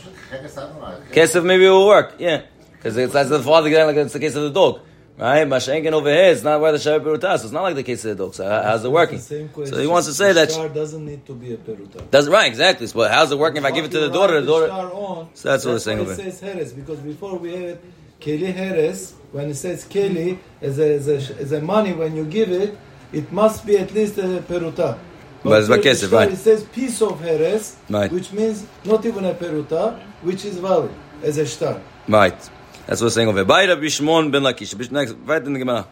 Kesef 1.11 1.43
maybe 1.45 1.65
it 1.65 1.69
will 1.69 1.87
work. 1.87 2.15
Yeah, 2.17 2.41
because 2.73 2.97
it's 2.97 3.13
like 3.13 3.27
the 3.27 3.43
father 3.43 3.69
like 3.85 3.95
it's 3.95 4.13
the 4.13 4.19
case 4.19 4.35
of 4.35 4.43
the 4.43 4.51
dog. 4.51 4.81
Right, 5.19 5.45
Mashenkin 5.45 5.91
over 5.91 6.09
here, 6.09 6.31
it's 6.31 6.43
not 6.43 6.61
where 6.61 6.71
the 6.71 6.77
Shabbat 6.77 7.01
Peruta, 7.03 7.37
so 7.37 7.43
it's 7.43 7.51
not 7.51 7.63
like 7.63 7.75
the 7.75 7.83
case 7.83 8.05
of 8.05 8.17
the 8.17 8.23
dog. 8.23 8.33
So 8.35 8.47
how's 8.47 8.85
it 8.85 8.91
working? 8.91 9.17
The 9.17 9.23
same 9.23 9.49
question. 9.49 9.75
So 9.75 9.81
he 9.81 9.87
wants 9.87 10.07
to 10.07 10.13
say 10.13 10.31
that 10.31 10.49
Star 10.49 10.69
doesn't 10.69 11.05
need 11.05 11.25
to 11.25 11.33
be 11.33 11.53
a 11.53 11.57
peruta. 11.57 12.09
Doesn't, 12.09 12.31
right, 12.31 12.47
exactly. 12.47 12.87
So 12.87 13.05
how's 13.05 13.29
it 13.29 13.37
working 13.37 13.57
if 13.57 13.65
I 13.65 13.71
give 13.71 13.83
it 13.83 13.91
to 13.91 13.99
the 13.99 14.09
daughter? 14.09 14.39
The 14.39 14.47
daughter. 14.47 14.71
On, 14.71 15.27
So 15.33 15.49
that's 15.49 15.65
what 15.65 15.73
we're 15.73 15.79
saying 15.79 15.99
over 15.99 16.13
It 16.13 16.15
says 16.15 16.39
Heres 16.39 16.71
because 16.71 16.99
before 16.99 17.37
we 17.37 17.51
have 17.51 17.63
it, 17.63 17.83
Keli 18.21 18.53
Heres. 18.53 19.13
When 19.33 19.49
it 19.49 19.55
says 19.55 19.83
Keli 19.85 20.39
as 20.61 20.79
a, 20.79 20.95
as 20.95 21.07
a 21.09 21.15
as 21.37 21.51
a 21.51 21.61
money, 21.61 21.91
when 21.91 22.15
you 22.15 22.23
give 22.23 22.49
it, 22.51 22.77
it 23.11 23.29
must 23.33 23.65
be 23.65 23.77
at 23.77 23.93
least 23.93 24.17
a 24.19 24.41
peruta. 24.41 24.97
But 25.43 25.59
it's 25.59 25.67
here 25.67 25.77
bakesef, 25.77 26.09
the 26.09 26.15
right. 26.15 26.31
It 26.31 26.37
says 26.37 26.63
piece 26.63 27.01
of 27.01 27.19
Heres, 27.21 27.75
Right. 27.89 28.09
which 28.11 28.31
means 28.31 28.65
not 28.85 29.05
even 29.05 29.25
a 29.25 29.33
peruta, 29.33 29.99
which 30.21 30.45
is 30.45 30.57
valid 30.57 30.91
as 31.23 31.37
a 31.37 31.45
star. 31.45 31.81
Right. 32.07 32.49
That's 32.89 33.01
what 33.01 33.05
we're 33.05 33.11
saying 33.11 33.27
over 33.27 33.37
here. 33.37 33.75
Bishmon 33.75 34.31
ben 34.31 34.41
Lakish. 34.41 34.89
Next, 34.89 35.11
right 35.23 35.43
in 35.43 35.53
the 35.53 35.59
Gemara. 35.59 35.85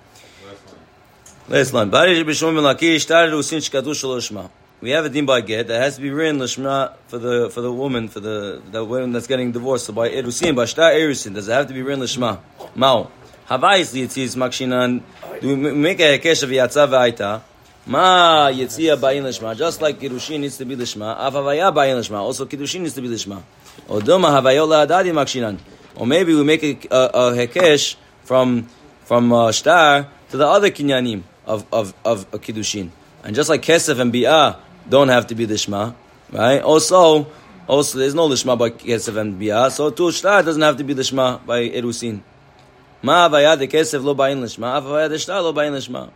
Last 1.47 1.71
line. 1.71 1.91
Bayra 1.91 2.23
Bishmon 2.23 2.55
ben 2.55 2.63
Lakish. 2.63 3.07
Tar 3.07 3.27
Rusin 3.27 3.59
Shkadu 3.59 3.91
Shaloshma. 3.93 4.49
We 4.81 4.89
have 4.89 5.05
a 5.05 5.09
din 5.09 5.27
by 5.27 5.41
get 5.41 5.67
that 5.67 5.79
has 5.79 5.97
to 5.97 6.01
be 6.01 6.09
written 6.09 6.39
lishma 6.39 6.93
for 7.07 7.19
the 7.19 7.51
for 7.51 7.61
the 7.61 7.71
woman 7.71 8.07
for 8.07 8.19
the 8.19 8.63
the 8.71 8.83
woman 8.83 9.11
that's 9.11 9.27
getting 9.27 9.51
divorced. 9.51 9.85
So 9.85 9.93
by 9.93 10.09
erusin, 10.09 10.55
by 10.55 10.65
shtar 10.65 10.91
erusin, 10.91 11.35
does 11.35 11.47
it 11.47 11.51
have 11.51 11.67
to 11.67 11.73
be 11.75 11.83
written 11.83 12.03
lishma? 12.03 12.39
Mao. 12.73 13.11
Havayis 13.47 13.93
liyitzis 13.93 14.35
makshinan. 14.35 15.03
Do 15.39 15.49
we 15.49 15.55
make 15.55 15.99
a 15.99 16.17
hekesh 16.17 16.41
of 16.41 16.49
yatza 16.49 16.87
v'aita? 16.87 17.41
Ma 17.85 18.49
yitzia 18.49 18.99
bayin 18.99 19.23
lishma. 19.23 19.55
Just 19.55 19.81
like 19.83 19.99
kirushin 19.99 20.39
needs 20.39 20.57
to 20.57 20.65
be 20.65 20.75
lishma, 20.75 21.15
av 21.15 21.33
havaya 21.33 21.71
bayin 21.71 21.97
lishma. 21.97 22.17
Also 22.17 22.47
kiddushin 22.47 22.81
needs 22.81 22.93
to 22.93 23.01
be 23.01 23.07
lishma. 23.07 23.43
Odoma 23.87 24.29
havayo 24.29 24.67
la'adadi 24.67 25.11
makshinan. 25.11 25.59
Or 25.97 26.05
maybe 26.05 26.35
we 26.35 26.43
make 26.43 26.63
a, 26.63 26.77
a, 26.91 27.05
a 27.05 27.31
hekesh 27.33 27.95
from 28.21 28.69
from 29.05 29.33
uh, 29.33 29.51
shtar 29.51 30.07
to 30.29 30.37
the 30.37 30.45
other 30.45 30.69
kinyanim 30.69 31.23
of 31.45 31.65
of 31.73 31.93
of 32.05 32.27
a 32.31 32.37
kiddushin. 32.37 32.91
And 33.23 33.35
just 33.35 33.49
like 33.49 33.63
kesef 33.63 33.99
and 33.99 34.13
bi'ah 34.13 34.57
don't 34.87 35.09
have 35.09 35.27
to 35.27 35.35
be 35.35 35.45
the 35.45 35.55
lishma, 35.55 35.95
right? 36.31 36.61
Also, 36.61 37.27
also 37.67 37.97
there's 37.97 38.13
no 38.13 38.29
lishma 38.29 38.57
by 38.57 38.69
kesef 38.69 39.17
and 39.17 39.41
bi'ah. 39.41 39.71
So 39.71 39.89
too 39.89 40.11
shtar 40.11 40.43
doesn't 40.43 40.61
have 40.61 40.77
to 40.77 40.83
be 40.83 40.93
the 40.93 41.01
lishma 41.01 41.43
by 41.43 41.67
erusin. 41.67 42.21
Ma 43.01 43.27
havaya 43.27 43.57
de 43.57 43.67
kesef 43.67 44.03
lo 44.03 44.13
bayin 44.13 44.39
lishma, 44.39 44.79
havaya 44.79 45.09
de 45.09 45.17
shtar 45.17 45.41
lo 45.41 45.51
bayin 45.51 45.73
lishma. 45.73 46.11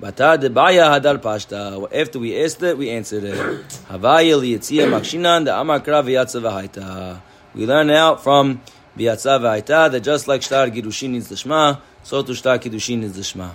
Bata 0.00 0.36
de 0.36 0.50
baya 0.50 0.86
hadar 0.86 1.18
pashta. 1.18 1.88
After 1.94 2.18
we 2.18 2.42
asked 2.42 2.62
it, 2.64 2.76
we 2.76 2.90
answered 2.90 3.22
it. 3.22 3.36
Havaya 3.88 4.36
liyitzia 4.36 4.88
makshinan 4.88 5.44
de 5.44 5.56
amar 5.56 5.78
kra 5.78 6.02
v'yatza. 6.02 7.20
We 7.54 7.66
learn 7.66 7.90
out 7.90 8.24
from 8.24 8.62
v'yatza 8.96 9.40
v'haita 9.40 9.90
that 9.90 10.00
just 10.00 10.28
like 10.28 10.42
shtar 10.42 10.68
girushin 10.68 11.10
needs 11.10 11.28
the 11.28 11.34
shma, 11.34 11.80
so 12.02 12.22
to 12.22 12.34
shtar 12.34 12.58
kiddushin 12.58 13.00
needs 13.00 13.14
the 13.14 13.22
shma. 13.22 13.52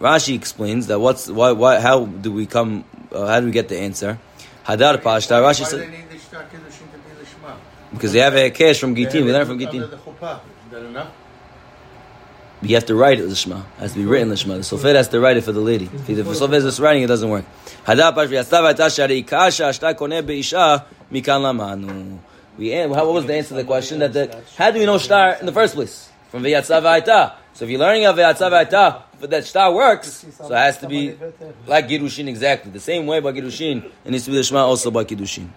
Rashi 0.00 0.34
explains 0.34 0.86
that 0.86 1.00
what's 1.00 1.28
why 1.28 1.52
why 1.52 1.80
how 1.80 2.06
do 2.06 2.32
we 2.32 2.46
come 2.46 2.84
uh, 3.12 3.26
how 3.26 3.40
do 3.40 3.46
we 3.46 3.52
get 3.52 3.68
the 3.68 3.78
answer? 3.78 4.18
Hadar 4.64 4.98
pashta. 4.98 5.42
Rashi 5.42 5.66
said 5.66 5.80
they 5.80 5.88
need 5.88 6.08
the 6.08 6.18
shtar 6.18 6.44
kiddushin 6.44 6.90
to 6.92 6.98
be 6.98 7.24
lishma? 7.24 7.56
because 7.92 8.12
they 8.12 8.20
have 8.20 8.36
a 8.36 8.50
cash 8.50 8.78
from 8.78 8.94
Gitin. 8.94 9.24
We 9.24 9.32
learn 9.32 9.46
from 9.46 9.58
Gitin. 9.58 9.90
the. 9.90 9.96
Is 9.96 10.70
that 10.70 10.84
enough? 10.84 11.12
You 12.60 12.74
have 12.74 12.86
to 12.86 12.94
write 12.94 13.18
it 13.18 13.28
lishma. 13.28 13.60
It 13.60 13.80
has 13.80 13.92
to 13.92 13.98
be 13.98 14.04
written 14.04 14.30
lishma. 14.30 14.56
The 14.56 14.76
sofer 14.76 14.94
has 14.94 15.08
to 15.08 15.20
write 15.20 15.36
it 15.36 15.44
for 15.44 15.52
the 15.52 15.60
lady. 15.60 15.86
If 15.92 16.06
the 16.06 16.22
sofer 16.22 16.54
is 16.54 16.64
just 16.64 16.80
writing, 16.80 17.02
it 17.02 17.06
doesn't 17.08 17.28
work. 17.28 17.44
Hadar 17.84 18.14
pashta 18.14 18.28
v'yatza 18.28 18.74
v'haita 18.74 18.94
shari 18.94 19.22
kasha 19.22 19.72
shtar 19.72 19.94
koneh 19.94 20.22
be'isha 20.22 20.84
mikan 21.10 21.42
lamanu. 21.42 22.18
We 22.58 22.72
what 22.86 23.06
was 23.06 23.24
the 23.26 23.34
answer 23.34 23.50
to 23.50 23.54
the 23.54 23.64
question? 23.64 24.00
That 24.00 24.12
the, 24.12 24.42
how 24.56 24.72
do 24.72 24.80
we 24.80 24.84
know 24.84 24.98
shtar 24.98 25.38
in 25.38 25.46
the 25.46 25.52
first 25.52 25.76
place? 25.76 26.10
From 26.30 26.42
v'yatza 26.42 26.82
v'haita. 26.82 27.34
So 27.54 27.64
if 27.64 27.70
you're 27.70 27.78
learning 27.78 28.06
of 28.06 28.16
v'yatza 28.16 28.50
v'haita, 28.50 29.02
but 29.20 29.30
that 29.30 29.46
shtar 29.46 29.72
works, 29.72 30.26
so 30.36 30.52
it 30.52 30.56
has 30.56 30.78
to 30.78 30.88
be 30.88 31.16
like 31.68 31.88
girushin 31.88 32.26
exactly 32.26 32.72
the 32.72 32.80
same 32.80 33.06
way 33.06 33.20
by 33.20 33.30
girushin. 33.30 33.88
It 34.04 34.10
needs 34.10 34.24
to 34.24 34.32
be 34.32 34.38
the 34.38 34.42
shema 34.42 34.64
also 34.64 34.90
by 34.90 35.04
kiddushin. 35.04 35.48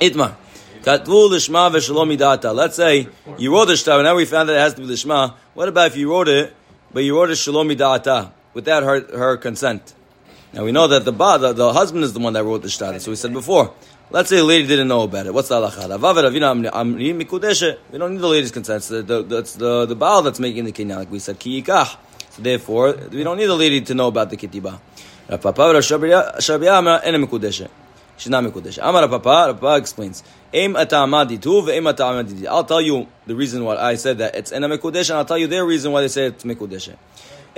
Itmar. 0.00 0.34
Katvu 0.82 1.30
lishma 1.30 1.70
v'shalom 1.70 2.16
midata. 2.16 2.52
Let's 2.52 2.74
say 2.74 3.08
you 3.38 3.54
wrote 3.54 3.66
the 3.66 3.76
shtar, 3.76 3.98
and 3.98 4.04
now 4.04 4.16
we 4.16 4.24
found 4.24 4.48
that 4.48 4.56
it 4.56 4.60
has 4.60 4.74
to 4.74 4.80
be 4.80 4.88
the 4.88 4.94
lishma. 4.94 5.34
What 5.54 5.68
about 5.68 5.86
if 5.86 5.96
you 5.96 6.10
wrote 6.10 6.28
it, 6.28 6.52
but 6.92 7.04
you 7.04 7.16
wrote 7.16 7.30
it 7.30 7.36
shalom 7.36 7.68
midata 7.68 8.32
without 8.54 8.82
her 8.82 9.16
her 9.16 9.36
consent? 9.36 9.94
Now 10.52 10.64
we 10.64 10.72
know 10.72 10.86
that 10.88 11.04
the 11.04 11.12
ba, 11.12 11.38
the, 11.38 11.52
the 11.52 11.72
husband 11.72 12.04
is 12.04 12.12
the 12.12 12.20
one 12.20 12.32
that 12.32 12.44
wrote 12.44 12.62
the 12.62 12.68
shtar. 12.70 12.98
So 12.98 13.10
we 13.10 13.16
said 13.16 13.32
before. 13.32 13.72
Let's 14.10 14.30
say 14.30 14.36
the 14.36 14.44
lady 14.44 14.66
didn't 14.66 14.88
know 14.88 15.02
about 15.02 15.26
it. 15.26 15.34
What's 15.34 15.48
the 15.48 15.56
halacha? 15.56 16.32
We 17.92 17.98
don't 17.98 18.12
need 18.12 18.20
the 18.20 18.28
lady's 18.28 18.50
consent. 18.50 18.76
It's 18.78 18.88
the, 18.88 19.02
the, 19.02 19.22
that's 19.22 19.52
the, 19.54 19.84
the 19.84 19.94
Baal 19.94 20.22
that's 20.22 20.40
making 20.40 20.64
the 20.64 20.72
kinyan, 20.72 20.96
like 20.96 21.10
we 21.10 21.18
said, 21.18 21.38
ki 21.38 21.62
yikach. 21.62 21.96
So 22.30 22.40
therefore, 22.40 22.94
we 23.10 23.22
don't 23.22 23.36
need 23.36 23.46
the 23.46 23.54
lady 23.54 23.82
to 23.82 23.94
know 23.94 24.08
about 24.08 24.30
the 24.30 24.38
kitiba. 24.38 24.80
She's 28.18 28.30
not 28.30 28.42
Mikudeshe. 28.42 28.78
Amar 28.82 29.06
Papa, 29.08 29.54
Papa 29.54 29.76
explains. 29.76 30.24
I'll 30.52 30.86
tell 32.64 32.80
you 32.80 33.06
the 33.26 33.34
reason 33.36 33.64
why 33.64 33.76
I 33.76 33.94
said 33.96 34.18
that 34.18 34.34
it's 34.34 34.52
Ene 34.52 34.62
Mikudeshe, 34.62 35.10
and 35.10 35.18
I'll 35.18 35.24
tell 35.24 35.38
you 35.38 35.46
their 35.46 35.64
reason 35.64 35.92
why 35.92 36.00
they 36.00 36.08
say 36.08 36.26
it's 36.26 36.42
Mikudeshe. 36.42 36.96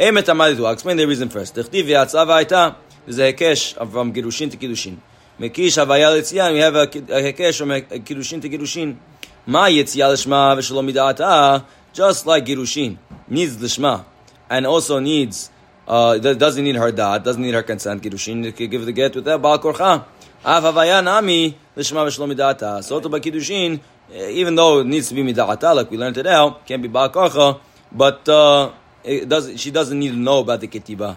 Eim 0.01 0.15
ata'amadi 0.15 0.57
tu. 0.57 0.65
I'll 0.65 0.73
explain 0.73 0.97
the 0.97 1.07
reason 1.07 1.29
first. 1.29 1.55
Tichtiv 1.55 1.85
v'yatzah 1.85 2.25
v'ayta. 2.27 2.77
There's 3.05 3.19
a 3.19 3.35
hekesh 3.35 3.75
from 3.93 4.15
Girushin 4.15 4.51
to 4.51 4.57
Kiddushin. 4.57 4.97
Mekish 5.39 5.77
havaya 5.77 6.19
l'tziyan, 6.19 6.55
we 6.55 6.59
have 6.61 6.75
a, 6.75 6.87
hekesh 6.87 7.59
from 7.59 7.69
Kiddushin 7.69 8.41
to 8.41 8.49
Kiddushin. 8.49 8.97
Ma 9.45 9.67
yitzia 9.67 10.11
l'shma 10.11 10.57
v'shalom 10.57 10.91
mida'ata, 10.91 11.67
just 11.93 12.25
like 12.25 12.47
Girushin 12.47 12.97
needs 13.29 13.63
l'shma, 13.63 14.07
and 14.49 14.67
also 14.67 15.01
needs, 15.01 15.51
uh, 15.87 16.17
doesn't 16.17 16.65
need 16.65 16.77
her 16.77 16.91
da'at, 16.91 17.23
doesn't 17.23 17.43
need 17.43 17.53
her 17.53 17.63
consent, 17.63 18.03
Girushin 18.03 18.57
can 18.57 18.71
give 18.71 18.87
the 18.87 18.93
get 18.93 19.15
without 19.15 19.43
Baal 19.43 19.59
Korcha. 19.59 20.07
Av 20.47 20.63
havaya 20.63 21.05
nami 21.05 21.59
l'shma 21.77 22.07
v'shalom 22.07 22.35
mida'ata. 22.35 22.83
So 22.83 23.01
to 23.01 23.11
by 23.11 23.21
Kiddushin, 23.21 23.79
eh, 24.11 24.31
even 24.31 24.55
though 24.55 24.81
it 24.81 24.87
needs 24.87 25.11
to 25.11 25.15
be 25.15 25.23
mida'ata, 25.23 25.77
like 25.77 25.91
we 25.91 25.99
learned 25.99 26.17
it 26.17 26.27
out, 26.27 26.65
can't 26.65 26.81
be 26.81 26.89
Baal 26.89 27.11
Korcha, 27.11 27.61
but 27.93 28.27
uh, 28.31 28.71
it 29.05 29.29
does, 29.29 29.61
she 29.61 29.71
doesn't 29.71 29.99
need 29.99 30.11
to 30.11 30.17
know 30.17 30.41
about 30.41 30.61
the 30.61 30.69
Ketibah. 30.69 31.17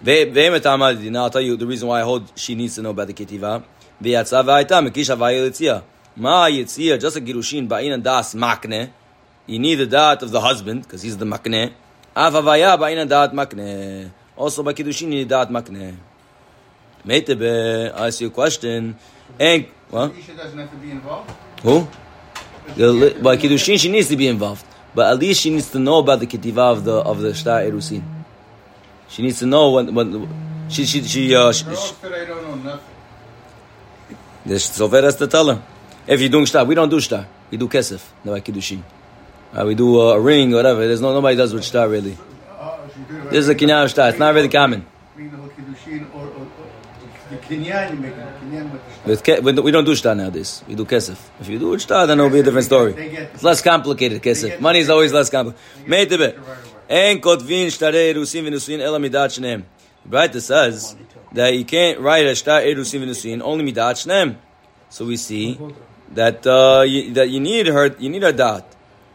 Ve- 0.00 0.26
ve'emet 0.26 0.66
amadi. 0.66 1.10
Now 1.10 1.24
I'll 1.24 1.30
tell 1.30 1.40
you 1.40 1.56
the 1.56 1.66
reason 1.66 1.88
why 1.88 2.00
I 2.00 2.02
hold 2.02 2.30
she 2.34 2.54
needs 2.54 2.74
to 2.74 2.82
know 2.82 2.90
about 2.90 3.06
the 3.06 3.14
ketiva. 3.14 3.64
Ve'yatza 4.02 4.44
v'ayta 4.44 4.86
mekish 4.86 5.14
havaya 5.14 5.48
yitzia. 5.48 5.82
Ma 6.16 6.46
yitzia, 6.48 7.00
just 7.00 7.16
a 7.16 7.20
girushin 7.20 7.66
ba'in 7.66 7.94
and 7.94 8.04
das 8.04 8.34
makne. 8.34 8.90
You 9.46 9.58
need 9.58 9.76
the 9.76 9.86
da'at 9.86 10.22
of 10.22 10.30
the 10.32 10.40
husband 10.40 10.82
because 10.82 11.02
he's 11.02 11.16
the 11.16 11.24
makne. 11.24 11.72
Havaya 12.14 12.78
ba'in 12.78 12.98
and 12.98 13.10
da'at 13.10 13.32
makne. 13.32 14.10
Also 14.36 14.62
by 14.62 14.74
kiddushin 14.74 15.02
you 15.02 15.08
need 15.08 15.30
da'at 15.30 15.48
makne. 15.48 15.96
Meitebe, 17.06 17.94
I 17.94 18.08
ask 18.08 18.20
you 18.20 18.26
a 18.26 18.30
question. 18.30 18.98
And 19.40 19.66
what? 19.88 20.14
Isha 20.14 20.34
doesn't 20.34 20.58
have 20.58 20.70
to 20.70 20.76
be 20.76 20.90
involved. 20.90 21.30
Who? 21.62 21.88
The, 22.76 23.18
by 23.22 23.38
kiddushin 23.38 23.78
she 23.80 23.90
needs 23.90 24.08
to 24.08 24.16
be 24.16 24.28
involved, 24.28 24.66
but 24.96 25.12
at 25.12 25.18
least 25.18 25.42
she 25.42 25.50
needs 25.50 25.70
to 25.70 25.78
know 25.78 25.98
about 25.98 26.20
the 26.20 26.26
ketiva 26.26 26.72
of 26.72 26.84
the 26.84 26.96
of 27.12 27.20
the 27.20 27.34
shtar 27.34 27.60
erusin. 27.60 28.02
She 29.08 29.20
needs 29.22 29.38
to 29.40 29.46
know 29.46 29.70
when 29.72 29.94
when 29.94 30.08
she 30.70 30.86
she 30.86 31.02
she 31.04 31.34
uh 31.36 31.52
she, 31.52 31.64
Girls 31.64 31.92
today 32.00 32.24
don't 32.24 32.42
know 32.42 32.54
nothing. 32.54 34.16
the 34.46 34.54
sofer 34.54 35.02
has 35.02 35.16
to 35.16 35.26
tell 35.26 35.52
her. 35.52 35.62
If 36.06 36.20
you're 36.20 36.30
doing 36.30 36.46
shtar, 36.46 36.64
we 36.64 36.74
don't 36.74 36.88
do 36.88 36.98
shtar. 36.98 37.26
We 37.50 37.58
do 37.58 37.68
kesef, 37.68 38.02
no 38.24 38.32
kiddushin. 38.40 38.82
Uh, 39.52 39.64
we 39.66 39.74
do 39.74 40.00
uh, 40.00 40.14
a 40.14 40.20
ring, 40.20 40.50
whatever. 40.52 40.86
There's 40.86 41.02
no 41.02 41.12
nobody 41.12 41.36
does 41.36 41.52
with 41.52 41.64
shtar 41.64 41.88
really. 41.88 42.16
She 42.16 43.00
it 43.14 43.30
This 43.30 43.40
is 43.44 43.48
a 43.50 43.54
kinyan 43.54 43.88
shtar. 43.90 44.08
It's 44.08 44.18
not 44.18 44.34
really 44.34 44.48
common. 44.48 44.86
The 47.28 47.54
you 47.56 47.96
make 47.96 48.12
it 48.12 49.42
with 49.42 49.56
the 49.56 49.62
ke- 49.62 49.64
we 49.64 49.72
don't- 49.72 49.84
do 49.84 49.94
shtar 49.96 50.14
nowadays. 50.14 50.62
We 50.68 50.76
do 50.76 50.84
kesef. 50.84 51.16
If 51.40 51.48
you 51.48 51.58
do 51.58 51.76
shtar, 51.78 52.06
then 52.06 52.18
it'll 52.20 52.30
be 52.30 52.38
a 52.38 52.42
different 52.44 52.66
story. 52.66 52.94
It's 53.34 53.42
less 53.42 53.62
complicated 53.62 54.22
kesef. 54.22 54.60
Money 54.60 54.78
is 54.80 54.90
always 54.90 55.12
less 55.12 55.28
complicated. 55.28 55.88
Meitebe. 55.88 56.38
En 56.88 57.20
kotvin 57.20 57.66
shtarei 57.66 58.14
erusin 58.14 58.44
v'nusin 58.44 58.80
ela 58.80 58.98
midat 58.98 59.30
shneim. 59.38 59.64
Right, 60.08 60.32
it 60.32 60.40
says 60.40 60.94
that 61.32 61.52
you 61.54 61.64
can't 61.64 61.98
write 61.98 62.26
a 62.26 62.34
shtar 62.36 62.60
erusin 62.62 63.02
v'nusin 63.02 63.42
only 63.42 63.64
midat 63.72 63.96
shneim. 64.06 64.36
So 64.88 65.04
we 65.04 65.16
see 65.16 65.58
that 66.14 66.46
uh, 66.46 66.82
you, 66.86 67.12
that 67.14 67.28
you 67.28 67.40
need 67.40 67.66
her 67.66 67.90
you 67.98 68.08
need 68.08 68.22
her 68.22 68.32
dat. 68.32 68.64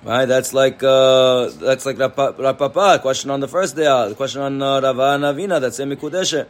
Right, 0.03 0.25
that's 0.25 0.53
like 0.53 0.83
uh, 0.83 1.49
that's 1.61 1.85
like 1.85 1.95
Rapa- 1.95 2.33
Rapapa 2.35 2.99
question 3.01 3.29
on 3.29 3.39
the 3.39 3.47
first 3.47 3.75
day, 3.75 3.85
uh, 3.85 4.09
the 4.09 4.15
question 4.15 4.41
on 4.41 4.61
uh, 4.61 4.81
Rava 4.81 5.11
and 5.15 5.23
Avina 5.23 5.61
that's 5.61 5.79
Mikudeshe. 5.79 6.45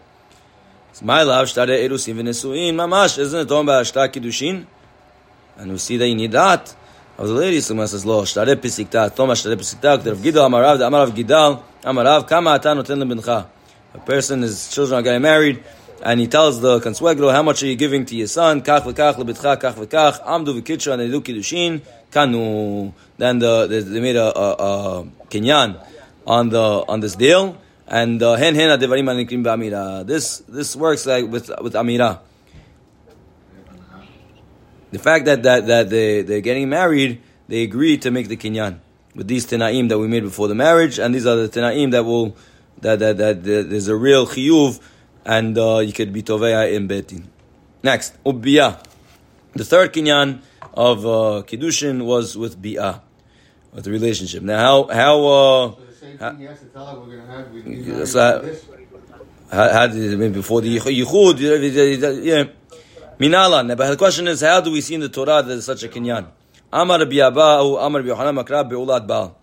It's 0.91 1.01
my 1.01 1.23
love 1.23 1.47
shtarei 1.47 1.89
erusin 1.89 2.15
v'nusin 2.15 2.75
mamash. 2.75 3.17
Isn't 3.17 3.39
it 3.39 3.47
talking 3.47 3.65
about 3.67 3.85
shtar 3.85 4.07
kiddushin? 4.07 4.65
And 5.57 5.71
we 5.71 5.77
see 5.77 5.97
that 5.97 6.07
you 6.07 6.15
need 6.15 6.31
that. 6.31 6.75
of 7.21 7.27
the 7.27 7.33
lady, 7.33 7.61
so 7.61 7.75
says, 7.85 8.05
lo, 8.05 8.23
shtare 8.23 8.55
pisikta, 8.55 9.13
toma 9.15 9.33
shtare 9.33 9.55
pisikta, 9.55 9.99
k'ter 9.99 10.15
Gidal, 10.15 10.49
amarav, 10.49 10.79
amarav 10.79 11.11
Gidal, 11.11 11.61
amarav, 11.83 12.27
kama 12.27 12.51
ata 12.51 12.69
noten 12.69 12.97
lebincha. 12.97 13.45
A 13.93 13.99
person, 13.99 14.41
his 14.41 14.73
children 14.73 14.99
are 14.99 15.03
getting 15.03 15.21
married, 15.21 15.63
and 16.01 16.19
he 16.19 16.27
tells 16.27 16.61
the 16.61 16.79
consuegro, 16.79 17.31
how 17.31 17.43
much 17.43 17.61
are 17.61 17.67
you 17.67 17.75
giving 17.75 18.05
to 18.05 18.15
your 18.15 18.27
son? 18.27 18.61
Kach 18.61 18.81
v'kach, 18.81 19.15
lebitcha, 19.15 19.59
kach 19.59 19.73
v'kach, 19.73 20.25
amdu 20.25 20.59
v'kitcha, 20.59 20.93
and 20.93 21.01
they 21.01 21.09
do 21.09 21.21
kiddushin, 21.21 21.81
kanu. 22.11 22.91
Then 23.17 23.37
the, 23.37 23.67
they, 23.67 23.81
they 23.81 23.99
made 23.99 24.15
a, 24.15 24.35
a, 24.35 24.53
a 24.53 25.03
kinyan 25.29 25.85
on 26.25 26.49
the, 26.49 26.59
on 26.59 27.01
this 27.01 27.15
deal, 27.15 27.55
and 27.91 28.23
uh, 28.23 28.35
hen 28.35 28.55
hen 28.55 28.69
adevarim 28.69 29.03
anikrim 29.11 29.43
ba'amira. 29.43 30.07
This, 30.07 30.37
this 30.47 30.77
works 30.77 31.05
like 31.05 31.27
with, 31.27 31.51
with 31.61 31.73
amira. 31.73 32.19
The 34.91 34.99
fact 34.99 35.25
that, 35.25 35.43
that, 35.43 35.67
that 35.67 35.89
they, 35.89 36.21
they're 36.21 36.41
getting 36.41 36.69
married, 36.69 37.21
they 37.49 37.63
agree 37.63 37.97
to 37.97 38.09
make 38.09 38.29
the 38.29 38.37
kinyan 38.37 38.79
with 39.13 39.27
these 39.27 39.45
tenaim 39.45 39.89
that 39.89 39.99
we 39.99 40.07
made 40.07 40.23
before 40.23 40.47
the 40.47 40.55
marriage, 40.55 40.99
and 40.99 41.13
these 41.13 41.25
are 41.25 41.35
the 41.35 41.49
tenaim 41.49 41.91
that 41.91 42.05
will, 42.05 42.35
that, 42.79 42.99
that, 42.99 43.17
that, 43.17 43.43
that 43.43 43.69
there's 43.69 43.89
a 43.89 43.95
real 43.95 44.25
chiyuv, 44.25 44.79
and 45.25 45.57
uh, 45.57 45.79
you 45.79 45.91
could 45.91 46.13
be 46.13 46.23
toveya 46.23 46.73
in 46.73 46.87
betin. 46.87 47.25
Next, 47.83 48.21
ubbiya. 48.23 48.81
The 49.53 49.65
third 49.65 49.91
kinyan 49.91 50.39
of 50.73 51.05
uh, 51.05 51.43
kiddushin 51.45 52.05
was 52.05 52.37
with 52.37 52.61
bi'ah, 52.61 53.01
with 53.73 53.83
the 53.83 53.91
relationship. 53.91 54.43
Now, 54.43 54.59
how, 54.59 54.87
how, 54.87 55.25
uh, 55.25 55.75
same 56.01 56.17
thing 56.17 56.37
he 56.37 56.45
has 56.45 56.59
to 56.59 56.65
tell 56.65 56.85
her 56.87 56.99
we're 56.99 57.17
going 57.17 57.27
to 57.27 57.31
have 57.31 57.51
with 57.51 57.67
Yes, 57.67 58.13
these 58.13 58.65
how, 59.51 59.69
how 59.69 59.87
did, 59.87 60.13
I 60.13 60.15
mean, 60.15 60.31
before 60.31 60.61
the 60.61 60.77
yichud, 60.77 62.23
yeah. 62.23 62.45
Minalan. 63.19 63.75
But 63.77 63.89
the 63.89 63.97
question 63.97 64.27
is, 64.29 64.39
how 64.41 64.61
do 64.61 64.71
we 64.71 64.79
see 64.79 64.95
in 64.95 65.01
the 65.01 65.09
Torah 65.09 65.43
that 65.43 65.43
there's 65.43 65.65
such 65.65 65.83
a 65.83 65.89
kinyan? 65.89 66.25
Amar 66.71 66.99
Rabbi 66.99 67.17
Abba, 67.17 67.41
Amar 67.41 68.01
Rabbi 68.01 68.15
Yochanan 68.15 68.43
Makra, 68.43 68.67
be'ulat 68.67 69.05
Baal. 69.05 69.37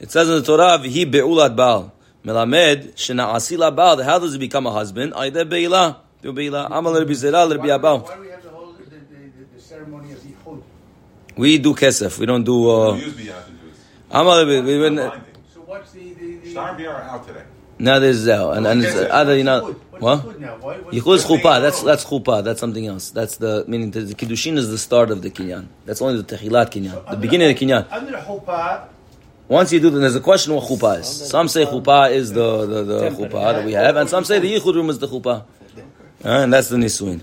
It 0.00 0.10
says 0.10 0.28
in 0.28 0.34
the 0.34 0.42
Torah, 0.42 0.76
v'hi 0.78 1.08
be'ulat 1.08 1.54
Baal. 1.54 1.92
Melamed, 2.24 2.94
shena'asila 2.94 3.74
Baal. 3.76 4.02
How 4.02 4.18
does 4.18 4.32
he 4.32 4.40
become 4.40 4.66
a 4.66 4.72
husband? 4.72 5.12
Aide 5.14 5.48
be'ilah. 5.48 5.98
Be'ilah. 6.20 6.66
Amar 6.72 6.92
Rabbi 6.92 7.12
Zera, 7.12 7.48
Rabbi 7.48 7.68
Abba. 7.72 7.98
Why 7.98 8.16
do 8.16 8.20
we 8.22 8.28
have 8.30 8.42
the 8.42 8.48
whole 8.48 8.72
the, 8.72 8.82
the, 8.82 8.96
the, 8.96 9.54
the 9.54 9.60
ceremony 9.60 10.10
of 10.10 10.18
Yichud? 10.18 10.62
We 11.36 11.58
do 11.58 11.74
kesef. 11.74 12.18
We 12.18 12.26
don't 12.26 12.42
do, 12.42 12.64
We 12.64 12.70
uh, 12.70 12.94
use 12.94 13.14
beyond 13.14 13.44
to 13.46 13.52
do 13.52 13.70
this. 13.70 13.78
Amar 14.10 14.38
Rabbi, 14.44 14.66
we 14.66 14.80
went, 14.80 14.96
Blinding. 14.96 15.33
So 15.33 15.33
what's 15.74 15.92
the 15.92 16.14
the, 16.14 16.36
the 16.36 16.50
Star 16.50 16.68
and 16.70 16.78
Beer 16.78 16.90
are 16.90 17.02
out 17.02 17.26
today. 17.26 17.42
now 17.78 17.98
there's, 17.98 18.28
uh, 18.28 18.52
and, 18.56 18.66
and 18.66 18.84
it's, 18.84 18.94
other, 19.20 19.36
you 19.36 19.42
know, 19.44 19.72
what? 19.98 20.20
Yichud 20.22 20.38
now? 20.38 20.56
Why, 20.64 20.78
what's 20.78 20.96
Yichud 20.96 21.16
is 21.16 21.22
the- 21.26 21.28
chuppah. 21.34 21.60
That's 21.64 21.82
that's 21.82 22.04
chuppah. 22.04 22.44
That's 22.46 22.60
something 22.60 22.86
else. 22.86 23.10
That's 23.10 23.36
the 23.44 23.64
meaning. 23.66 23.90
The, 23.90 24.00
the 24.10 24.14
kiddushin 24.14 24.56
is 24.62 24.68
the 24.70 24.78
start 24.78 25.10
of 25.10 25.22
the 25.22 25.30
kinyan. 25.30 25.66
That's 25.86 26.00
only 26.00 26.22
the 26.22 26.28
techilat 26.36 26.68
kinyan, 26.74 26.92
the 26.94 27.08
Under 27.10 27.20
beginning 27.20 27.50
of 27.50 27.58
the 27.58 27.66
kinyan. 27.66 27.82
Under 27.90 28.10
the 28.12 28.18
chuppah, 28.18 28.88
Once 29.48 29.72
you 29.72 29.80
do, 29.80 29.90
then 29.90 30.00
there's 30.04 30.16
a 30.16 30.20
question 30.30 30.54
what 30.54 30.64
chuppah 30.70 31.00
is. 31.00 31.08
Some 31.34 31.48
say 31.48 31.64
chuppah 31.66 32.10
is 32.12 32.32
the 32.32 32.66
the, 32.66 32.80
the 32.84 33.00
chuppah 33.10 33.54
that 33.56 33.64
we 33.64 33.72
have, 33.72 33.96
and 33.96 34.08
some 34.08 34.24
say 34.24 34.38
the 34.38 34.50
yichud 34.54 34.74
room 34.74 34.90
is 34.90 34.98
the 34.98 35.08
chuppah, 35.08 35.38
Uh, 36.24 36.42
and 36.44 36.52
that's 36.54 36.68
the 36.68 36.78
nisuin. 36.78 37.20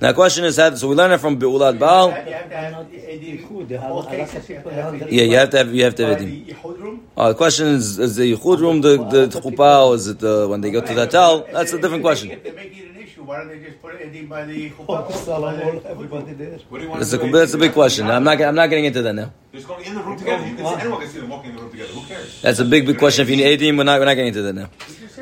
Now, 0.00 0.08
the 0.08 0.14
question 0.14 0.44
is, 0.44 0.56
how- 0.56 0.74
so 0.74 0.88
we 0.88 0.94
learn 0.94 1.12
it 1.12 1.18
from 1.18 1.38
Beulat 1.38 1.78
Baal. 1.78 2.08
you 2.08 2.14
have 2.14 2.24
to 2.26 2.56
have 2.56 2.90
the- 2.90 3.64
the 3.68 3.78
whole 3.78 4.02
cases, 4.04 4.48
you 4.48 4.56
have 4.56 4.64
to 4.64 4.72
have 4.72 4.98
the- 4.98 5.14
Yeah, 5.14 5.22
you 5.22 5.36
have 5.36 5.50
to 5.50 5.58
have 5.58 5.74
you 5.74 5.84
have 5.84 5.94
to 5.94 6.06
have 6.06 6.18
by 6.18 6.24
it. 6.24 6.46
the 6.46 6.52
Yichud. 6.52 6.98
Uh, 7.16 7.28
the 7.28 7.34
question 7.34 7.66
is, 7.68 7.98
is 7.98 8.16
the 8.16 8.26
yichud 8.34 8.58
room 8.60 8.80
the 8.80 8.96
the 9.14 9.28
chuppah, 9.28 9.86
or 9.86 9.94
is 9.94 10.08
it 10.08 10.18
the 10.18 10.48
when 10.48 10.60
they 10.60 10.70
go 10.70 10.80
to 10.80 10.94
the 10.94 11.06
tal? 11.06 11.46
That's 11.52 11.72
a 11.72 11.78
different 11.78 12.02
question. 12.02 12.30
If 12.32 12.42
they 12.42 12.50
make 12.50 12.72
it 12.76 12.90
an 12.90 13.02
issue, 13.02 13.22
why 13.22 13.38
don't 13.38 13.48
they 13.48 13.60
just 13.66 13.80
put 13.80 13.94
it 13.94 14.14
in 14.14 14.26
by 14.26 14.44
the 14.44 14.70
chuppah? 14.70 15.86
Everybody 15.94 16.32
there. 16.34 16.58
What 16.68 16.78
do 16.78 16.84
you 16.84 16.90
want 16.90 17.00
That's 17.00 17.12
a 17.12 17.18
that's 17.18 17.54
a 17.54 17.58
big 17.58 17.72
question. 17.72 18.10
I'm 18.10 18.24
not 18.24 18.40
I'm 18.40 18.54
not 18.54 18.68
getting 18.68 18.86
into 18.86 19.02
that 19.02 19.14
now. 19.14 19.30
Just 19.54 19.68
going 19.68 19.84
in 19.84 19.94
the 19.94 20.02
room 20.02 20.18
together. 20.18 20.44
You 20.46 20.56
can 20.56 20.66
see, 20.66 20.80
anyone 20.80 21.00
can 21.00 21.10
see 21.10 21.20
them 21.20 21.30
walking 21.30 21.50
in 21.50 21.56
the 21.56 21.62
room 21.62 21.70
together. 21.70 21.92
Who 21.92 22.02
cares? 22.10 22.42
That's 22.42 22.58
a 22.58 22.64
big, 22.64 22.86
big 22.86 22.98
question. 22.98 23.22
If 23.22 23.30
you 23.30 23.36
need 23.36 23.44
18, 23.44 23.76
we're 23.76 23.84
not, 23.84 24.00
we're 24.00 24.06
not 24.06 24.14
getting 24.14 24.28
into 24.34 24.42
that 24.42 24.54
now. 24.54 24.68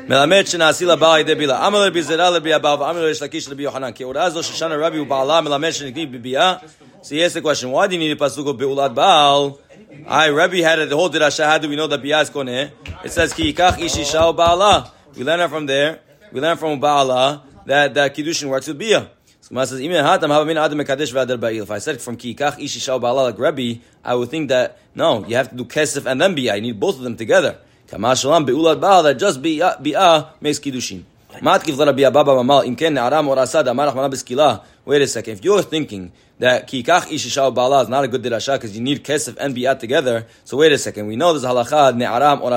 מלמד 0.08 0.46
שנעשי 0.46 0.84
לבעל 0.84 1.20
ידי 1.20 1.34
בילה. 1.34 1.66
אמר 1.66 1.80
לרבי 1.84 2.02
זרע 2.02 2.30
לרבי 2.30 2.54
אבא 2.54 2.76
ואמר 2.80 3.02
לריש 3.02 3.22
לקיש 3.22 3.48
לרבי 3.48 3.62
יוחנן. 3.62 3.92
כי 3.92 4.02
הוראה 4.02 4.30
זו 4.30 4.42
ששנה 4.42 4.76
רבי 4.86 4.98
ובעלה 4.98 5.40
מלמד 5.40 5.70
שנקריא 5.70 6.06
בביאה. 6.06 6.54
So 7.02 7.14
he 7.14 7.22
asked 7.22 7.34
the 7.34 7.40
question, 7.40 7.70
why 7.70 7.86
do 7.86 7.94
you 7.94 8.00
need 8.00 8.10
a 8.10 8.16
pasuk 8.16 8.48
of 8.48 8.56
Beulat 8.56 8.92
Baal? 8.94 9.58
I, 10.06 10.30
Rabbi 10.30 10.58
had 10.58 10.78
it, 10.80 10.88
the 10.88 10.96
whole 10.96 11.08
dirasha, 11.08 11.44
how 11.44 11.58
do 11.58 11.68
we 11.68 11.76
know 11.76 11.86
that 11.86 12.02
Biyah 12.02 12.22
is 12.22 12.30
koneh? 12.30 12.70
It 13.04 13.12
says, 13.12 13.32
ki 13.32 13.52
yikach 13.52 13.78
ish 13.78 13.96
isha 13.96 14.18
u 14.18 14.32
ba'ala. 14.32 14.90
We 15.16 15.24
learn 15.24 15.40
it 15.40 15.48
from 15.48 15.66
there. 15.66 16.00
We 16.32 16.40
learn 16.40 16.56
from 16.56 16.80
Ba'ala 16.80 17.42
that, 17.66 17.94
that 17.94 18.14
Kiddushin 18.14 18.48
works 18.48 18.68
with 18.68 18.78
Biyah. 18.78 19.08
So 19.40 19.48
Gemara 19.50 19.66
says, 19.66 19.80
"Ime 19.80 19.92
hatam 19.92 20.28
hava 20.28 20.44
min 20.44 20.58
adam 20.58 20.78
mekadesh 20.78 21.12
v'adar 21.12 21.38
ba'il." 21.38 21.62
If 21.62 21.70
I 21.70 21.78
said 21.78 22.00
from 22.00 22.16
ki 22.16 22.34
yikach 22.34 22.58
ish 22.58 22.76
isha 22.76 22.92
u 22.92 22.98
ba'ala 22.98 23.24
like 23.24 23.38
Rabbi, 23.38 23.74
I 24.04 24.14
would 24.14 24.28
think 24.28 24.48
that, 24.48 24.78
no, 24.94 25.24
you 25.26 25.36
have 25.36 25.50
to 25.50 25.56
do 25.56 25.64
kesef 25.64 26.04
and 26.06 26.20
then 26.20 26.34
Biyah. 26.34 26.56
You 26.56 26.62
need 26.62 26.80
both 26.80 26.96
of 26.96 27.02
them 27.02 27.16
together. 27.16 27.58
Kama 27.93 28.15
shalom 28.15 28.43
Beulat 28.43 28.81
Baal, 28.81 29.03
that 29.03 29.19
just 29.19 29.39
Biyah, 29.39 29.61
uh, 29.61 29.77
Biyah 29.77 29.95
uh, 29.95 30.29
makes 30.41 30.57
Kiddushin. 30.57 31.03
Matkiv 31.33 31.77
Rabbi 31.77 32.01
Abba 32.01 32.23
Mamal, 32.23 32.65
im 32.65 32.75
na'ara 32.75 33.23
or 33.23 33.37
asad. 33.37 34.61
Wait 34.83 35.01
a 35.03 35.05
second. 35.05 35.33
If 35.33 35.45
you're 35.45 35.61
thinking 35.61 36.11
that 36.39 36.67
kikach 36.67 37.03
ishishah 37.03 37.53
bala 37.53 37.83
is 37.83 37.89
not 37.89 38.03
a 38.03 38.07
good 38.07 38.23
dirasha 38.23 38.55
because 38.55 38.75
you 38.75 38.81
need 38.81 39.03
kesef 39.03 39.37
and 39.39 39.55
bi'at 39.55 39.77
together, 39.77 40.25
so 40.43 40.57
wait 40.57 40.71
a 40.71 40.77
second. 40.79 41.05
We 41.05 41.17
know 41.17 41.33
there's 41.33 41.45
halacha 41.45 41.95
ne'aram 41.95 42.41
or. 42.41 42.49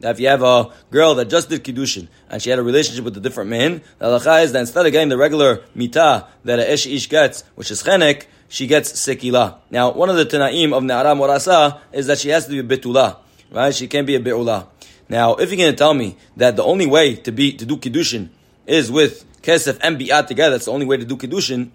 That 0.00 0.10
if 0.10 0.20
you 0.20 0.28
have 0.28 0.42
a 0.42 0.70
girl 0.90 1.14
that 1.14 1.30
just 1.30 1.48
did 1.48 1.64
kiddushin 1.64 2.08
and 2.28 2.42
she 2.42 2.50
had 2.50 2.58
a 2.58 2.62
relationship 2.62 3.02
with 3.02 3.16
a 3.16 3.20
different 3.20 3.48
man, 3.48 3.80
the 3.98 4.04
halacha 4.04 4.44
is 4.44 4.52
that 4.52 4.60
instead 4.60 4.84
of 4.84 4.92
getting 4.92 5.08
the 5.08 5.16
regular 5.16 5.64
mita 5.74 6.26
that 6.44 6.58
a 6.58 6.70
ish 6.70 6.86
ish 6.86 7.08
gets, 7.08 7.44
which 7.54 7.70
is 7.70 7.82
chenek, 7.82 8.26
she 8.50 8.66
gets 8.66 8.92
sekila. 8.92 9.56
Now, 9.70 9.92
one 9.92 10.10
of 10.10 10.16
the 10.16 10.26
tanaim 10.26 10.76
of 10.76 10.82
ne'aram 10.82 11.18
or 11.18 11.74
is 11.94 12.06
that 12.08 12.18
she 12.18 12.28
has 12.28 12.46
to 12.46 12.62
be 12.62 12.76
betula, 12.76 13.16
right? 13.50 13.74
She 13.74 13.88
can't 13.88 14.06
be 14.06 14.14
a 14.16 14.20
be'ula. 14.20 14.66
Now, 15.08 15.34
if 15.36 15.50
you're 15.50 15.58
going 15.58 15.70
to 15.70 15.76
tell 15.76 15.94
me 15.94 16.16
that 16.36 16.56
the 16.56 16.64
only 16.64 16.86
way 16.86 17.14
to 17.14 17.32
be 17.32 17.52
to 17.52 17.64
do 17.64 17.76
kiddushin 17.76 18.28
is 18.66 18.90
with 18.90 19.24
kesef 19.42 19.78
and 19.82 19.98
bi'at 19.98 20.26
together, 20.26 20.52
that's 20.52 20.64
the 20.64 20.72
only 20.72 20.86
way 20.86 20.96
to 20.96 21.04
do 21.04 21.16
kiddushin. 21.16 21.70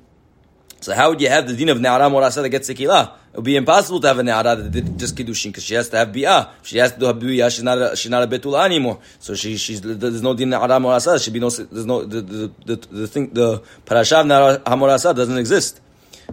So 0.82 0.94
how 0.94 1.10
would 1.10 1.22
you 1.22 1.30
have 1.30 1.48
the 1.48 1.56
din 1.56 1.70
of 1.70 1.78
ne'ara 1.78 2.10
morasa 2.12 2.42
that 2.42 2.50
gets 2.50 2.70
sekila? 2.70 3.14
It 3.32 3.38
would 3.38 3.46
be 3.46 3.56
impossible 3.56 4.02
to 4.02 4.08
have 4.08 4.20
a 4.20 4.24
ne'ara 4.24 4.62
that 4.62 4.72
did 4.72 5.00
just 5.00 5.16
kiddushin 5.16 5.46
because 5.48 5.64
she 5.64 5.76
has 5.76 5.88
to 5.90 5.98
have 5.98 6.10
bi'ah. 6.10 6.50
If 6.62 6.68
she 6.68 6.80
has 6.80 6.92
to 6.94 7.00
do 7.00 7.06
bi'ah, 7.06 7.50
she's 7.50 7.64
not 7.64 7.78
a, 7.78 7.96
she's 7.96 8.12
not 8.12 8.24
a 8.24 8.28
betula 8.28 8.66
anymore. 8.66 9.00
So 9.20 9.36
she 9.36 9.56
she's 9.58 9.80
there's 9.80 10.22
no 10.22 10.34
din 10.34 10.50
ne'ara 10.50 10.82
morasa. 10.82 11.12
There 11.12 11.20
should 11.20 11.34
be 11.34 11.40
no 11.40 11.50
there's 11.50 11.86
no 11.86 12.04
the 12.04 12.22
the 12.22 12.52
the, 12.66 12.76
the 12.76 13.08
thing 13.08 13.30
the 13.34 13.62
parasha 13.86 14.20
of 14.20 14.26
ne'ara 14.26 14.60
morasa 14.64 15.16
doesn't 15.16 15.38
exist 15.38 15.80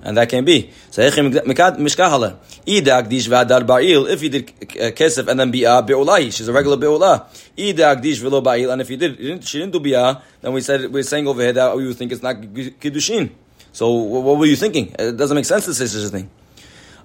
And 0.02 0.18
that 0.18 0.28
can 0.28 0.44
be. 0.44 0.72
So 0.90 1.02
mishkahala. 1.04 2.38
Ida 2.68 2.92
agdish 2.92 3.28
v'adar 3.28 3.66
ba'il. 3.66 4.10
If 4.10 4.24
you 4.24 4.30
did 4.30 4.50
uh, 4.50 4.92
kesef 4.92 5.28
and 5.28 5.40
then 5.40 5.52
bi'ah 5.52 5.86
be'ulai, 5.86 6.32
she's 6.32 6.48
a 6.48 6.54
regular 6.54 6.78
be'ulah. 6.78 7.26
Ida 7.58 7.96
agdish 7.96 8.22
v'lo 8.22 8.44
ba'il. 8.44 8.72
And 8.72 8.82
if 8.82 8.90
you 8.90 8.98
did, 8.98 9.44
she 9.46 9.60
didn't 9.60 9.74
do 9.74 9.80
bi'ah, 9.80 10.22
then 10.42 10.54
we 10.54 10.62
said 10.62 10.92
we're 10.92 11.04
saying 11.04 11.28
over 11.28 11.42
here 11.42 11.54
that 11.54 11.76
we 11.76 11.86
would 11.88 11.96
think 11.96 12.12
it's 12.12 12.24
not 12.24 12.38
kiddushin. 12.38 13.30
So 13.72 13.88
wh- 13.92 14.24
what 14.26 14.38
were 14.40 14.46
you 14.46 14.56
thinking? 14.56 14.96
It 14.98 15.18
doesn't 15.18 15.36
make 15.36 15.46
sense 15.46 15.66
to 15.66 15.74
say 15.74 15.86
such 15.86 16.06
a 16.06 16.10
thing. 16.10 16.30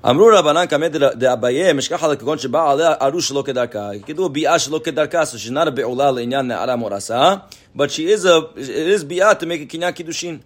אמרו 0.05 0.31
רבנן 0.33 0.67
קמא 0.67 0.89
דאביי 1.15 1.73
משכחא 1.73 2.07
לכגון 2.07 2.39
שבא 2.39 2.71
עליה 2.71 2.95
ארוש 3.03 3.29
שלא 3.29 3.43
כדרכה. 3.47 3.91
כתוב 4.07 4.33
ביאה 4.33 4.59
שלא 4.59 4.81
כדרכה, 4.85 5.23
so 5.23 5.37
she's 5.37 5.51
not 5.51 5.67
a 5.67 5.71
בעולה 5.71 6.11
לעניין 6.11 6.47
נערה 6.47 6.77
מורסה, 6.77 7.35
but 7.77 7.91
she 7.91 8.07
is 8.07 8.25
a, 8.25 8.59
it 8.59 9.01
is 9.01 9.05
ביאה 9.05 9.33
to 9.33 9.43
make 9.43 9.61
a 9.63 9.67
קניין 9.67 9.93
קידושין. 9.93 10.39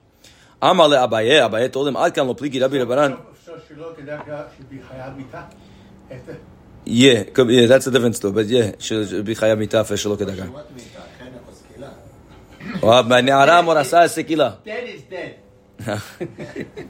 אמר 0.64 0.87
לאביי, 0.88 1.44
אביי 1.44 1.68
told 1.72 1.94
him, 1.94 1.98
עד 1.98 2.12
כאן 2.12 2.27
לא 2.27 2.35
פליגי 2.38 2.61
רבי 2.61 2.79
רבנן. 2.83 3.12
So 3.46 3.51
Shiloh 3.51 3.98
Kedaka 3.98 4.48
should 4.57 4.70
be 4.70 4.79
Chayav 4.88 5.16
Mita. 5.16 5.42
After 6.11 6.37
Yeah, 6.87 7.22
could 7.35 7.46
be- 7.48 7.55
yeah, 7.55 7.66
that's 7.66 7.87
a 7.87 7.90
different 7.90 8.16
story, 8.16 8.33
but 8.33 8.46
yeah, 8.46 8.72
should 8.81 9.25
be 9.27 9.35
חייב 9.35 9.59
מיתה 9.59 9.83
שלא 9.96 10.16
כדרכה. 10.16 10.42
What 10.42 10.46
means 10.46 10.83
that? 10.96 11.20
Kind 11.20 11.35
of 11.37 11.48
a 11.48 11.81
skila. 11.81 12.83
או, 12.83 13.20
נערה 13.22 13.62
מורסה 13.62 14.09
סקילה. 14.09 14.51
dead 14.64 14.68
is 14.68 15.12
dead. 15.12 15.88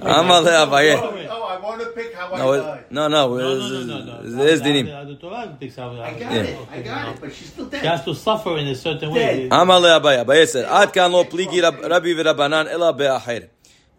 אמר 0.02 0.40
לאביי. 0.40 0.96
Oh, 0.96 1.00
I 1.00 1.64
want 1.64 1.80
to 1.80 1.87
pick 1.96 2.14
how 2.14 2.35
I 2.35 2.38
No, 2.38 2.52
died. 2.52 2.58
it- 2.58 2.92
no, 2.92 3.08
no, 3.08 3.08
No, 3.08 3.28
no, 3.28 3.68
no, 3.68 3.98
no, 4.06 4.20
no. 4.22 4.37
there's 4.38 4.61
dinim. 4.66 4.87
The, 4.87 5.14
the 5.14 5.16
Torah 5.22 5.56
picks 5.61 5.78
out. 5.78 5.92
I 5.98 6.12
got 6.12 6.32
Yeah. 6.32 6.42
it. 6.42 6.56
I 6.76 6.78
got 6.90 7.08
it. 7.11 7.20
But 7.22 7.30
she's 7.37 7.48
still 7.54 7.68
She 7.70 7.80
dead. 7.80 7.85
has 7.92 8.00
to 8.08 8.12
suffer 8.26 8.52
in 8.62 8.66
a 8.68 8.74
certain 8.74 9.11
way. 9.14 9.48
אמר 9.62 9.78
לאביי, 9.78 10.20
אביי 10.20 10.44
said, 10.44 10.66
עד 10.66 10.90
כאן 10.90 11.11
לא 11.11 11.24
פליגי 11.30 11.61
רב- 11.61 11.85
רבי 11.90 12.14
ורבנן 12.18 12.64
אלא 12.73 12.90
באחר. 12.90 13.38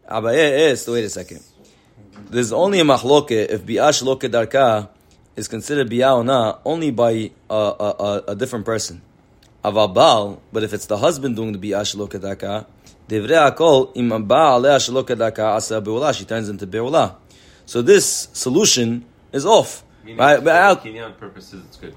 Abaye 0.09 0.37
eh, 0.37 0.71
eh, 0.71 0.75
so 0.75 0.95
wait 0.95 1.05
a 1.05 1.11
second. 1.11 1.45
There's 2.31 2.51
only 2.51 2.81
a 2.81 2.85
machloke 2.85 3.31
if 3.31 3.67
bi'ash 3.67 4.03
loke 4.03 4.23
darka 4.23 4.89
is 5.37 5.49
considered 5.49 5.91
bi'a 5.91 6.17
or 6.17 6.25
not 6.25 6.63
only 6.65 6.91
by 6.91 7.31
a, 7.51 7.55
a, 7.55 8.25
a, 8.29 8.35
different 8.35 8.65
person. 8.65 9.03
Avabal, 9.63 10.41
but 10.51 10.63
if 10.63 10.73
it's 10.73 10.87
the 10.87 10.97
husband 10.97 11.37
doing 11.37 11.53
the 11.53 11.59
bi'ash 11.59 11.95
loke 11.95 12.13
darka, 12.13 12.65
devre 13.07 13.55
akol 13.55 13.95
im 13.97 14.09
ba'aleh 14.09 14.93
loke 14.93 15.09
darka 15.09 15.55
asa 15.57 15.79
be'ula, 15.81 16.15
she 16.15 16.25
turns 16.25 16.49
into 16.49 16.67
be'ula. 16.67 17.17
So 17.67 17.83
this 17.83 18.29
solution 18.33 19.05
is 19.31 19.45
off. 19.45 19.85
Meaning 20.05 20.19
right? 20.19 20.43
But 20.43 20.83
for 20.83 21.11
purposes, 21.13 21.63
it's 21.67 21.77
good. 21.77 21.95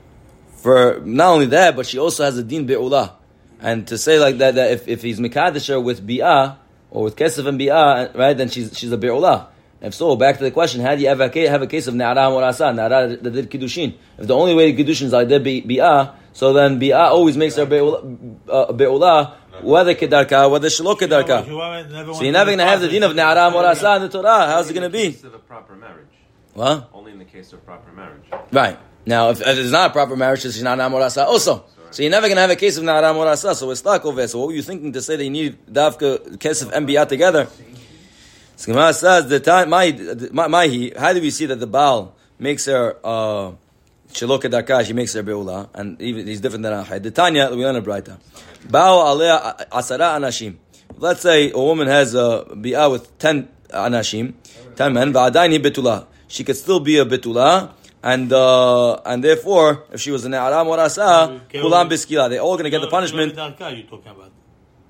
For 0.58 1.02
not 1.06 1.32
only 1.32 1.46
that, 1.48 1.78
but 1.78 1.86
she 1.86 1.98
also 1.98 2.26
has 2.26 2.38
a 2.38 2.44
din 2.44 2.68
be'ula. 2.68 3.14
And 3.62 3.88
to 3.88 3.98
say 3.98 4.20
like 4.20 4.40
that, 4.40 4.56
that 4.56 4.72
if, 4.72 4.88
if 4.90 5.02
he's 5.02 5.20
mikadisher 5.20 5.82
with 5.82 6.06
bi'ah, 6.06 6.58
or 6.92 7.04
with 7.04 7.16
kesef 7.16 7.48
and 7.48 7.60
bi'ah, 7.60 8.16
right, 8.16 8.38
then 8.38 8.50
she's, 8.50 8.78
she's 8.78 8.92
a 8.92 8.98
be'ula. 8.98 9.48
If 9.82 9.96
so, 9.96 10.16
back 10.16 10.38
to 10.38 10.44
the 10.44 10.52
question: 10.52 10.82
How 10.82 10.96
do 10.96 11.02
you 11.02 11.08
have 11.08 11.22
a 11.22 11.30
case, 11.30 11.50
have 11.50 11.64
a 11.64 11.68
case 11.68 11.88
of 11.88 11.96
Na'ara 11.96 12.30
Morasa, 12.30 12.72
Na'ara 12.72 13.20
that 13.20 13.32
did 13.32 13.50
Kiddushin? 13.50 13.96
If 14.20 14.28
the 14.28 14.36
only 14.36 14.54
way 14.54 14.72
to 14.72 14.84
Kiddushin 14.84 15.04
is 15.04 15.12
like 15.12 15.28
did 15.28 15.44
Bi'ah, 15.44 16.14
so 16.34 16.54
then 16.54 16.80
Bi'ah 16.80 17.10
always 17.10 17.36
makes 17.36 17.56
her 17.56 17.66
Be'ula, 17.66 18.38
uh, 18.48 18.72
be'ula 18.74 19.38
whether 19.64 19.96
Kedarka, 19.96 20.52
whether 20.52 20.68
Shalo 20.68 20.96
Kedarka. 20.96 21.46
So 22.16 22.24
you're 22.24 22.32
never 22.32 22.50
going 22.50 22.60
to 22.60 22.66
have 22.66 22.82
the 22.82 22.90
din 22.90 23.04
of 23.04 23.14
Na'ara 23.14 23.52
Morasa 23.52 23.96
in 23.96 24.04
the 24.04 24.10
Torah. 24.10 24.48
How's 24.48 24.70
it 24.70 24.74
going 24.74 24.84
to 24.84 24.90
be? 24.90 25.14
Case 25.14 25.24
of 25.24 25.34
a 25.34 25.40
proper 25.40 25.76
marriage. 25.76 26.08
What? 26.54 26.90
Only 26.94 27.12
in 27.14 27.20
the 27.20 27.26
case 27.26 27.52
of 27.54 27.66
proper 27.66 27.92
marriage. 27.92 28.24
Right. 28.52 28.78
Now, 29.06 29.30
if, 29.30 29.42
if 29.42 29.58
it's 29.58 29.72
not 29.72 29.90
a 29.90 29.94
proper 29.94 30.16
marriage, 30.16 30.46
it's 30.46 30.62
not 30.62 30.78
Morasa 30.78 31.26
also. 31.26 31.66
So 31.76 31.81
you're 31.98 32.12
never 32.12 32.28
going 32.28 32.38
to 32.38 32.42
have 32.42 32.50
a 32.50 32.56
case 32.56 32.78
of 32.78 32.84
Na'ara 32.84 33.14
Morasa, 33.14 33.54
so 33.54 33.68
we're 33.68 33.76
stuck 33.76 34.06
over 34.06 34.16
there. 34.16 34.28
So 34.28 34.40
what 34.40 34.48
were 34.48 34.54
you 34.54 34.62
thinking 34.62 34.94
to 34.94 35.02
say 35.02 35.22
you 35.22 35.30
need 35.30 35.66
Davka, 35.66 36.40
case 36.40 36.62
of 36.62 36.70
MBA 36.72 37.08
together? 37.10 37.48
So 38.56 38.72
Gemara 38.72 38.94
says, 38.94 39.28
the 39.28 39.40
time, 39.40 39.70
my, 39.70 39.92
my, 40.32 40.48
my, 40.48 40.92
how 40.98 41.14
do 41.14 41.22
we 41.22 41.32
see 41.32 41.48
that 41.48 41.60
the 41.60 41.68
Baal 41.68 42.16
makes 42.40 42.66
her, 42.66 42.96
uh, 43.04 43.52
Shelo 44.14 44.40
Kedarka, 44.40 44.86
she 44.86 44.94
makes 44.94 45.14
her 45.14 45.24
Be'ula, 45.24 45.70
and 45.74 46.02
even, 46.02 46.28
he's 46.28 46.42
different 46.42 46.64
than 46.64 46.74
Ahad. 46.74 47.04
The 47.04 47.12
Tanya, 47.12 47.50
we 47.50 47.58
learn 47.66 47.76
a 47.76 47.82
Braita. 47.82 48.20
Bao 48.68 49.06
alea 49.06 49.68
asara 49.72 50.16
anashim. 50.16 50.56
Let's 50.98 51.22
say 51.22 51.52
a 51.52 51.58
woman 51.58 51.88
has 51.88 52.14
a 52.14 52.46
bi'ah 52.52 52.92
with 52.92 53.18
10 53.20 53.50
anashim, 53.70 54.34
10 54.76 54.94
men, 54.94 55.12
va'adaini 55.12 55.62
betula. 55.62 56.06
She 56.28 56.44
could 56.44 56.56
still 56.56 56.80
be 56.80 57.00
a 57.00 57.06
betula, 57.06 57.72
and 58.04 58.34
uh, 58.34 58.96
and 59.06 59.24
therefore, 59.24 59.84
if 59.92 60.02
she 60.02 60.12
was 60.12 60.26
an 60.26 60.34
aram 60.34 60.68
or 60.68 60.80
asa, 60.80 61.42
kulam 61.52 61.90
biskila, 61.90 62.30
they're 62.30 62.40
all 62.40 62.56
going 62.56 62.66
to 62.66 62.70
get 62.70 62.82
the 62.82 62.88
punishment. 62.88 63.32
you 63.32 63.84
talking 63.84 64.12
about? 64.12 64.32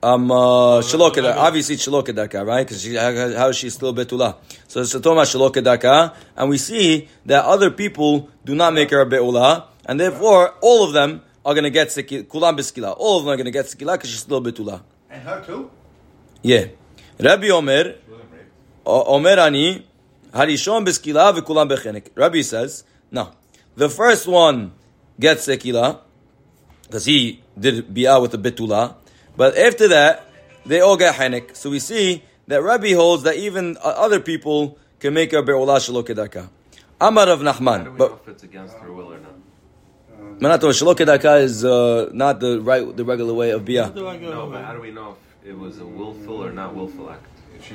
Um, 0.03 0.31
uh, 0.31 0.81
shelo 0.81 1.11
obviously 1.37 1.75
it's 1.75 1.87
shelo 1.87 2.47
right? 2.47 2.65
Because 2.67 2.95
how, 2.95 3.37
how 3.37 3.49
is 3.49 3.55
she 3.57 3.69
still 3.69 3.93
betula? 3.93 4.37
So 4.67 4.81
it's 4.81 4.95
a 4.95 4.99
toma 4.99 5.21
shelo 5.21 5.51
kedarka, 5.51 6.15
and 6.35 6.49
we 6.49 6.57
see 6.57 7.07
that 7.25 7.45
other 7.45 7.69
people 7.69 8.29
do 8.43 8.55
not 8.55 8.73
make 8.73 8.89
her 8.91 9.01
a 9.01 9.05
beula, 9.05 9.65
and 9.85 9.99
therefore 9.99 10.55
all 10.61 10.85
of 10.85 10.93
them 10.93 11.21
are 11.45 11.53
going 11.53 11.65
to 11.65 11.69
get 11.69 11.89
sekila, 11.89 12.23
kulam 12.23 12.57
biskila. 12.57 12.95
All 12.97 13.19
of 13.19 13.25
them 13.25 13.33
are 13.33 13.37
going 13.37 13.45
to 13.45 13.51
get 13.51 13.65
sekila 13.65 13.93
because 13.93 14.09
she's 14.09 14.21
still 14.21 14.41
betula. 14.41 14.81
And 15.09 15.21
her 15.23 15.43
too? 15.45 15.69
Yeah. 16.41 16.67
Rabbi 17.19 17.49
Omer, 17.49 17.95
O- 18.85 19.15
Omer 19.15 19.37
ani, 19.39 19.85
harishon 20.33 20.83
biskila 20.83 21.37
v'kulam 21.37 21.69
bechenek. 21.69 22.07
Rabbi 22.15 22.41
says, 22.41 22.85
no. 23.11 23.31
The 23.75 23.89
first 23.89 24.27
one 24.27 24.71
gets 25.19 25.47
sekila, 25.47 25.99
because 26.83 27.05
he 27.05 27.41
did 27.57 27.87
bi'ah 27.93 28.21
with 28.21 28.31
the 28.31 28.37
betula, 28.37 28.95
but 29.37 29.57
after 29.57 29.87
that, 29.89 30.27
they 30.65 30.79
all 30.81 30.97
get 30.97 31.15
henek. 31.15 31.55
So 31.55 31.69
we 31.69 31.79
see 31.79 32.23
that 32.47 32.61
Rabbi 32.61 32.93
holds 32.93 33.23
that 33.23 33.35
even 33.35 33.77
uh, 33.77 33.93
other 33.97 34.19
people 34.19 34.77
can 34.99 35.13
make 35.13 35.33
a 35.33 35.41
be'ula 35.41 35.77
shelo 35.77 36.03
kedarka. 36.03 36.49
Amar 36.99 37.29
of 37.29 37.41
How 37.41 37.53
do 37.53 37.59
Nachman. 37.59 37.97
But 37.97 38.09
know 38.09 38.19
if 38.23 38.27
it's 38.27 38.43
against 38.43 38.75
her 38.77 38.91
will 38.91 39.13
or 39.13 39.19
not? 39.19 39.33
Manato, 40.39 40.69
shelo 40.69 40.95
kedarka 40.95 41.41
is 41.41 41.63
uh, 41.65 42.09
not 42.13 42.39
the 42.39 42.59
right, 42.61 42.95
the 42.95 43.05
regular 43.05 43.33
way 43.33 43.51
of 43.51 43.63
bi'ah. 43.63 43.93
No, 43.95 44.47
but 44.49 44.63
how 44.65 44.73
do 44.73 44.81
we 44.81 44.91
know 44.91 45.15
if 45.43 45.49
it 45.49 45.57
was 45.57 45.79
a 45.79 45.85
willful 45.85 46.43
or 46.43 46.51
not 46.51 46.75
willful 46.75 47.09
act? 47.09 47.30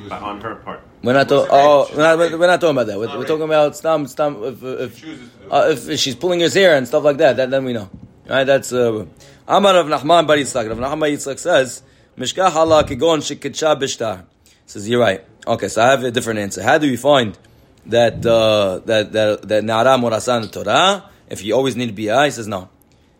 By- 0.08 0.18
on 0.18 0.40
her 0.40 0.56
part. 0.56 0.82
We're 1.02 1.12
not, 1.12 1.28
talking. 1.28 1.50
oh, 1.52 1.88
we're, 1.94 2.02
not, 2.02 2.18
we're 2.18 2.46
not 2.46 2.60
talking 2.60 2.76
about 2.76 2.86
that. 2.88 2.98
We're, 2.98 3.18
we're 3.18 3.26
talking 3.26 3.44
about 3.44 3.76
stam, 3.76 4.06
stam, 4.06 4.42
if, 4.42 4.62
if, 4.62 5.00
Chooses 5.00 5.30
to 5.30 5.38
do 5.38 5.50
uh, 5.50 5.68
if 5.70 6.00
she's 6.00 6.16
pulling 6.16 6.40
his 6.40 6.54
hair 6.54 6.76
and 6.76 6.86
stuff 6.86 7.04
like 7.04 7.18
that, 7.18 7.36
that 7.36 7.50
then 7.50 7.64
we 7.64 7.72
know. 7.72 7.88
Right? 8.28 8.44
That's 8.44 8.72
uh, 8.72 9.06
Amar 9.46 9.76
of 9.76 9.86
Nachman 9.86 10.26
Bar 10.26 10.36
Yitzchak. 10.36 10.68
Rav 10.68 10.78
Nachman 10.78 11.00
Bar 11.00 11.08
Yitzchak 11.08 11.38
says, 11.38 11.82
Mishkach 12.18 12.54
Allah 12.54 12.82
kigon 12.82 13.18
shikitsha 13.18 13.80
bishtar. 13.80 14.24
Says, 14.66 14.88
you're 14.88 15.00
right. 15.00 15.24
Okay, 15.46 15.68
so 15.68 15.82
I 15.82 15.90
have 15.90 16.02
a 16.02 16.10
different 16.10 16.40
answer. 16.40 16.62
How 16.62 16.78
do 16.78 16.90
we 16.90 16.96
find 16.96 17.38
that, 17.86 18.26
uh, 18.26 18.80
that, 18.86 19.12
that, 19.12 19.42
that 19.42 19.62
Na'ara 19.62 19.96
Murasa 20.00 20.36
in 20.36 20.42
the 20.42 20.48
Torah, 20.48 21.08
if 21.28 21.44
you 21.44 21.54
always 21.54 21.76
need 21.76 21.96
bi'ah? 21.96 22.24
He 22.24 22.32
says, 22.32 22.48
no. 22.48 22.68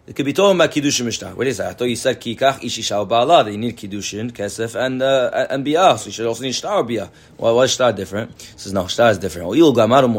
It 0.06 0.14
could 0.14 0.24
be 0.24 0.32
talking 0.32 0.56
about 0.56 0.70
kiddushin 0.70 1.04
mishtar. 1.04 1.34
What 1.34 1.48
is 1.48 1.56
that? 1.56 1.66
I 1.66 1.72
thought 1.72 1.86
you 1.86 1.96
said 1.96 2.20
kikach 2.20 2.60
ishisha 2.60 3.08
ba'ala 3.08 3.44
that 3.44 3.50
you 3.50 3.58
need 3.58 3.76
kiddushin, 3.76 4.30
kesef, 4.30 4.80
and 4.80 5.02
uh, 5.02 5.48
and 5.50 5.66
bi'ah. 5.66 5.98
So 5.98 6.06
you 6.06 6.12
should 6.12 6.26
also 6.26 6.44
need 6.44 6.54
shtar 6.54 6.84
bi'ah. 6.84 7.10
Why, 7.36 7.50
why 7.50 7.64
is 7.64 7.72
shtar 7.72 7.92
different? 7.92 8.40
He 8.40 8.56
says 8.56 8.72
no, 8.72 8.86
shtar 8.86 9.10
is 9.10 9.18
different. 9.18 9.52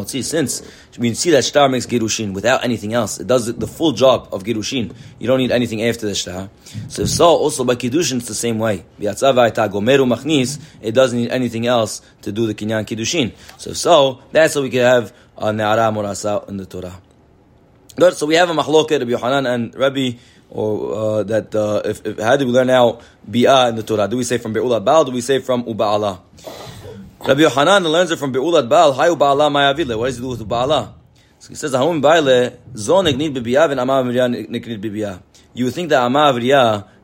Since 0.09 0.61
we 0.99 1.13
see 1.13 1.31
that 1.31 1.45
shtar 1.45 1.69
makes 1.69 1.85
girushin 1.85 2.33
without 2.33 2.65
anything 2.65 2.93
else, 2.93 3.21
it 3.21 3.27
does 3.27 3.45
the 3.45 3.65
full 3.65 3.93
job 3.93 4.27
of 4.33 4.43
girushin. 4.43 4.93
You 5.19 5.27
don't 5.27 5.39
need 5.39 5.51
anything 5.51 5.81
after 5.81 6.05
the 6.05 6.15
shtar. 6.15 6.49
So 6.89 7.03
if 7.03 7.09
so, 7.09 7.25
also 7.25 7.63
by 7.63 7.75
kiddushin 7.75 8.17
it's 8.17 8.27
the 8.27 8.35
same 8.35 8.59
way. 8.59 8.83
Gomeru 8.99 10.05
machnis. 10.05 10.59
It 10.81 10.91
doesn't 10.95 11.17
need 11.17 11.29
anything 11.29 11.65
else 11.65 12.01
to 12.23 12.33
do 12.33 12.45
the 12.45 12.53
kinyan 12.53 12.85
kiddushin. 12.85 13.31
So 13.57 13.69
if 13.69 13.77
so, 13.77 14.19
that's 14.33 14.55
how 14.55 14.63
we 14.63 14.69
can 14.69 14.81
have 14.81 15.13
a 15.37 15.45
ne'ara 15.45 15.93
morasa 15.93 16.45
in 16.49 16.57
the 16.57 16.65
Torah. 16.65 17.06
Good. 17.99 18.13
So 18.13 18.27
we 18.27 18.35
have 18.35 18.47
a 18.47 18.53
machloket, 18.53 18.99
Rabbi 18.99 19.09
Yohanan 19.09 19.47
and 19.47 19.75
Rabbi, 19.75 20.11
or 20.51 20.93
uh, 20.93 21.23
that 21.23 21.55
uh, 21.55 21.81
if, 21.83 22.05
if 22.05 22.19
how 22.19 22.37
do 22.37 22.45
we 22.45 22.51
learn 22.51 22.67
now 22.67 22.99
bi'ah 23.27 23.69
in 23.69 23.75
the 23.75 23.81
Torah? 23.81 24.07
Do 24.07 24.17
we 24.17 24.23
say 24.23 24.37
from 24.37 24.53
be'ulat 24.53 24.85
baal? 24.85 25.03
Do 25.03 25.11
we 25.11 25.21
say 25.21 25.39
from 25.39 25.63
uba'ala? 25.63 26.19
Rabbi 27.27 27.41
Yohanan 27.41 27.85
learns 27.85 28.11
it 28.11 28.19
from 28.19 28.31
be'ulat 28.31 28.69
baal. 28.69 28.93
Hi 28.93 29.07
uba'ala 29.09 29.49
ma'avile. 29.49 29.97
What 29.97 30.05
does 30.05 30.19
it 30.19 30.21
do 30.21 30.27
with 30.27 30.47
uba'ala? 30.47 30.93
So 31.39 31.49
he 31.49 31.55
says, 31.55 31.73
"Hahum 31.73 31.99
ba'ile 31.99 32.59
zon 32.77 33.05
niknid 33.05 33.33
bebi'ah 33.33 33.71
and 33.71 33.79
amav 33.79 34.05
niknid 34.05 34.79
bebi'ah." 34.79 35.19
You 35.55 35.65
would 35.65 35.73
think 35.73 35.89
that 35.89 36.01
amav 36.01 36.39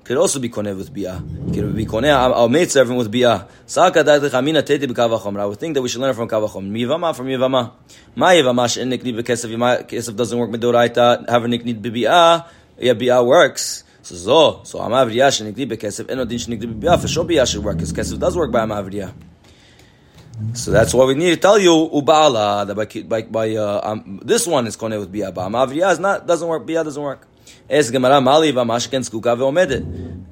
could 0.04 0.18
also 0.18 0.40
be 0.40 0.50
koneh 0.50 0.76
with 0.76 0.94
bi'ah. 0.94 1.20
Could 1.54 1.76
be 1.76 1.86
koneh 1.86 2.14
our 2.14 2.50
maid 2.50 2.70
servant 2.70 2.98
with 2.98 3.12
bi'ah. 3.12 3.48
Saka 3.66 4.04
da'at 4.04 4.20
lechamina 4.20 4.62
teti 4.62 4.86
b'kavachom. 4.86 5.40
I 5.40 5.46
would 5.46 5.60
think 5.60 5.76
that 5.76 5.82
we 5.82 5.88
should 5.88 6.02
learn 6.02 6.14
from 6.14 6.28
kavachom. 6.28 6.70
Miyavama 6.70 7.16
from 7.16 7.28
yivama. 7.28 7.72
Ma 8.16 8.28
yivama 8.32 8.68
she'en 8.74 8.90
niknid 8.90 9.22
b'kesef. 9.22 9.88
Kesef 9.88 10.16
doesn't 10.16 10.38
work 10.38 10.50
midoraita. 10.50 11.30
Have 11.30 11.46
a 11.46 11.48
niknid 11.48 11.82
bebi'ah. 11.82 12.48
Yeah, 12.78 12.94
bi'ah 12.94 13.26
works. 13.26 13.86
So 14.02 14.16
zo. 14.16 14.64
So 14.64 14.80
amav 14.80 15.08
miriah 15.08 15.32
she'en 15.32 15.54
niknid 15.54 15.72
b'kesef. 15.72 16.12
Eno 16.12 16.26
din 16.26 16.38
she'en 16.38 16.60
niknid 16.60 16.80
bebi'ah. 16.80 17.00
For 17.00 17.08
sure 17.08 17.24
bi'ah 17.24 17.50
should 17.50 17.64
work. 17.64 17.78
Because 17.78 17.94
kesef 17.94 18.20
does 18.20 18.36
work 18.36 18.52
by 18.52 18.66
amav 18.66 18.86
miriah. 18.90 19.14
So 20.54 20.72
that's 20.72 20.94
why 20.94 21.06
we 21.06 21.14
need 21.14 21.30
to 21.30 21.38
tell 21.38 21.60
you 21.60 21.90
ubala 21.94 22.66
that 22.66 22.76
by 22.76 23.04
by, 23.04 23.22
by 23.22 23.56
uh, 23.56 23.82
um, 23.84 24.20
this 24.24 24.48
one 24.48 24.66
is 24.66 24.76
koneh 24.76 25.00
with 25.00 25.12
bia, 25.12 25.32
but 25.32 25.48
amavriya 25.48 25.92
is 25.92 26.00
not 26.00 26.26
doesn't 26.26 26.48
work. 26.48 26.66
Bia 26.66 26.84
doesn't 26.84 27.02
work. 27.02 27.28
Es 27.70 27.92
gemara 27.92 28.22
mali 28.22 28.52
v'mashken 28.52 29.04
skuka 29.08 29.36
ve'omedet. 29.38 29.84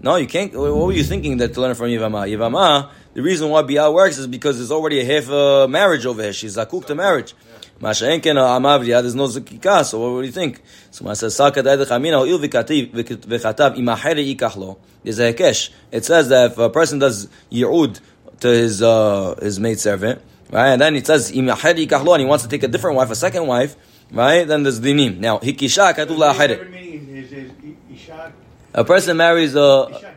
No, 0.03 0.15
you 0.15 0.27
can't. 0.27 0.53
What 0.53 0.73
were 0.73 0.91
you 0.93 1.03
thinking 1.03 1.38
that 1.38 1.53
to 1.53 1.61
learn 1.61 1.75
from 1.75 1.88
Yivama? 1.88 2.27
Yivama. 2.27 2.89
The 3.13 3.21
reason 3.21 3.49
why 3.49 3.61
bia 3.61 3.91
works 3.91 4.17
is 4.17 4.25
because 4.25 4.57
there's 4.57 4.71
already 4.71 4.99
a 4.99 5.05
half 5.05 5.29
uh, 5.29 5.67
marriage 5.67 6.05
over 6.05 6.23
here. 6.23 6.34
She's 6.34 6.57
zakuk 6.57 6.86
to 6.88 6.95
marriage. 6.95 7.36
Mashenken 7.79 8.36
amavriya. 8.36 9.01
There's 9.01 9.15
no 9.15 9.27
zakika. 9.27 9.86
So 9.86 10.15
what 10.15 10.21
do 10.21 10.25
you 10.25 10.32
think? 10.32 10.61
So 10.89 11.05
Masa 11.05 11.27
sakat 11.27 11.63
ayde 11.63 11.86
chamina 11.86 12.27
il 12.27 12.39
v'chatav 12.39 13.77
imachere 13.77 14.36
ikachlo. 14.36 14.77
There's 15.03 15.19
a 15.19 15.34
hekesh. 15.34 15.69
It 15.91 16.05
says 16.05 16.29
that 16.29 16.51
if 16.51 16.57
a 16.57 16.69
person 16.69 16.99
does 16.99 17.27
yi'ud 17.51 17.99
to 18.39 18.47
his 18.47 18.82
uh, 18.82 19.36
his 19.41 19.59
maid 19.59 19.79
servant, 19.79 20.21
right? 20.51 20.69
And 20.69 20.82
then 20.82 20.95
it 20.95 21.05
says 21.05 21.32
imahedi 21.32 21.88
kahlo, 21.88 22.13
and 22.13 22.21
he 22.21 22.27
wants 22.27 22.43
to 22.43 22.49
take 22.49 22.63
a 22.63 22.67
different 22.67 22.97
wife, 22.97 23.11
a 23.11 23.15
second 23.15 23.47
wife, 23.47 23.75
right? 24.11 24.47
Then 24.47 24.63
there's 24.63 24.79
dinim. 24.79 25.19
Now 25.19 25.39
hikisha 25.39 25.93
katula 25.93 26.34
aheret. 26.34 26.69
meaning 26.71 27.17
is, 27.17 27.32
is 27.32 27.51
Isha, 27.93 28.34
A 28.74 28.86
person 28.86 29.17
marries 29.17 29.53
a 29.53 30.15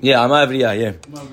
yeah 0.00 0.20
amavriya 0.20 0.78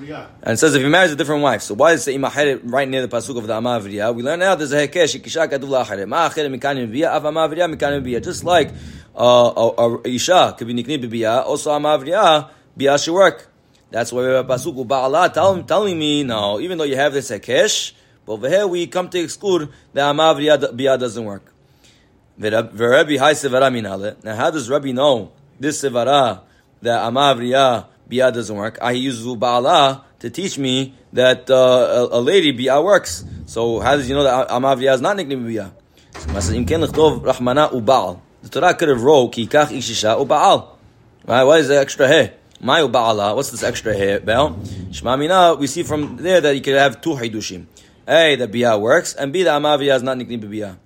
yeah, 0.08 0.26
and 0.42 0.58
says 0.58 0.74
if 0.74 0.82
he 0.82 0.88
marries 0.88 1.12
a 1.12 1.16
different 1.16 1.42
wife. 1.42 1.62
So 1.62 1.74
why 1.74 1.92
does 1.92 2.08
it 2.08 2.18
imaheret 2.18 2.60
right 2.64 2.88
near 2.88 3.06
the 3.06 3.08
pasuk 3.08 3.38
of 3.38 3.46
the 3.46 3.52
amavriya? 3.52 4.12
We 4.12 4.24
learn 4.24 4.40
now 4.40 4.56
there's 4.56 4.72
a 4.72 4.88
hekesh 4.88 5.20
hikisha 5.20 5.48
katula 5.48 5.84
aheret. 5.84 6.08
Ma 6.08 6.28
acheret 6.28 6.52
mikanim 6.52 6.92
biya 6.92 7.10
av 7.10 7.22
amavriya 7.22 7.72
mikanim 7.72 8.04
biya. 8.04 8.20
Just 8.20 8.42
like 8.42 8.72
uh, 9.14 9.72
a, 9.78 9.82
a 9.88 10.08
isha 10.08 10.56
could 10.58 10.66
be 10.66 10.74
nikni 10.74 10.98
biya, 10.98 11.44
also 11.44 11.70
amavriya 11.70 12.50
biya 12.76 13.02
should 13.02 13.14
work. 13.14 13.48
That's 13.92 14.12
why 14.12 14.22
we 14.22 14.28
have 14.30 14.46
pasuk 14.46 14.88
ba'ala 14.88 15.32
tell, 15.32 15.62
telling 15.62 15.96
me 15.96 16.24
no, 16.24 16.58
even 16.58 16.78
though 16.78 16.84
you 16.84 16.96
have 16.96 17.12
this 17.12 17.30
hekesh, 17.30 17.92
but 18.26 18.32
over 18.32 18.48
here 18.48 18.66
we 18.66 18.88
come 18.88 19.08
to 19.10 19.20
exclude 19.20 19.68
that 19.92 20.12
amav 20.12 20.36
biyah 20.36 20.98
doesn't 20.98 21.24
work. 21.24 21.52
V'Rebbe 22.40 23.18
hai 23.20 23.34
sevara 23.34 23.70
minale. 23.70 24.16
Now 24.24 24.34
how 24.34 24.50
does 24.50 24.68
Rabbi 24.68 24.90
know 24.90 25.30
this 25.60 25.82
sevara 25.82 26.40
that 26.82 27.02
amav 27.02 27.38
biyah 28.08 28.32
doesn't 28.32 28.56
work? 28.56 28.78
I 28.80 28.92
use 28.92 29.24
ba'ala 29.24 30.02
to 30.20 30.30
teach 30.30 30.58
me 30.58 30.94
that 31.12 31.50
uh, 31.50 32.08
a, 32.12 32.18
a 32.18 32.20
lady 32.20 32.52
biyah 32.52 32.82
works. 32.84 33.24
So 33.46 33.80
how 33.80 33.96
does 33.96 34.08
you 34.08 34.14
know 34.14 34.24
that 34.24 34.48
amav 34.48 34.82
is 34.82 35.00
not 35.00 35.16
nicknamed 35.16 35.72
rachmana. 36.28 38.20
The 38.42 38.48
Torah 38.48 38.74
could 38.74 38.88
have 38.88 39.02
wrote 39.02 39.32
ki 39.32 39.46
kach 39.46 39.68
ishisha 39.68 40.16
uba'al. 40.24 40.68
Right? 41.26 41.44
Why 41.44 41.58
is 41.58 41.68
the 41.68 41.78
extra 41.78 42.08
here? 42.08 42.34
My 42.60 42.80
uba'ala. 42.80 43.34
What's 43.34 43.50
this 43.50 43.62
extra 43.62 43.94
here? 43.94 44.20
Bel. 44.20 44.58
Shema 44.92 45.16
mina. 45.16 45.54
We 45.54 45.66
see 45.66 45.82
from 45.82 46.16
there 46.16 46.40
that 46.40 46.54
you 46.54 46.60
could 46.60 46.76
have 46.76 47.00
two 47.00 47.10
hidushim. 47.10 47.66
A, 48.06 48.36
the 48.36 48.46
biyah 48.46 48.78
works, 48.78 49.14
and 49.14 49.32
B, 49.32 49.44
the 49.44 49.50
amaviyah 49.50 49.96
is 49.96 50.02
not 50.02 50.18
nicknamed. 50.18 50.76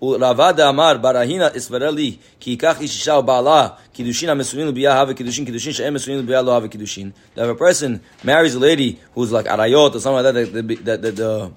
Uravada 0.00 0.70
Amar 0.70 0.96
Barahina 0.98 1.52
Isvareli 1.52 2.18
Ki 2.38 2.56
Kach 2.56 2.76
Ishisha 2.76 3.24
Ba'ala 3.24 3.76
Kiddushin 3.98 4.28
HaMesunin 4.28 4.72
Kiddushin 4.72 5.46
Kiddushin 5.46 5.74
She'em 5.74 5.94
Kiddushin 5.94 7.12
That 7.34 7.44
if 7.46 7.50
a 7.50 7.54
person 7.54 8.00
marries 8.22 8.54
a 8.54 8.60
lady 8.60 9.00
who's 9.14 9.32
like 9.32 9.46
Arayot 9.46 9.96
or 9.96 10.00
something 10.00 10.24
like 10.24 10.34
that, 10.34 10.52
that, 10.52 10.84
that, 10.84 11.02
that, 11.02 11.16
the 11.16 11.52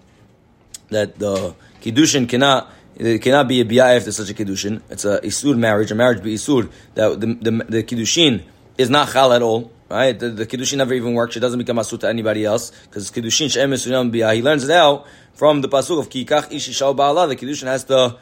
that 0.90 1.20
the 1.20 1.56
kiddushin 1.82 2.30
cannot 2.30 2.72
it 2.96 3.22
cannot 3.22 3.48
be 3.48 3.62
a 3.62 3.66
biyah 3.66 3.98
after 3.98 4.12
such 4.12 4.30
a 4.30 4.34
kiddushin. 4.34 4.82
It's 4.90 5.06
a 5.06 5.20
isur 5.22 5.58
marriage, 5.58 5.92
a 5.92 5.96
marriage 5.96 6.22
be 6.22 6.36
isur 6.36 6.70
that 6.96 7.20
the 7.20 7.28
the, 7.28 7.52
the 7.70 7.84
kiddushin 7.84 8.44
is 8.78 8.90
not 8.90 9.10
chal 9.12 9.34
at 9.34 9.42
all. 9.42 9.72
Right, 9.90 10.18
the, 10.18 10.30
the 10.30 10.46
kiddushin 10.46 10.78
never 10.78 10.94
even 10.94 11.14
works. 11.14 11.36
It 11.36 11.42
doesn't 11.42 11.60
become 11.60 11.78
asur 11.78 12.00
to 12.00 12.10
anybody 12.10 12.46
else 12.46 12.72
because 12.86 13.12
kiddushin 13.12 13.52
she'em 13.52 13.72
esunyam 13.72 14.12
biyah. 14.12 14.36
He 14.36 14.42
learns 14.42 14.64
it 14.64 14.72
out 14.72 15.08
from 15.34 15.62
the 15.62 15.70
pasuk 15.70 16.00
of 16.00 16.10
kikach 16.10 16.52
ishi 16.52 16.74
shal 16.74 16.96
ba'ala. 16.96 17.28
The 17.28 17.36
kiddushin 17.36 17.68
has 17.68 17.84
to 17.86 18.18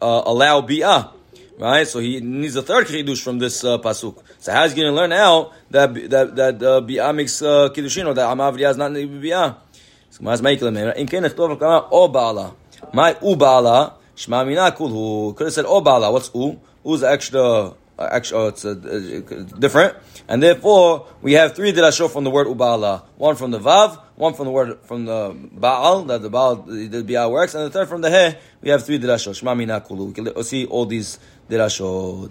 uh, 0.00 0.22
allow 0.26 0.60
biyah. 0.60 1.12
Right, 1.60 1.86
so 1.86 1.98
he 1.98 2.20
needs 2.20 2.56
a 2.56 2.62
third 2.62 2.86
kiddush 2.86 3.20
from 3.20 3.38
this 3.38 3.62
uh, 3.62 3.76
pasuk. 3.76 4.16
So 4.38 4.50
how 4.50 4.64
is 4.64 4.72
he 4.72 4.80
going 4.80 4.94
to 4.94 4.96
learn 4.96 5.10
now 5.10 5.52
that 5.70 5.92
that 6.08 6.34
that 6.36 6.54
uh, 6.62 6.80
biyah 6.80 7.14
makes 7.14 7.42
uh, 7.42 7.68
kiddushin 7.68 8.06
or 8.06 8.14
that 8.14 8.26
amavriya 8.34 8.70
is 8.70 8.78
not 8.78 8.92
biyah? 8.92 9.56
So. 10.08 10.24
In 10.24 11.06
ken 11.06 11.24
echtov 11.24 11.58
kama. 11.60 12.54
My 12.94 13.10
u 13.22 13.36
ba'ala 13.36 13.92
shma 14.16 14.46
mina 14.46 14.72
kulhu. 14.72 15.36
Could 15.36 15.48
have 15.48 15.52
said 15.52 15.66
o 15.66 15.82
ba'ala. 15.82 16.10
What's 16.10 16.30
u? 16.34 16.58
U 16.82 16.94
is 16.94 17.02
extra. 17.02 17.74
Uh, 18.00 18.08
extra, 18.12 18.38
oh, 18.38 18.46
it's 18.46 18.64
uh, 18.64 18.70
uh, 18.70 19.58
different, 19.58 19.94
and 20.26 20.42
therefore 20.42 21.06
we 21.20 21.34
have 21.34 21.54
three 21.54 21.70
dirashot 21.70 22.10
from 22.10 22.24
the 22.24 22.30
word 22.30 22.46
ubala. 22.46 23.02
One 23.18 23.36
from 23.36 23.50
the 23.50 23.60
vav, 23.60 24.00
one 24.16 24.32
from 24.32 24.46
the 24.46 24.50
word 24.50 24.78
from 24.84 25.04
the 25.04 25.36
baal 25.52 26.04
that 26.04 26.22
the 26.22 26.30
baal 26.30 26.56
the 26.64 27.04
bial 27.06 27.30
works, 27.30 27.54
and 27.54 27.66
the 27.66 27.68
third 27.68 27.90
from 27.90 28.00
the 28.00 28.10
he. 28.10 28.38
We 28.62 28.70
have 28.70 28.86
three 28.86 28.98
dirashot. 28.98 29.38
Shma 29.42 29.54
mina 29.54 29.82
kulu. 29.82 30.06
We 30.06 30.12
can 30.14 30.42
see 30.44 30.64
all 30.64 30.86
these 30.86 31.18
dirashot. 31.50 32.30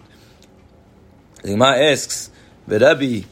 The 1.43 1.49
Gemara 1.49 1.91
asks, 1.91 2.31
"V'Rabbi, 2.67 3.25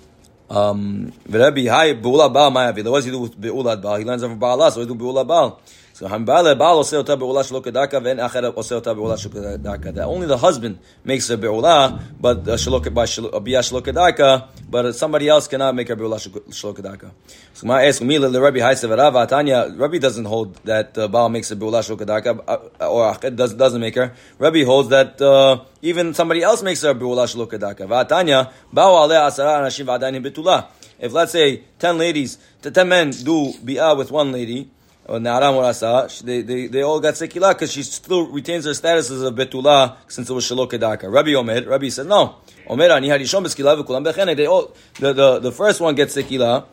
um, 0.49 1.11
v'Rabbi, 1.27 1.69
hi 1.69 1.93
beula 1.93 2.31
baal 2.31 2.51
ma'avi." 2.51 2.83
What 2.89 2.97
does 2.99 3.05
he 3.05 3.11
do 3.11 3.19
with 3.19 3.39
beula 3.39 3.81
baal? 3.81 3.95
He 3.97 4.05
learns 4.05 4.21
from 4.21 4.37
baal, 4.37 4.69
so 4.69 4.81
he 4.81 4.85
do 4.85 4.95
beula 4.95 5.25
baal. 5.25 5.59
So 5.97 6.07
hambale 6.07 6.55
baal 6.55 6.77
oseh 6.77 6.99
ota 6.99 7.17
beula 7.17 7.41
shelo 7.41 7.59
kedaka, 7.59 7.99
ve'en 7.99 8.19
acher 8.19 8.53
oseh 8.53 8.73
ota 8.73 8.93
beula 8.93 9.15
shelo 9.17 9.57
kedaka. 9.57 9.91
That 9.95 10.05
only 10.05 10.27
the 10.27 10.37
husband 10.37 10.77
makes 11.03 11.27
a 11.31 11.37
beula, 11.37 11.99
but 12.21 12.47
uh, 12.47 12.51
shelo 12.51 12.79
shelo 12.79 13.81
kedaka, 13.81 14.47
but 14.69 14.91
somebody 14.93 15.27
else 15.27 15.47
cannot 15.47 15.73
make 15.73 15.89
a 15.89 15.95
beula 15.95 16.17
shelo 16.19 16.75
kedaka. 16.77 17.09
So 17.55 17.65
my 17.65 17.83
ask 17.83 17.99
me 18.03 18.19
le 18.19 18.39
Rabbi 18.39 18.59
Haisev 18.59 18.95
Rava 18.95 19.25
Tanya. 19.25 19.73
Rabbi 19.75 19.97
doesn't 19.97 20.25
hold 20.25 20.53
that 20.65 20.95
uh, 20.99 21.07
baal 21.07 21.29
makes 21.29 21.49
a 21.49 21.55
beula 21.55 21.81
shelo 21.81 21.97
kedaka, 21.97 22.43
uh, 22.47 22.87
or 22.91 23.11
acher 23.11 23.35
does, 23.35 23.55
doesn't 23.55 23.81
make 23.81 23.95
her. 23.95 24.13
Rabbi 24.37 24.65
holds 24.65 24.89
that. 24.89 25.19
Uh, 25.19 25.63
even 25.81 26.13
somebody 26.13 26.43
else 26.43 26.61
makes 26.61 26.83
a 26.83 26.93
beula 26.93 27.25
shelo 27.25 27.49
kedaka. 27.49 27.87
Va'atanya 27.87 28.51
bao 28.71 29.01
aleh 29.01 29.17
asara 29.17 29.61
anashim 29.61 29.87
v'adayin 29.87 30.23
betula. 30.23 30.67
If 30.99 31.11
let's 31.11 31.31
say 31.31 31.63
ten 31.79 31.97
ladies, 31.97 32.37
the 32.61 32.69
ten 32.69 32.87
men 32.87 33.09
do 33.09 33.53
bi'ah 33.65 33.97
with 33.97 34.11
one 34.11 34.31
lady, 34.31 34.69
or 35.07 35.19
na'ara 35.19 35.53
morasa, 35.53 36.21
they, 36.21 36.41
they, 36.41 36.67
they 36.67 36.81
all 36.81 36.99
got 36.99 37.13
sekila 37.13 37.53
because 37.53 37.71
she 37.71 37.83
still 37.83 38.27
retains 38.27 38.65
her 38.65 38.73
status 38.73 39.09
as 39.09 39.21
a 39.23 39.31
betula 39.31 39.95
since 40.07 40.29
it 40.29 40.33
was 40.33 40.45
shelo 40.45 40.69
kedaka. 40.69 41.11
Rabbi 41.11 41.33
Omer, 41.33 41.63
Rabbi 41.63 41.89
said 41.89 42.07
no. 42.07 42.35
Omer 42.67 42.91
ani 42.91 43.07
harishon 43.07 43.45
beskila 43.45 43.81
v'kulam 43.81 44.05
bechene. 44.05 44.35
They 44.35 44.45
all 44.45 44.73
the, 44.99 45.13
the 45.13 45.39
the 45.39 45.51
first 45.51 45.79
one 45.79 45.95
gets 45.95 46.15
sekila 46.15 46.65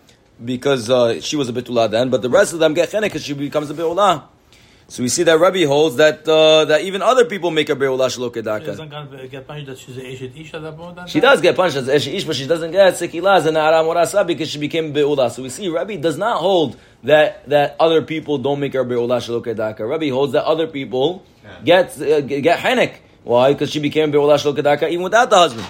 because 0.44 0.90
uh, 0.90 1.20
she 1.20 1.36
was 1.36 1.48
a 1.48 1.52
betula 1.52 1.88
then, 1.90 2.10
but 2.10 2.22
the 2.22 2.30
rest 2.30 2.52
of 2.52 2.58
them 2.58 2.74
get 2.74 2.90
chene 2.90 3.02
because 3.02 3.24
she 3.24 3.34
becomes 3.34 3.70
a 3.70 3.74
beula. 3.74 4.24
So 4.94 5.02
we 5.02 5.08
see 5.08 5.24
that 5.24 5.40
Rabbi 5.40 5.64
holds 5.64 5.96
that 5.96 6.28
uh, 6.28 6.66
that 6.66 6.82
even 6.82 7.02
other 7.02 7.24
people 7.24 7.50
make 7.50 7.68
a 7.68 7.74
beula 7.74 8.06
shelo 8.06 8.30
kedaka. 8.32 8.64
Doesn't 8.64 9.28
get 9.28 9.44
punished 9.44 9.66
that 9.66 9.76
she's 9.76 9.96
a 9.96 10.02
Eshet 10.02 10.40
Ish 10.40 10.54
at 10.54 10.62
that 10.62 10.76
point? 10.76 11.10
She 11.10 11.18
does 11.18 11.40
get 11.40 11.56
punished 11.56 11.78
as 11.78 11.88
Esh 11.88 12.06
Ish, 12.06 12.22
but 12.22 12.36
she 12.36 12.46
doesn't 12.46 12.70
get 12.70 12.94
Sekila 12.94 13.38
as 13.38 13.46
an 13.46 13.56
Aram 13.56 13.86
Morasa 13.86 14.24
because 14.24 14.48
she 14.48 14.60
became 14.60 14.92
Be'ula. 14.92 15.32
So 15.32 15.42
we 15.42 15.48
see 15.48 15.68
Rabbi 15.68 15.96
does 15.96 16.16
not 16.16 16.38
hold 16.38 16.76
that 17.02 17.48
that 17.48 17.74
other 17.80 18.02
people 18.02 18.38
don't 18.38 18.60
make 18.60 18.74
her 18.74 18.84
Be'ula 18.84 19.18
Shalokedaka. 19.18 19.80
Rabbi 19.80 20.10
holds 20.10 20.32
that 20.34 20.44
other 20.44 20.68
people 20.68 21.24
get 21.64 22.00
uh, 22.00 22.20
get 22.20 22.60
Henek. 22.60 22.94
Why? 23.24 23.52
Because 23.52 23.72
she 23.72 23.80
became 23.80 24.12
Be'ula 24.12 24.36
Shalokedaka 24.36 24.88
even 24.90 25.02
without 25.02 25.28
the 25.28 25.36
husband. 25.36 25.66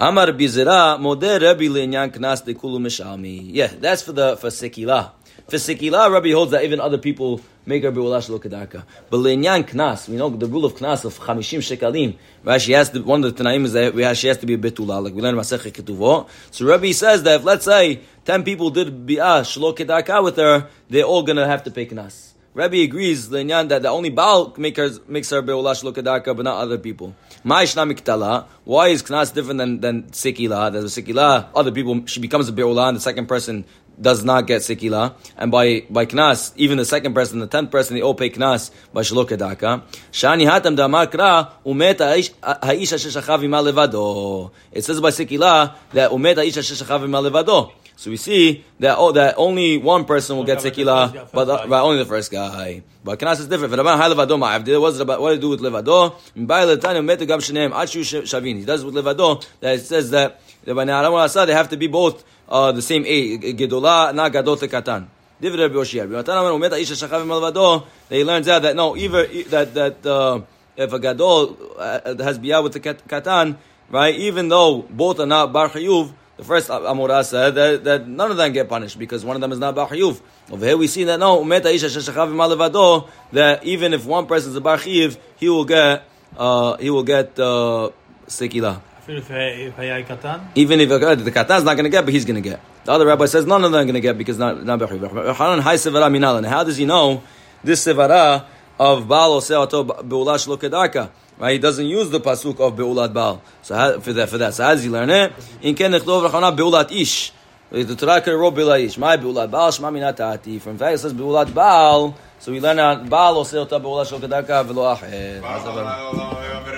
Amar 0.00 0.28
Bizera 0.28 0.98
Modeh 0.98 1.42
Rabbi 1.42 1.64
Le'nyan 1.64 2.10
Knas 2.10 2.42
Dekulu 2.42 2.80
Mishalmi. 2.80 3.50
Yeah, 3.52 3.66
that's 3.66 4.00
for 4.00 4.12
the 4.12 4.38
for 4.38 4.48
Sekila. 4.48 5.10
For 5.48 5.58
Sekila, 5.58 6.10
Rabbi 6.10 6.32
holds 6.32 6.50
that 6.50 6.64
even 6.64 6.80
other 6.80 6.98
people 6.98 7.40
make 7.66 7.84
her 7.84 7.92
Be'ula 7.92 8.18
Shalokedaka. 8.18 8.82
But 9.08 9.18
Le'nyan 9.18 9.62
Knas, 9.62 10.08
we 10.08 10.16
know 10.16 10.28
the 10.28 10.48
rule 10.48 10.64
of 10.64 10.74
Knas 10.74 11.04
of 11.04 11.20
Chamishim 11.20 11.60
Shekalim, 11.60 12.16
right? 12.42 12.60
She 12.60 12.72
has 12.72 12.90
to, 12.90 13.00
one 13.00 13.22
of 13.22 13.36
the 13.36 13.44
Tanaim 13.44 13.64
is 13.64 13.72
that 13.74 13.94
we 13.94 14.02
have, 14.02 14.16
she 14.16 14.26
has 14.26 14.38
to 14.38 14.46
be 14.46 14.54
a 14.54 14.58
Betula, 14.58 15.00
like 15.00 15.14
we 15.14 15.22
learned 15.22 15.38
in 15.38 15.44
Masechet 15.44 15.70
Ketuvot. 15.70 16.28
So 16.50 16.66
Rabbi 16.66 16.90
says 16.90 17.22
that 17.22 17.36
if, 17.36 17.44
let's 17.44 17.64
say, 17.64 18.00
10 18.24 18.42
people 18.42 18.70
did 18.70 19.06
Bi'ah 19.06 19.42
Shalokedaka 19.42 20.24
with 20.24 20.36
her, 20.36 20.68
they're 20.90 21.04
all 21.04 21.22
gonna 21.22 21.46
have 21.46 21.62
to 21.62 21.70
pay 21.70 21.86
Knas. 21.86 22.32
Rabbi 22.52 22.78
agrees, 22.78 23.28
Lenyan, 23.28 23.68
that 23.68 23.82
the 23.82 23.90
only 23.90 24.08
Baal 24.08 24.54
make 24.56 24.78
her, 24.78 24.90
makes 25.06 25.30
her 25.30 25.42
Be'ula 25.42 25.74
Shalokedaka, 25.74 26.34
but 26.34 26.42
not 26.42 26.56
other 26.56 26.78
people. 26.78 27.14
Why 27.44 27.62
is 27.62 27.74
Knas 27.74 29.34
different 29.34 29.58
than, 29.58 29.80
than 29.80 30.02
Sikila? 30.04 30.72
There's 30.72 30.96
a 30.96 31.02
Sikila, 31.02 31.50
other 31.54 31.70
people, 31.70 32.06
she 32.06 32.18
becomes 32.18 32.48
a 32.48 32.52
Be'ula, 32.52 32.88
and 32.88 32.96
the 32.96 33.00
second 33.02 33.26
person 33.26 33.66
does 34.00 34.24
not 34.24 34.46
get 34.46 34.62
sikila, 34.62 35.14
and 35.36 35.50
by 35.50 35.84
by 35.90 36.06
knas, 36.06 36.52
even 36.56 36.78
the 36.78 36.84
second 36.84 37.14
person, 37.14 37.38
the 37.38 37.46
tenth 37.46 37.70
person, 37.70 37.96
they 37.96 38.02
all 38.02 38.14
pay 38.14 38.30
knas 38.30 38.70
by 38.92 39.00
shalokadaka. 39.00 39.82
Shani 40.12 40.46
hatam 40.46 40.76
damar 40.76 41.06
kra 41.06 41.50
umeta 41.64 42.12
haisha 42.42 42.96
sheshachav 42.96 43.40
levado. 43.40 44.50
It 44.72 44.84
says 44.84 45.00
by 45.00 45.10
sikila 45.10 45.74
that 45.92 46.10
umeta 46.10 46.38
haisha 46.38 46.62
sheshachav 46.62 47.00
levado. 47.08 47.72
So 47.98 48.10
we 48.10 48.18
see 48.18 48.62
that 48.80 48.98
oh, 48.98 49.12
that 49.12 49.36
only 49.38 49.78
one 49.78 50.04
person 50.04 50.36
will 50.36 50.44
get 50.44 50.58
sekila, 50.58 51.30
but, 51.32 51.48
uh, 51.48 51.66
but 51.66 51.82
only 51.82 51.98
the 51.98 52.04
first 52.04 52.30
guy. 52.30 52.82
But 53.02 53.18
knas 53.18 53.40
is 53.40 53.48
different. 53.48 53.72
V'raban 53.72 53.96
hay 53.96 54.14
levado 54.14 54.36
ma'avdil. 54.38 54.80
What's 54.80 54.98
about? 54.98 55.22
What 55.22 55.30
to 55.30 55.38
do 55.38 55.48
with 55.48 55.60
levado? 55.60 56.14
M'bay 56.36 56.76
letani 56.76 57.00
umetu 57.00 57.26
gam 57.26 57.40
sheneim 57.40 57.72
achu 57.72 58.02
shavin. 58.22 58.58
He 58.58 58.66
does 58.66 58.84
with 58.84 58.94
levado 58.94 59.42
that 59.60 59.76
it 59.76 59.80
says 59.80 60.10
that 60.10 60.42
that 60.64 60.74
by 60.74 60.84
na'aram 60.84 61.46
they 61.46 61.54
have 61.54 61.70
to 61.70 61.78
be 61.78 61.86
both 61.86 62.22
uh, 62.48 62.72
the 62.72 62.82
same 62.82 63.04
age. 63.06 63.40
Gedola 63.56 64.14
na 64.14 64.28
gadol 64.28 64.56
katan. 64.56 65.06
Rabbi 65.38 65.50
umet 65.50 66.70
ha'isha 66.70 66.94
shachav 66.94 67.26
malvado. 67.26 67.86
They 68.08 68.24
learns 68.24 68.48
out 68.48 68.62
that 68.62 68.74
no, 68.74 68.96
either 68.96 69.26
that 69.50 69.74
that 69.74 70.06
uh, 70.06 70.40
if 70.76 70.92
a 70.92 70.98
gadol 70.98 71.56
uh, 71.78 72.14
has 72.22 72.38
biyah 72.38 72.62
with 72.62 72.72
the 72.72 72.80
katan, 72.80 73.56
right? 73.90 74.14
Even 74.14 74.48
though 74.48 74.82
both 74.82 75.20
are 75.20 75.26
not 75.26 75.52
bar 75.52 75.68
chayuv, 75.68 76.12
the 76.36 76.44
first 76.44 76.68
Amorah 76.68 77.24
said 77.24 77.54
that, 77.54 77.84
that 77.84 78.08
none 78.08 78.30
of 78.30 78.36
them 78.36 78.52
get 78.52 78.68
punished 78.68 78.98
because 78.98 79.24
one 79.24 79.36
of 79.36 79.40
them 79.40 79.52
is 79.52 79.58
not 79.58 79.74
bar 79.74 79.88
chayuv. 79.88 80.20
Over 80.50 80.64
here 80.64 80.76
we 80.76 80.86
see 80.86 81.04
that 81.04 81.18
no, 81.18 81.42
umet 81.42 81.62
ha'isha 81.62 81.88
shachav 81.88 82.32
malvado. 82.32 83.08
That 83.32 83.64
even 83.64 83.92
if 83.92 84.06
one 84.06 84.26
person 84.26 84.50
is 84.50 84.56
a 84.56 84.60
bar 84.60 84.78
chayuv, 84.78 85.18
he 85.36 85.48
will 85.48 85.64
get 85.64 86.04
uh, 86.36 86.76
he 86.78 86.90
will 86.90 87.04
get 87.04 87.38
uh, 87.38 87.90
sekila. 88.26 88.80
Even 89.08 90.80
if 90.80 90.90
uh, 90.90 91.14
the 91.14 91.30
katan 91.30 91.58
is 91.58 91.64
not 91.64 91.74
going 91.74 91.84
to 91.84 91.90
get, 91.90 92.04
but 92.04 92.12
he's 92.12 92.24
going 92.24 92.42
to 92.42 92.48
get. 92.48 92.60
The 92.84 92.90
other 92.92 93.06
rabbi 93.06 93.26
says 93.26 93.46
none 93.46 93.62
of 93.62 93.70
them 93.70 93.80
are 93.80 93.84
going 93.84 93.94
to 93.94 94.00
get 94.00 94.18
because 94.18 94.36
not 94.36 94.64
not 94.64 94.80
minal. 94.80 96.42
How 96.42 96.64
does 96.64 96.76
he 96.76 96.86
know 96.86 97.22
this 97.62 97.86
sevara 97.86 98.44
of 98.80 99.06
baal 99.06 99.40
oseato 99.40 99.86
beula 99.86 100.36
shlo 100.36 100.58
kedaka? 100.58 101.10
Right, 101.38 101.52
he 101.52 101.58
doesn't 101.58 101.86
use 101.86 102.10
the 102.10 102.18
pasuk 102.18 102.58
of 102.58 102.74
beulat 102.74 103.12
baal. 103.12 103.42
So 103.62 104.00
for 104.00 104.12
that, 104.14 104.28
for 104.28 104.38
that, 104.38 104.54
so 104.54 104.64
how 104.64 104.74
does 104.74 104.82
he 104.82 104.88
learn 104.88 105.10
it? 105.10 105.32
In 105.62 105.76
ken 105.76 105.92
nechdov 105.92 106.28
rachana 106.28 106.56
beulat 106.56 106.90
ish. 106.90 107.32
The 107.70 107.94
Torah 107.94 108.20
can 108.22 108.34
wrote 108.34 108.54
beulat 108.54 108.84
ish. 108.84 108.98
My 108.98 109.16
beulat 109.16 109.50
baal 109.50 109.70
shma 109.70 109.92
minatati. 109.92 110.60
From 110.60 110.78
fact, 110.78 110.94
it 110.94 110.98
says 110.98 111.14
beulat 111.14 111.54
baal. 111.54 112.16
So 112.38 112.52
we 112.52 112.60
learn 112.60 112.78
out, 112.78 113.08
Baal 113.10 113.34
עושה 113.34 113.58
אותה 113.58 113.78
בעולה 113.78 114.04
שלו 114.04 114.20
כדקה 114.20 114.62
ולא 114.68 114.92
אחר. 114.92 115.06
אז 115.44 115.68
אבל... 115.68 115.84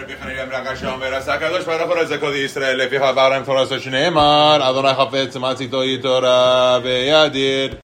רבי 0.09 0.17
חנין 0.23 0.39
אמרה 0.39 0.65
כאשר 0.65 0.91
אומר, 0.91 1.15
עשה 1.15 1.35
הקדוש 1.35 1.65
ברוך 1.65 1.89
הוא 1.89 1.97
לזכות 1.97 2.35
ישראל, 2.35 2.77
לפיכך 2.77 3.11
בערם 3.15 3.45
תורתו 3.45 3.81
שנאמר, 3.81 4.71
אדוני 4.71 4.95
חפץ 4.95 5.37
מעציתו 5.37 5.85
יתורה 5.85 6.79
וידיר. 6.83 7.75